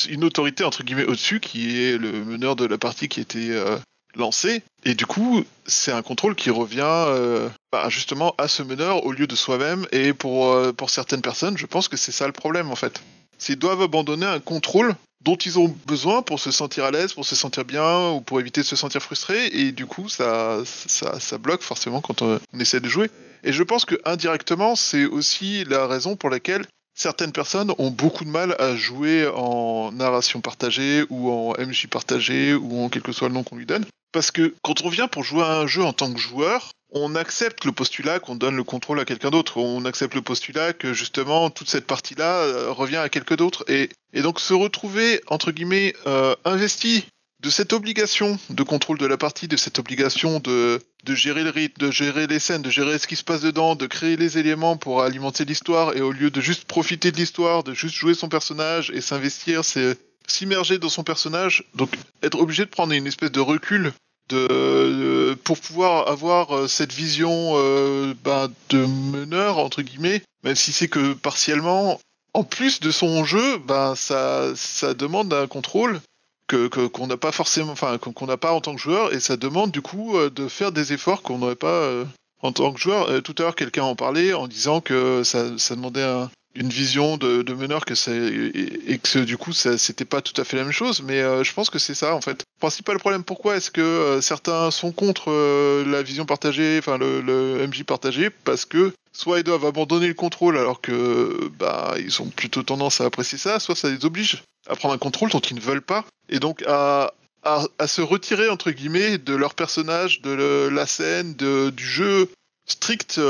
[0.09, 3.77] une autorité entre guillemets au-dessus qui est le meneur de la partie qui était euh,
[4.17, 4.63] lancée.
[4.85, 9.29] Et du coup, c'est un contrôle qui revient bah, justement à ce meneur au lieu
[9.29, 9.87] de soi-même.
[9.93, 13.01] Et pour, pour certaines personnes, je pense que c'est ça le problème en fait.
[13.39, 17.25] S'ils doivent abandonner un contrôle dont ils ont besoin pour se sentir à l'aise, pour
[17.25, 21.39] se sentir bien ou pour éviter de se sentir frustré, et du coup ça, ça,
[21.39, 23.11] bloque forcément quand on, on essaie de jouer.
[23.43, 26.67] Et je pense que indirectement, c'est aussi la raison pour laquelle
[26.97, 32.55] certaines personnes ont beaucoup de mal à jouer en narration partagée ou en MJ partagée
[32.55, 33.85] ou en quel que soit le nom qu'on lui donne.
[34.13, 37.15] Parce que quand on vient pour jouer à un jeu en tant que joueur, on
[37.15, 39.59] accepte le postulat qu'on donne le contrôle à quelqu'un d'autre.
[39.59, 43.65] On accepte le postulat que justement toute cette partie-là euh, revient à quelqu'un d'autre.
[43.69, 47.05] Et, donc se retrouver, entre guillemets, euh, investi
[47.41, 51.87] de cette obligation de contrôle de la partie, de cette obligation de gérer le rythme,
[51.87, 54.77] de gérer les scènes, de gérer ce qui se passe dedans, de créer les éléments
[54.77, 58.29] pour alimenter l'histoire, et au lieu de juste profiter de l'histoire, de juste jouer son
[58.29, 61.91] personnage et s'investir, c'est s'immerger dans son personnage, donc
[62.23, 63.93] être obligé de prendre une espèce de recul
[64.29, 70.73] de, pour pouvoir avoir euh, cette vision euh, ben, de meneur entre guillemets, même si
[70.73, 72.01] c'est que partiellement.
[72.35, 76.01] En plus de son jeu, ben ça ça demande un contrôle
[76.49, 79.39] que qu'on n'a pas forcément, enfin qu'on n'a pas en tant que joueur, et ça
[79.39, 82.05] demande du coup euh, de faire des efforts qu'on n'aurait pas euh,
[82.43, 83.23] en tant que joueur.
[83.23, 87.17] Tout à l'heure, quelqu'un en parlait en disant que ça ça demandait un- une vision
[87.17, 90.73] de, meneur que c'est et, que du coup c'était pas tout à fait la même
[90.73, 92.45] chose mais euh, je pense que c'est ça en fait.
[92.61, 97.67] Principal problème pourquoi est-ce que euh, certains sont contre euh, la vision partagée enfin le,
[97.67, 98.31] MJ partagé?
[98.31, 103.01] Parce que soit ils doivent abandonner le contrôle alors que bah ils ont plutôt tendance
[103.01, 105.83] à apprécier ça soit ça les oblige à prendre un contrôle dont ils ne veulent
[105.83, 106.05] pas.
[106.29, 107.13] Et donc à
[107.45, 112.29] à, se retirer entre guillemets de leur personnage de la scène de, du jeu
[112.67, 113.21] strict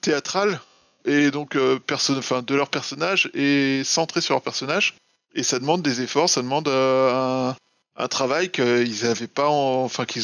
[0.00, 0.60] théâtral
[1.10, 4.94] et donc euh, de leur personnage est centré sur leur personnage.
[5.34, 7.52] Et ça demande des efforts, ça demande euh,
[7.96, 10.22] un, travail qu'ils n'avaient pas, en- enfin qu'ils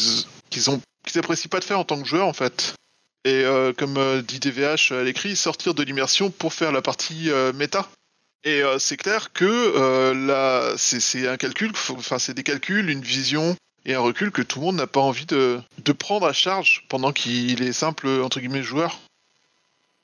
[0.51, 0.65] qu'ils
[1.49, 2.75] pas de faire en tant que joueur en fait.
[3.25, 7.53] Et euh, comme dit DVH à l'écrit, sortir de l'immersion pour faire la partie euh,
[7.53, 7.89] méta.
[8.45, 13.95] Et c'est clair que là, c'est un calcul, enfin c'est des calculs, une vision et
[13.95, 17.13] un recul que tout le monde n'a pas envie de, de prendre à charge pendant
[17.13, 19.01] qu'il est simple entre guillemets joueur.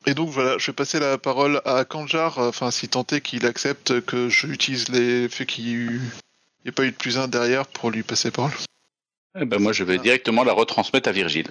[0.06, 3.20] Et donc voilà, je vais passer la parole à Kanjar, euh, enfin si tant est
[3.20, 6.00] qu'il accepte que j'utilise les faits qu'il n'y
[6.66, 8.50] ait pas eu de plus un derrière pour lui passer la parole.
[9.40, 11.46] Eh ben, moi, je vais directement la retransmettre à Virgile.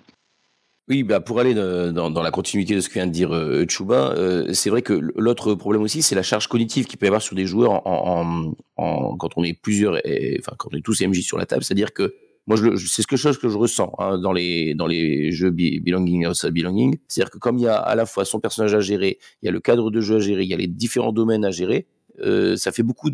[0.87, 3.33] Oui, bah pour aller dans, dans- dans la continuité de ce que vient de dire
[3.33, 7.05] euh, Chouba, euh, c'est vrai que l'autre problème aussi, c'est la charge cognitive qu'il peut
[7.05, 10.69] y avoir sur des joueurs en, en- en- quand on est plusieurs, et, enfin quand
[10.73, 12.13] on est tous MJ sur la table, c'est-à-dire que
[12.47, 15.81] moi, c'est ce que chose que je ressens hein, dans les dans les jeux Be-
[15.81, 18.79] belonging outside belonging, c'est-à-dire que comme il y a à la fois son personnage à
[18.79, 21.13] gérer, il y a le cadre de jeu à gérer, il y a les différents
[21.13, 21.87] domaines à gérer,
[22.21, 23.09] euh, ça fait beaucoup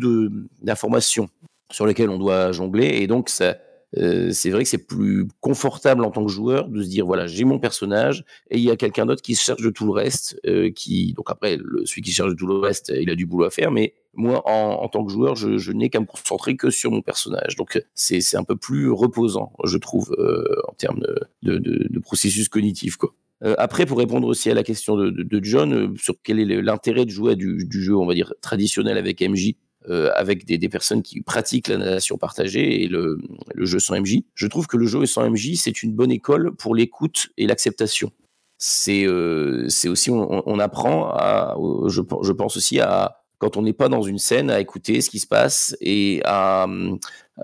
[0.62, 1.28] d'informations
[1.70, 3.58] sur lesquelles on doit jongler, et donc ça
[3.96, 7.26] euh, c'est vrai que c'est plus confortable en tant que joueur de se dire voilà
[7.26, 9.92] j'ai mon personnage et il y a quelqu'un d'autre qui se charge de tout le
[9.92, 13.08] reste euh, qui donc après le, celui qui se charge de tout le reste il
[13.08, 15.88] a du boulot à faire mais moi en, en tant que joueur je, je n'ai
[15.88, 17.56] qu'à me concentrer que sur mon personnage.
[17.56, 21.00] Donc c'est c'est un peu plus reposant je trouve euh, en termes
[21.42, 23.14] de, de, de, processus cognitif quoi.
[23.44, 26.60] Euh, après, pour répondre aussi à la question de, de, John euh, sur quel est
[26.60, 29.54] l'intérêt de jouer du, du jeu, on va dire traditionnel avec MJ,
[29.88, 33.18] euh, avec des, des personnes qui pratiquent la nation partagée et le,
[33.54, 34.22] le jeu sans MJ.
[34.34, 38.10] Je trouve que le jeu sans MJ, c'est une bonne école pour l'écoute et l'acceptation.
[38.58, 41.56] C'est euh, aussi, on, on apprend, à,
[41.88, 45.20] je pense aussi à, quand on n'est pas dans une scène, à écouter ce qui
[45.20, 46.66] se passe et à,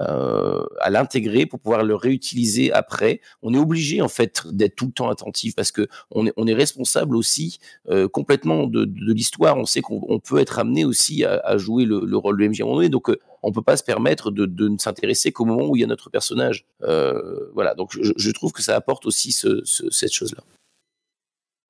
[0.01, 3.21] euh, à l'intégrer pour pouvoir le réutiliser après.
[3.43, 6.47] On est obligé en fait d'être tout le temps attentif parce que on est, on
[6.47, 7.59] est responsable aussi
[7.89, 9.57] euh, complètement de, de l'histoire.
[9.57, 12.61] On sait qu'on on peut être amené aussi à, jouer le, le, rôle de MJ
[12.61, 15.31] à un moment donné, donc euh, on peut pas se permettre de, de ne s'intéresser
[15.31, 16.67] qu'au moment où il y a notre personnage.
[16.83, 20.43] Euh, voilà, donc je, trouve que ça apporte aussi ce, ce, cette chose-là.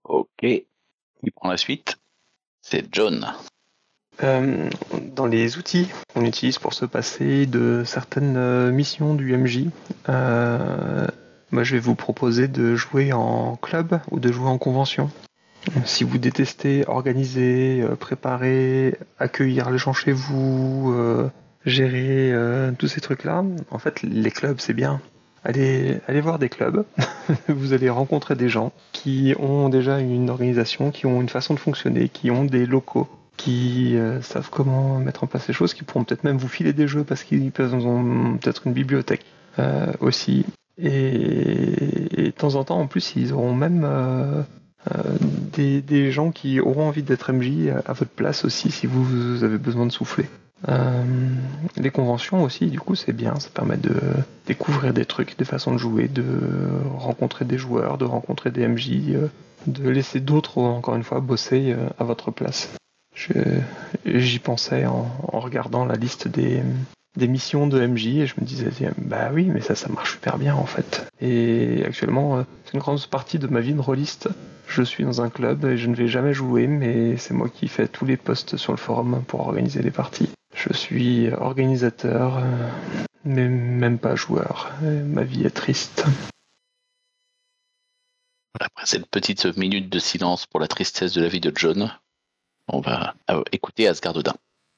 [0.05, 1.97] Ok, qui prend la suite?
[2.63, 3.27] C'est John.
[4.23, 4.71] Euh,
[5.17, 9.67] dans les outils qu'on utilise pour se passer de certaines euh, missions du MJ,
[10.09, 11.07] euh,
[11.51, 15.11] moi je vais vous proposer de jouer en club ou de jouer en convention.
[15.85, 20.95] Si vous détestez organiser, préparer, accueillir les gens chez vous,
[21.65, 22.35] gérer
[22.79, 25.01] tous ces trucs-là, en fait les clubs c'est bien.
[25.43, 26.85] Allez, allez voir des clubs,
[27.49, 31.59] vous allez rencontrer des gens qui ont déjà une organisation, qui ont une façon de
[31.59, 35.83] fonctionner, qui ont des locaux qui euh, savent comment mettre en place les choses, qui
[35.83, 39.25] pourront peut-être même vous filer des jeux parce qu'ils ont peut-être une bibliothèque
[39.59, 40.45] euh, aussi.
[40.79, 44.43] Et, de temps en temps, en plus, ils auront même euh,
[45.53, 49.87] des, gens qui auront envie d'être MJ à, votre place aussi si vous, avez besoin
[49.87, 50.27] de souffler.
[51.77, 53.95] Les conventions aussi, du coup, c'est bien, ça permet de
[54.47, 56.25] découvrir des trucs, des façons de jouer, de
[56.97, 58.91] rencontrer des joueurs, de rencontrer des MJ,
[59.67, 62.71] de laisser d'autres, encore une fois, bosser à votre place.
[63.15, 66.63] J'y pensais en, regardant la liste des,
[67.17, 70.55] missions de MJ et je me disais, bah oui, mais ça, ça marche super bien
[70.55, 71.07] en fait.
[71.21, 74.29] Et actuellement, euh, c'est une grande partie de ma vie de rôliste.
[74.67, 77.69] Je suis dans un club et je ne vais jamais jouer, mais c'est moi qui
[77.69, 80.31] fais tous les posts sur le forum pour organiser les parties.
[80.55, 82.43] Je suis organisateur, euh,
[83.25, 84.73] mais même pas joueur.
[84.83, 86.05] Ma vie est triste.
[88.61, 91.91] Après cette petite minute de silence pour la tristesse de la vie de John,
[92.69, 93.15] on va
[93.53, 94.35] écouter Asgard Odin.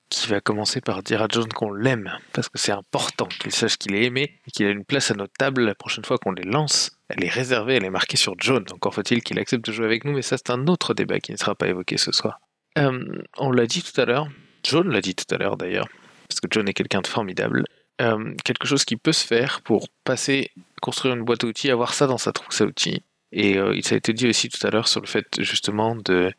[0.09, 3.77] Qui va commencer par dire à John qu'on l'aime, parce que c'est important qu'il sache
[3.77, 6.31] qu'il est aimé et qu'il a une place à notre table la prochaine fois qu'on
[6.31, 6.93] les lance.
[7.09, 8.65] Elle est réservée, elle est marquée sur John.
[8.73, 11.33] Encore faut-il qu'il accepte de jouer avec nous, mais ça c'est un autre débat qui
[11.33, 12.39] ne sera pas évoqué ce soir.
[12.79, 14.29] Euh, on l'a dit tout à l'heure,
[14.63, 15.89] John l'a dit tout à l'heure d'ailleurs,
[16.29, 17.65] parce que John est quelqu'un de formidable.
[18.01, 20.51] Euh, quelque chose qui peut se faire pour passer,
[20.83, 23.03] construire une boîte à outils, avoir ça dans sa trousse à outils.
[23.33, 26.13] Et euh, il a été dit aussi tout à l'heure sur le fait justement de
[26.13, 26.31] euh,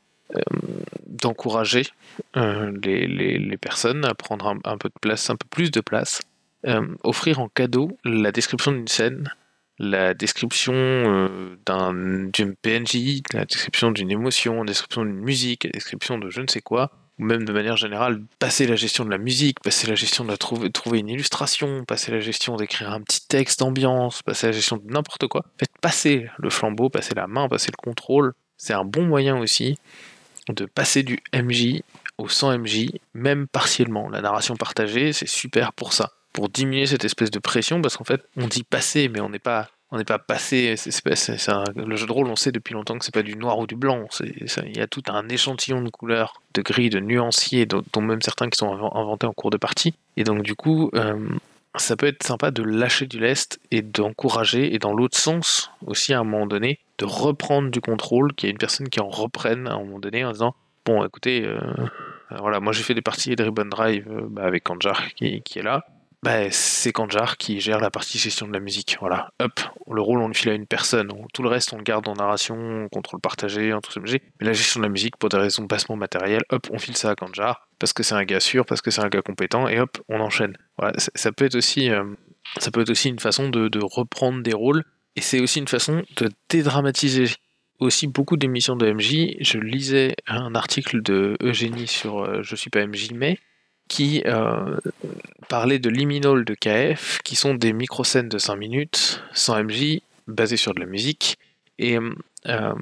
[1.08, 1.88] d'encourager
[2.36, 6.22] euh, les, les, personnes à prendre un, peu de place, un peu plus de place,
[6.66, 9.32] euh, offrir en cadeau la description d'une scène,
[9.80, 12.30] la description euh, d'un
[12.62, 16.62] PNJ, la description d'une émotion, la description d'une musique, la description de je ne sais
[16.62, 20.26] quoi, ou même de manière générale, passer la gestion de la musique, passer la gestion
[20.26, 24.54] de trouver, trouver une illustration, passer la gestion d'écrire un petit texte d'ambiance, passer la
[24.54, 25.46] gestion de n'importe quoi.
[25.58, 28.34] Faites passer le flambeau, passer la main, passer le contrôle.
[28.58, 29.78] C'est un bon moyen aussi
[30.50, 31.82] de passer du MJ
[32.18, 34.10] au sans MJ, même partiellement.
[34.10, 38.04] La narration partagée, c'est super pour ça, pour diminuer cette espèce de pression, parce qu'en
[38.04, 40.76] fait, on dit passer, mais on n'est pas on n'est pas passé.
[40.76, 41.02] c'est-
[41.78, 43.78] le jeu de rôle, on sait depuis longtemps que c'est pas du noir ou du
[43.78, 44.06] blanc.
[44.20, 48.50] Il y a tout un échantillon de couleurs, de gris, de nuanciers, dont, même certains
[48.50, 49.94] qui sont inven- inventés en cours de partie.
[50.18, 51.30] Et donc, du coup, euh,
[51.80, 56.14] ça peut être sympa de lâcher du lest et d'encourager, et dans l'autre sens aussi,
[56.14, 59.10] à un moment donné, de reprendre du contrôle, qu'il y ait une personne qui en
[59.10, 60.56] reprenne à un moment donné en disant
[60.86, 61.60] Bon, écoutez, euh,
[62.40, 65.60] voilà, moi j'ai fait des parties de Ribbon Drive euh, bah, avec Kanjar qui, qui
[65.60, 65.86] est là.
[66.24, 68.98] Bah, c'est Kanjar qui gère la partie gestion de la musique.
[69.00, 71.12] Voilà, hop, le rôle on le file à une personne.
[71.12, 74.20] On- tout le reste on le garde en narration, contrôle partagé, en tout ce Mais
[74.42, 77.12] la gestion de la musique, pour des raisons de placement matériel, hop, on file ça
[77.12, 79.80] à Kanjar parce que c'est un gars sûr, parce que c'est un gars compétent, et
[79.80, 80.58] hop, on enchaîne.
[80.78, 82.04] Voilà, ça, peut être aussi, euh,
[82.58, 84.84] ça peut être aussi une façon de, de reprendre des rôles,
[85.16, 87.26] et c'est aussi une façon de dédramatiser
[87.80, 89.38] aussi beaucoup d'émissions de MJ.
[89.40, 93.38] Je lisais un article de Eugénie sur euh, Je suis pas MJ, mais
[93.88, 94.78] qui euh,
[95.50, 100.58] parlait de liminal de KF, qui sont des micro-scènes de 5 minutes, sans MJ, basées
[100.58, 101.38] sur de la musique.
[101.80, 102.74] Et euh,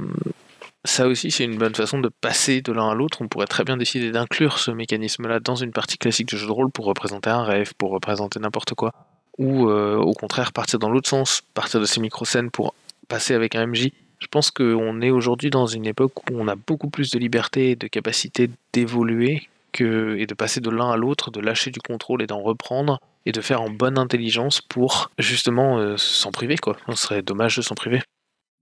[0.84, 3.22] ça aussi, c'est une bonne façon de passer de l'un à l'autre.
[3.22, 6.52] On pourrait très bien décider d'inclure ce mécanisme-là dans une partie classique de jeu de
[6.52, 8.92] rôle pour représenter un rêve, pour représenter n'importe quoi.
[9.38, 12.74] Ou euh, au contraire, partir dans l'autre sens, partir de ces micro-scènes pour
[13.08, 13.90] passer avec un MJ.
[14.20, 17.72] Je pense qu'on est aujourd'hui dans une époque où on a beaucoup plus de liberté
[17.72, 19.50] et de capacité d'évoluer
[19.82, 23.32] et de passer de l'un à l'autre, de lâcher du contrôle et d'en reprendre, et
[23.32, 26.58] de faire en bonne intelligence pour justement euh, s'en priver.
[26.58, 26.78] Quoi.
[26.90, 28.02] Ce serait dommage de s'en priver.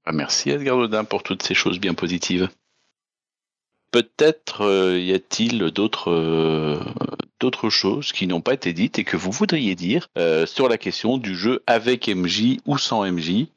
[0.06, 2.49] Ah, Merci Edgar Dodin pour toutes ces choses bien positives.
[3.91, 6.80] Peut-être euh, y a-t-il d'autres euh,
[7.40, 10.07] d'autres choses qui n'ont pas été dites et que vous voudriez dire
[10.45, 13.48] sur la question du jeu avec MJ ou sans MJ,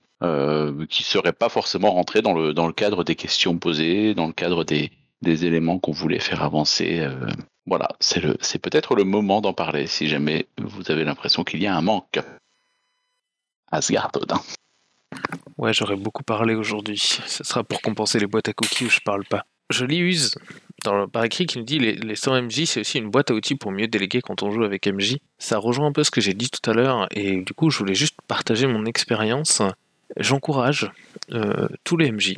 [0.89, 4.91] qui serait pas forcément rentré dans le cadre des questions posées, dans le cadre des
[5.23, 7.01] des éléments qu'on voulait faire avancer.
[7.01, 7.27] euh.
[7.67, 11.63] voilà, c'est le c'est peut-être le moment d'en parler si jamais vous avez l'impression qu'il
[11.63, 12.21] y a un manque.
[13.73, 14.41] Asgard Dodin.
[15.59, 16.99] Ouais, j'aurais beaucoup parlé aujourd'hui.
[16.99, 19.47] Ce sera pour compenser les boîtes à cookies où je parle pas.
[19.71, 20.35] Je lis Use
[21.13, 23.57] par écrit qui nous dit les, les 100 MJ, c'est aussi une boîte à outils
[23.57, 25.17] pour mieux déléguer quand on joue avec MJ.
[25.39, 27.79] Ça rejoint un peu ce que j'ai dit tout à l'heure et du coup, je
[27.79, 29.63] voulais juste partager mon expérience.
[30.17, 30.91] J'encourage
[31.33, 32.37] euh, tous les MJ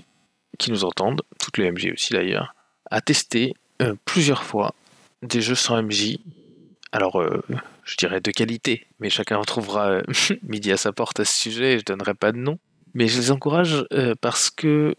[0.59, 2.55] qui nous entendent, toutes les MJ aussi d'ailleurs,
[2.91, 4.75] à tester euh, plusieurs fois
[5.23, 6.19] des jeux sans MJ.
[6.93, 7.43] Alors, euh,
[7.85, 10.03] je dirais de qualité, mais chacun retrouvera euh,
[10.43, 12.59] midi à sa porte à ce sujet, je donnerai pas de nom.
[12.95, 14.95] Mais je les encourage euh, parce que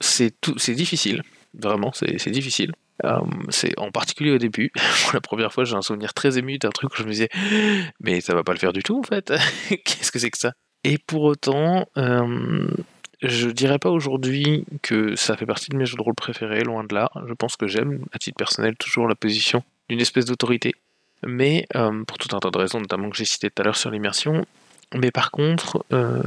[0.00, 0.34] c'est
[0.68, 1.22] difficile,
[1.54, 2.72] vraiment, c'est difficile.
[3.48, 4.70] C'est en particulier au début.
[5.02, 7.28] Pour la première fois, j'ai un souvenir très ému d'un truc où je me disais,
[8.00, 9.32] mais ça va pas le faire du tout en fait.
[9.68, 10.52] Qu'est-ce que c'est que ça?
[10.84, 11.86] Et pour autant,
[13.26, 16.84] je dirais pas aujourd'hui que ça fait partie de mes jeux de rôle préférés, loin
[16.84, 17.10] de là.
[17.26, 20.74] Je pense que j'aime, à titre personnel, toujours la position d'une espèce d'autorité.
[21.26, 23.76] Mais euh, pour tout un tas de raisons, notamment que j'ai cité tout à l'heure
[23.76, 24.44] sur l'immersion.
[24.94, 26.20] Mais par contre, euh,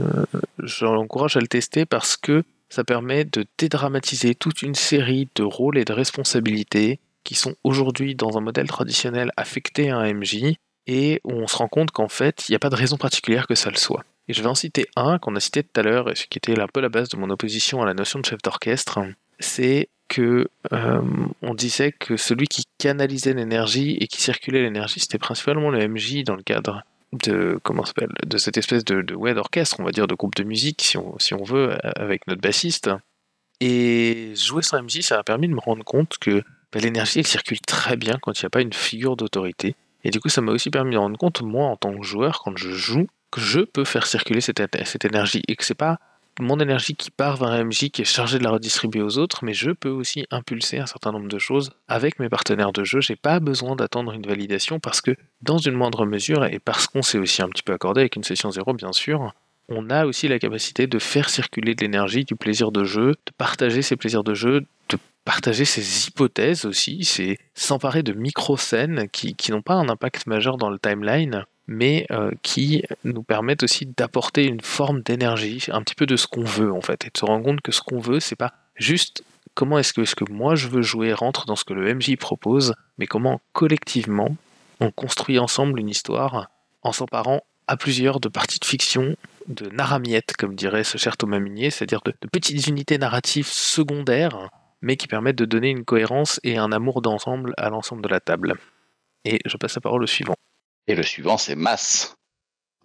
[0.64, 5.78] j'encourage à le tester parce que ça permet de dédramatiser toute une série de rôles
[5.78, 10.56] et de responsabilités qui sont aujourd'hui dans un modèle traditionnel affectés à un MJ
[10.88, 13.48] et où on se rend compte qu'en fait, il n'y a pas de raison particulière
[13.48, 14.03] que ça le soit.
[14.28, 16.38] Et je vais en citer un qu'on a cité tout à l'heure et ce qui
[16.38, 18.99] était un peu la base de mon opposition à la notion de chef d'orchestre,
[19.40, 21.02] c'est que euh,
[21.41, 26.24] on disait que celui qui canalisait l'énergie et qui circulait l'énergie, c'était principalement le MJ
[26.24, 26.84] dans le cadre
[27.14, 30.36] de comment s'appelle de cette espèce de, de ouais d'orchestre, on va dire de groupe
[30.36, 32.90] de musique si on, veut, avec notre bassiste.
[33.60, 37.28] Et jouer sans MJ, ça a permis de me rendre compte que bah, l'énergie elle
[37.28, 39.76] circule très bien quand il n'y a pas une figure d'autorité.
[40.04, 42.04] Et du coup, ça m'a aussi permis de me rendre compte, moi, en tant que
[42.04, 43.08] joueur, quand je joue,
[43.38, 46.00] je peux faire circuler cette, énergie et que c'est pas
[46.40, 49.44] mon énergie qui part vers un MJ qui est chargé de la redistribuer aux autres,
[49.44, 53.02] mais je peux aussi impulser un certain nombre de choses avec mes partenaires de jeu.
[53.02, 57.02] J'ai pas besoin d'attendre une validation parce que, dans une moindre mesure, et parce qu'on
[57.02, 59.34] s'est aussi un petit peu accordé avec une session zéro, bien sûr,
[59.70, 63.32] on a aussi la capacité de faire circuler de l'énergie, du plaisir de jeu, de
[63.38, 69.36] partager ces plaisirs de jeu, de partager ses hypothèses aussi, c'est s'emparer de micro-scènes qui
[69.52, 74.45] n'ont pas un impact majeur dans le timeline, mais euh, qui nous permettent aussi d'apporter
[74.45, 77.26] une forme d'énergie, un petit peu de ce qu'on veut en fait, et de se
[77.26, 79.23] rendre compte que ce qu'on veut, c'est pas juste
[79.53, 82.15] comment est-ce que, est que moi je veux jouer rentre dans ce que le MJ
[82.15, 84.35] propose, mais comment collectivement
[84.80, 86.49] on construit ensemble une histoire
[86.84, 89.15] en s'emparant à plusieurs de parties de fiction,
[89.48, 94.49] de naramiettes, comme dirait ce cher Thomas Munier, c'est-à-dire de petites unités narratives secondaires,
[94.81, 98.19] mais qui permettent de donner une cohérence et un amour d'ensemble à l'ensemble de la
[98.22, 98.56] table.
[99.26, 100.35] Et je passe la parole au suivant.
[100.88, 102.16] Et le suivant, c'est Mass.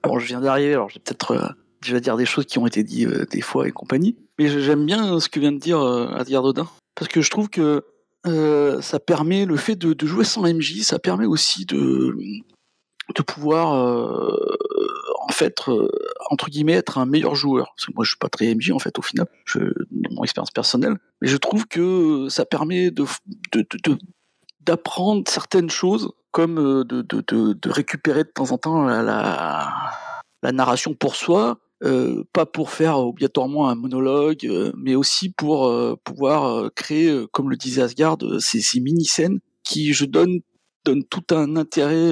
[0.03, 1.49] Alors, je viens d'arriver, alors je vais peut-être euh,
[1.83, 4.17] déjà dire des choses qui ont été dites euh, des fois et compagnie.
[4.39, 6.69] Mais j'aime bien ce que vient de dire euh, Adrien Dodin.
[6.95, 7.85] Parce que je trouve que
[8.27, 12.17] euh, ça permet, le fait de, jouer sans MJ, ça permet aussi de,
[13.15, 13.73] de pouvoir
[15.21, 15.57] en fait
[16.31, 17.73] entre guillemets être un meilleur joueur.
[17.77, 20.51] Parce que moi je suis pas très MJ en fait au final, dans mon expérience
[20.51, 23.05] personnelle, mais je trouve que ça permet de
[24.61, 29.03] d'apprendre certaines choses comme de, de, de, récupérer de temps en temps la,
[30.43, 31.59] la, narration pour soi,
[32.33, 35.73] pas pour faire obligatoirement un monologue, mais aussi pour
[36.05, 40.41] pouvoir créer, comme le disait Asgard, ces, ces mini-scènes qui, je donne,
[40.85, 42.11] donne tout un intérêt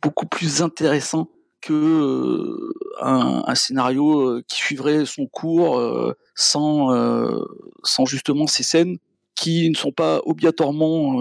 [0.00, 1.28] beaucoup plus intéressant
[1.60, 2.56] que
[3.02, 6.88] un, un, scénario qui suivrait son cours sans,
[7.82, 8.98] sans justement ces scènes
[9.40, 11.16] qui ne sont pas obligatoirement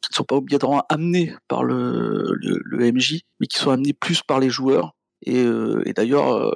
[0.00, 4.22] qui ne sont pas obligatoirement amenés par le, le, MJ, mais qui sont amenés plus
[4.22, 4.96] par les joueurs.
[5.22, 5.44] Et,
[5.84, 6.52] et d'ailleurs,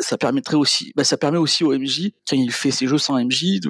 [0.00, 3.18] ça permettrait aussi, bah, ça permet aussi au MJ quand il fait ses jeux sans
[3.24, 3.60] MJ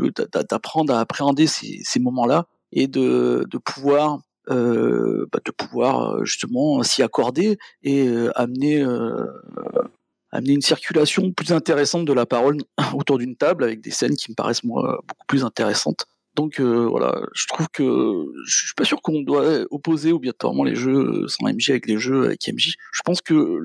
[0.50, 4.18] d'apprendre à appréhender ces, ces moments-là et de, de pouvoir
[4.50, 8.82] euh, bah, de pouvoir euh, justement s'y accorder et euh, amener
[10.30, 12.58] amener une circulation plus intéressante de la parole
[12.94, 16.06] autour d'une table avec des scènes qui me paraissent moi beaucoup plus intéressantes.
[16.34, 21.26] Donc voilà, je trouve que je suis pas sûr qu'on doit opposer obligatoirement les jeux
[21.26, 22.76] sans MJ avec les jeux avec MJ.
[22.92, 23.58] Je pense que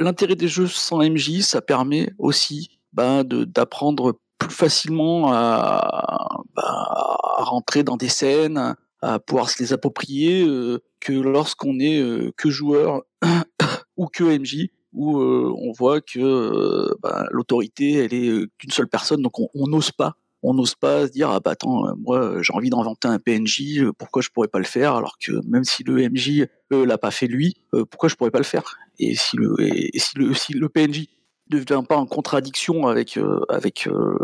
[0.00, 7.44] l'intérêt des jeux sans MJ, ça permet aussi bah, d'apprendre plus facilement à, bah, à,
[7.44, 12.50] rentrer dans des scènes, à pouvoir se les approprier euh, que lorsqu'on est euh, que
[12.50, 13.02] joueur
[13.96, 19.22] ou que MJ où euh, on voit que bah, l'autorité elle est qu'une seule personne
[19.22, 20.14] donc on n'ose pas.
[20.42, 24.22] On n'ose pas se dire ah bah attends moi j'ai envie d'inventer un PNJ pourquoi
[24.22, 27.56] je pourrais pas le faire alors que même si le MJ l'a pas fait lui
[27.90, 28.78] pourquoi je pourrais pas le faire?
[28.98, 31.08] Et si le et si le si le PNJ
[31.50, 34.16] devient pas en contradiction avec euh, avec euh,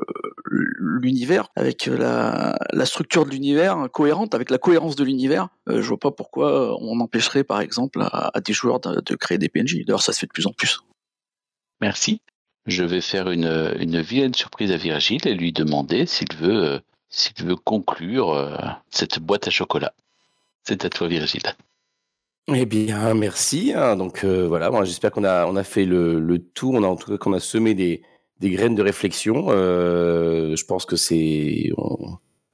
[0.48, 5.88] l'univers, avec la, la structure de l'univers cohérente, avec la cohérence de l'univers, euh, je
[5.88, 9.84] vois pas pourquoi on empêcherait par exemple à, des joueurs de, créer des PNJ.
[9.84, 10.78] D'ailleurs, ça se fait de plus en plus.
[11.80, 12.20] Merci.
[12.66, 17.44] Je vais faire une, une vilaine surprise à Virgile et lui demander s'il veut s'il
[17.44, 18.34] veut conclure
[18.90, 19.92] cette boîte à chocolat.
[20.64, 21.42] C'est à toi, Virgile.
[22.48, 23.72] Eh bien, merci.
[23.74, 23.96] Hein.
[23.96, 26.94] Donc euh, voilà, j'espère qu'on a, on a fait le, le tour, on a en
[26.96, 28.02] tout cas qu'on a semé des,
[28.38, 29.46] des graines de réflexion.
[29.50, 31.70] Euh, je pense que c'est,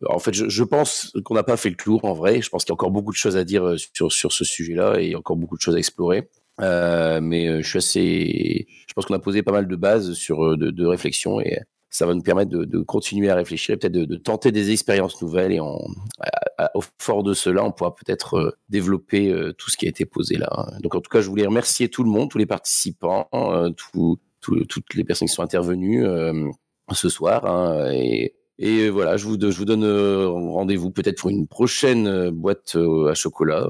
[0.08, 2.40] en fait, je, je pense qu'on n'a pas fait le tour en vrai.
[2.40, 4.44] Je pense qu'il y a encore beaucoup de choses à dire euh, sur sur ce
[4.44, 6.30] sujet-là et encore beaucoup de choses à explorer.
[6.60, 10.56] Euh, mais je suis assez, je pense qu'on a posé pas mal de bases sur
[10.56, 11.58] de, de réflexion et
[11.92, 15.60] ça va nous permettre de, continuer à réfléchir, peut-être de, tenter des expériences nouvelles et
[15.60, 20.06] au fort de cela, on pourra peut-être euh, développer euh, tout ce qui a été
[20.06, 20.48] posé là.
[20.80, 24.94] Donc en tout cas, je voulais remercier tout le monde, tous les participants, euh, toutes
[24.94, 26.04] les personnes qui sont intervenues
[26.92, 27.44] ce soir.
[27.46, 27.90] Hein,
[28.58, 32.76] et, voilà, je vous, donne rendez-vous peut-être pour une prochaine boîte
[33.08, 33.66] à chocolat.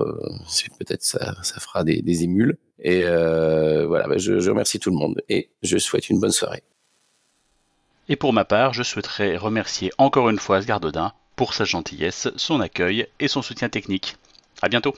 [0.78, 2.56] peut-être ça, ça fera des, émules.
[2.78, 6.62] Et voilà, bah, je remercie tout le monde et je souhaite une bonne soirée.
[8.12, 12.60] Et pour ma part, je souhaiterais remercier encore une fois Asgardodin pour sa gentillesse, son
[12.60, 14.18] accueil et son soutien technique.
[14.60, 14.94] A bientôt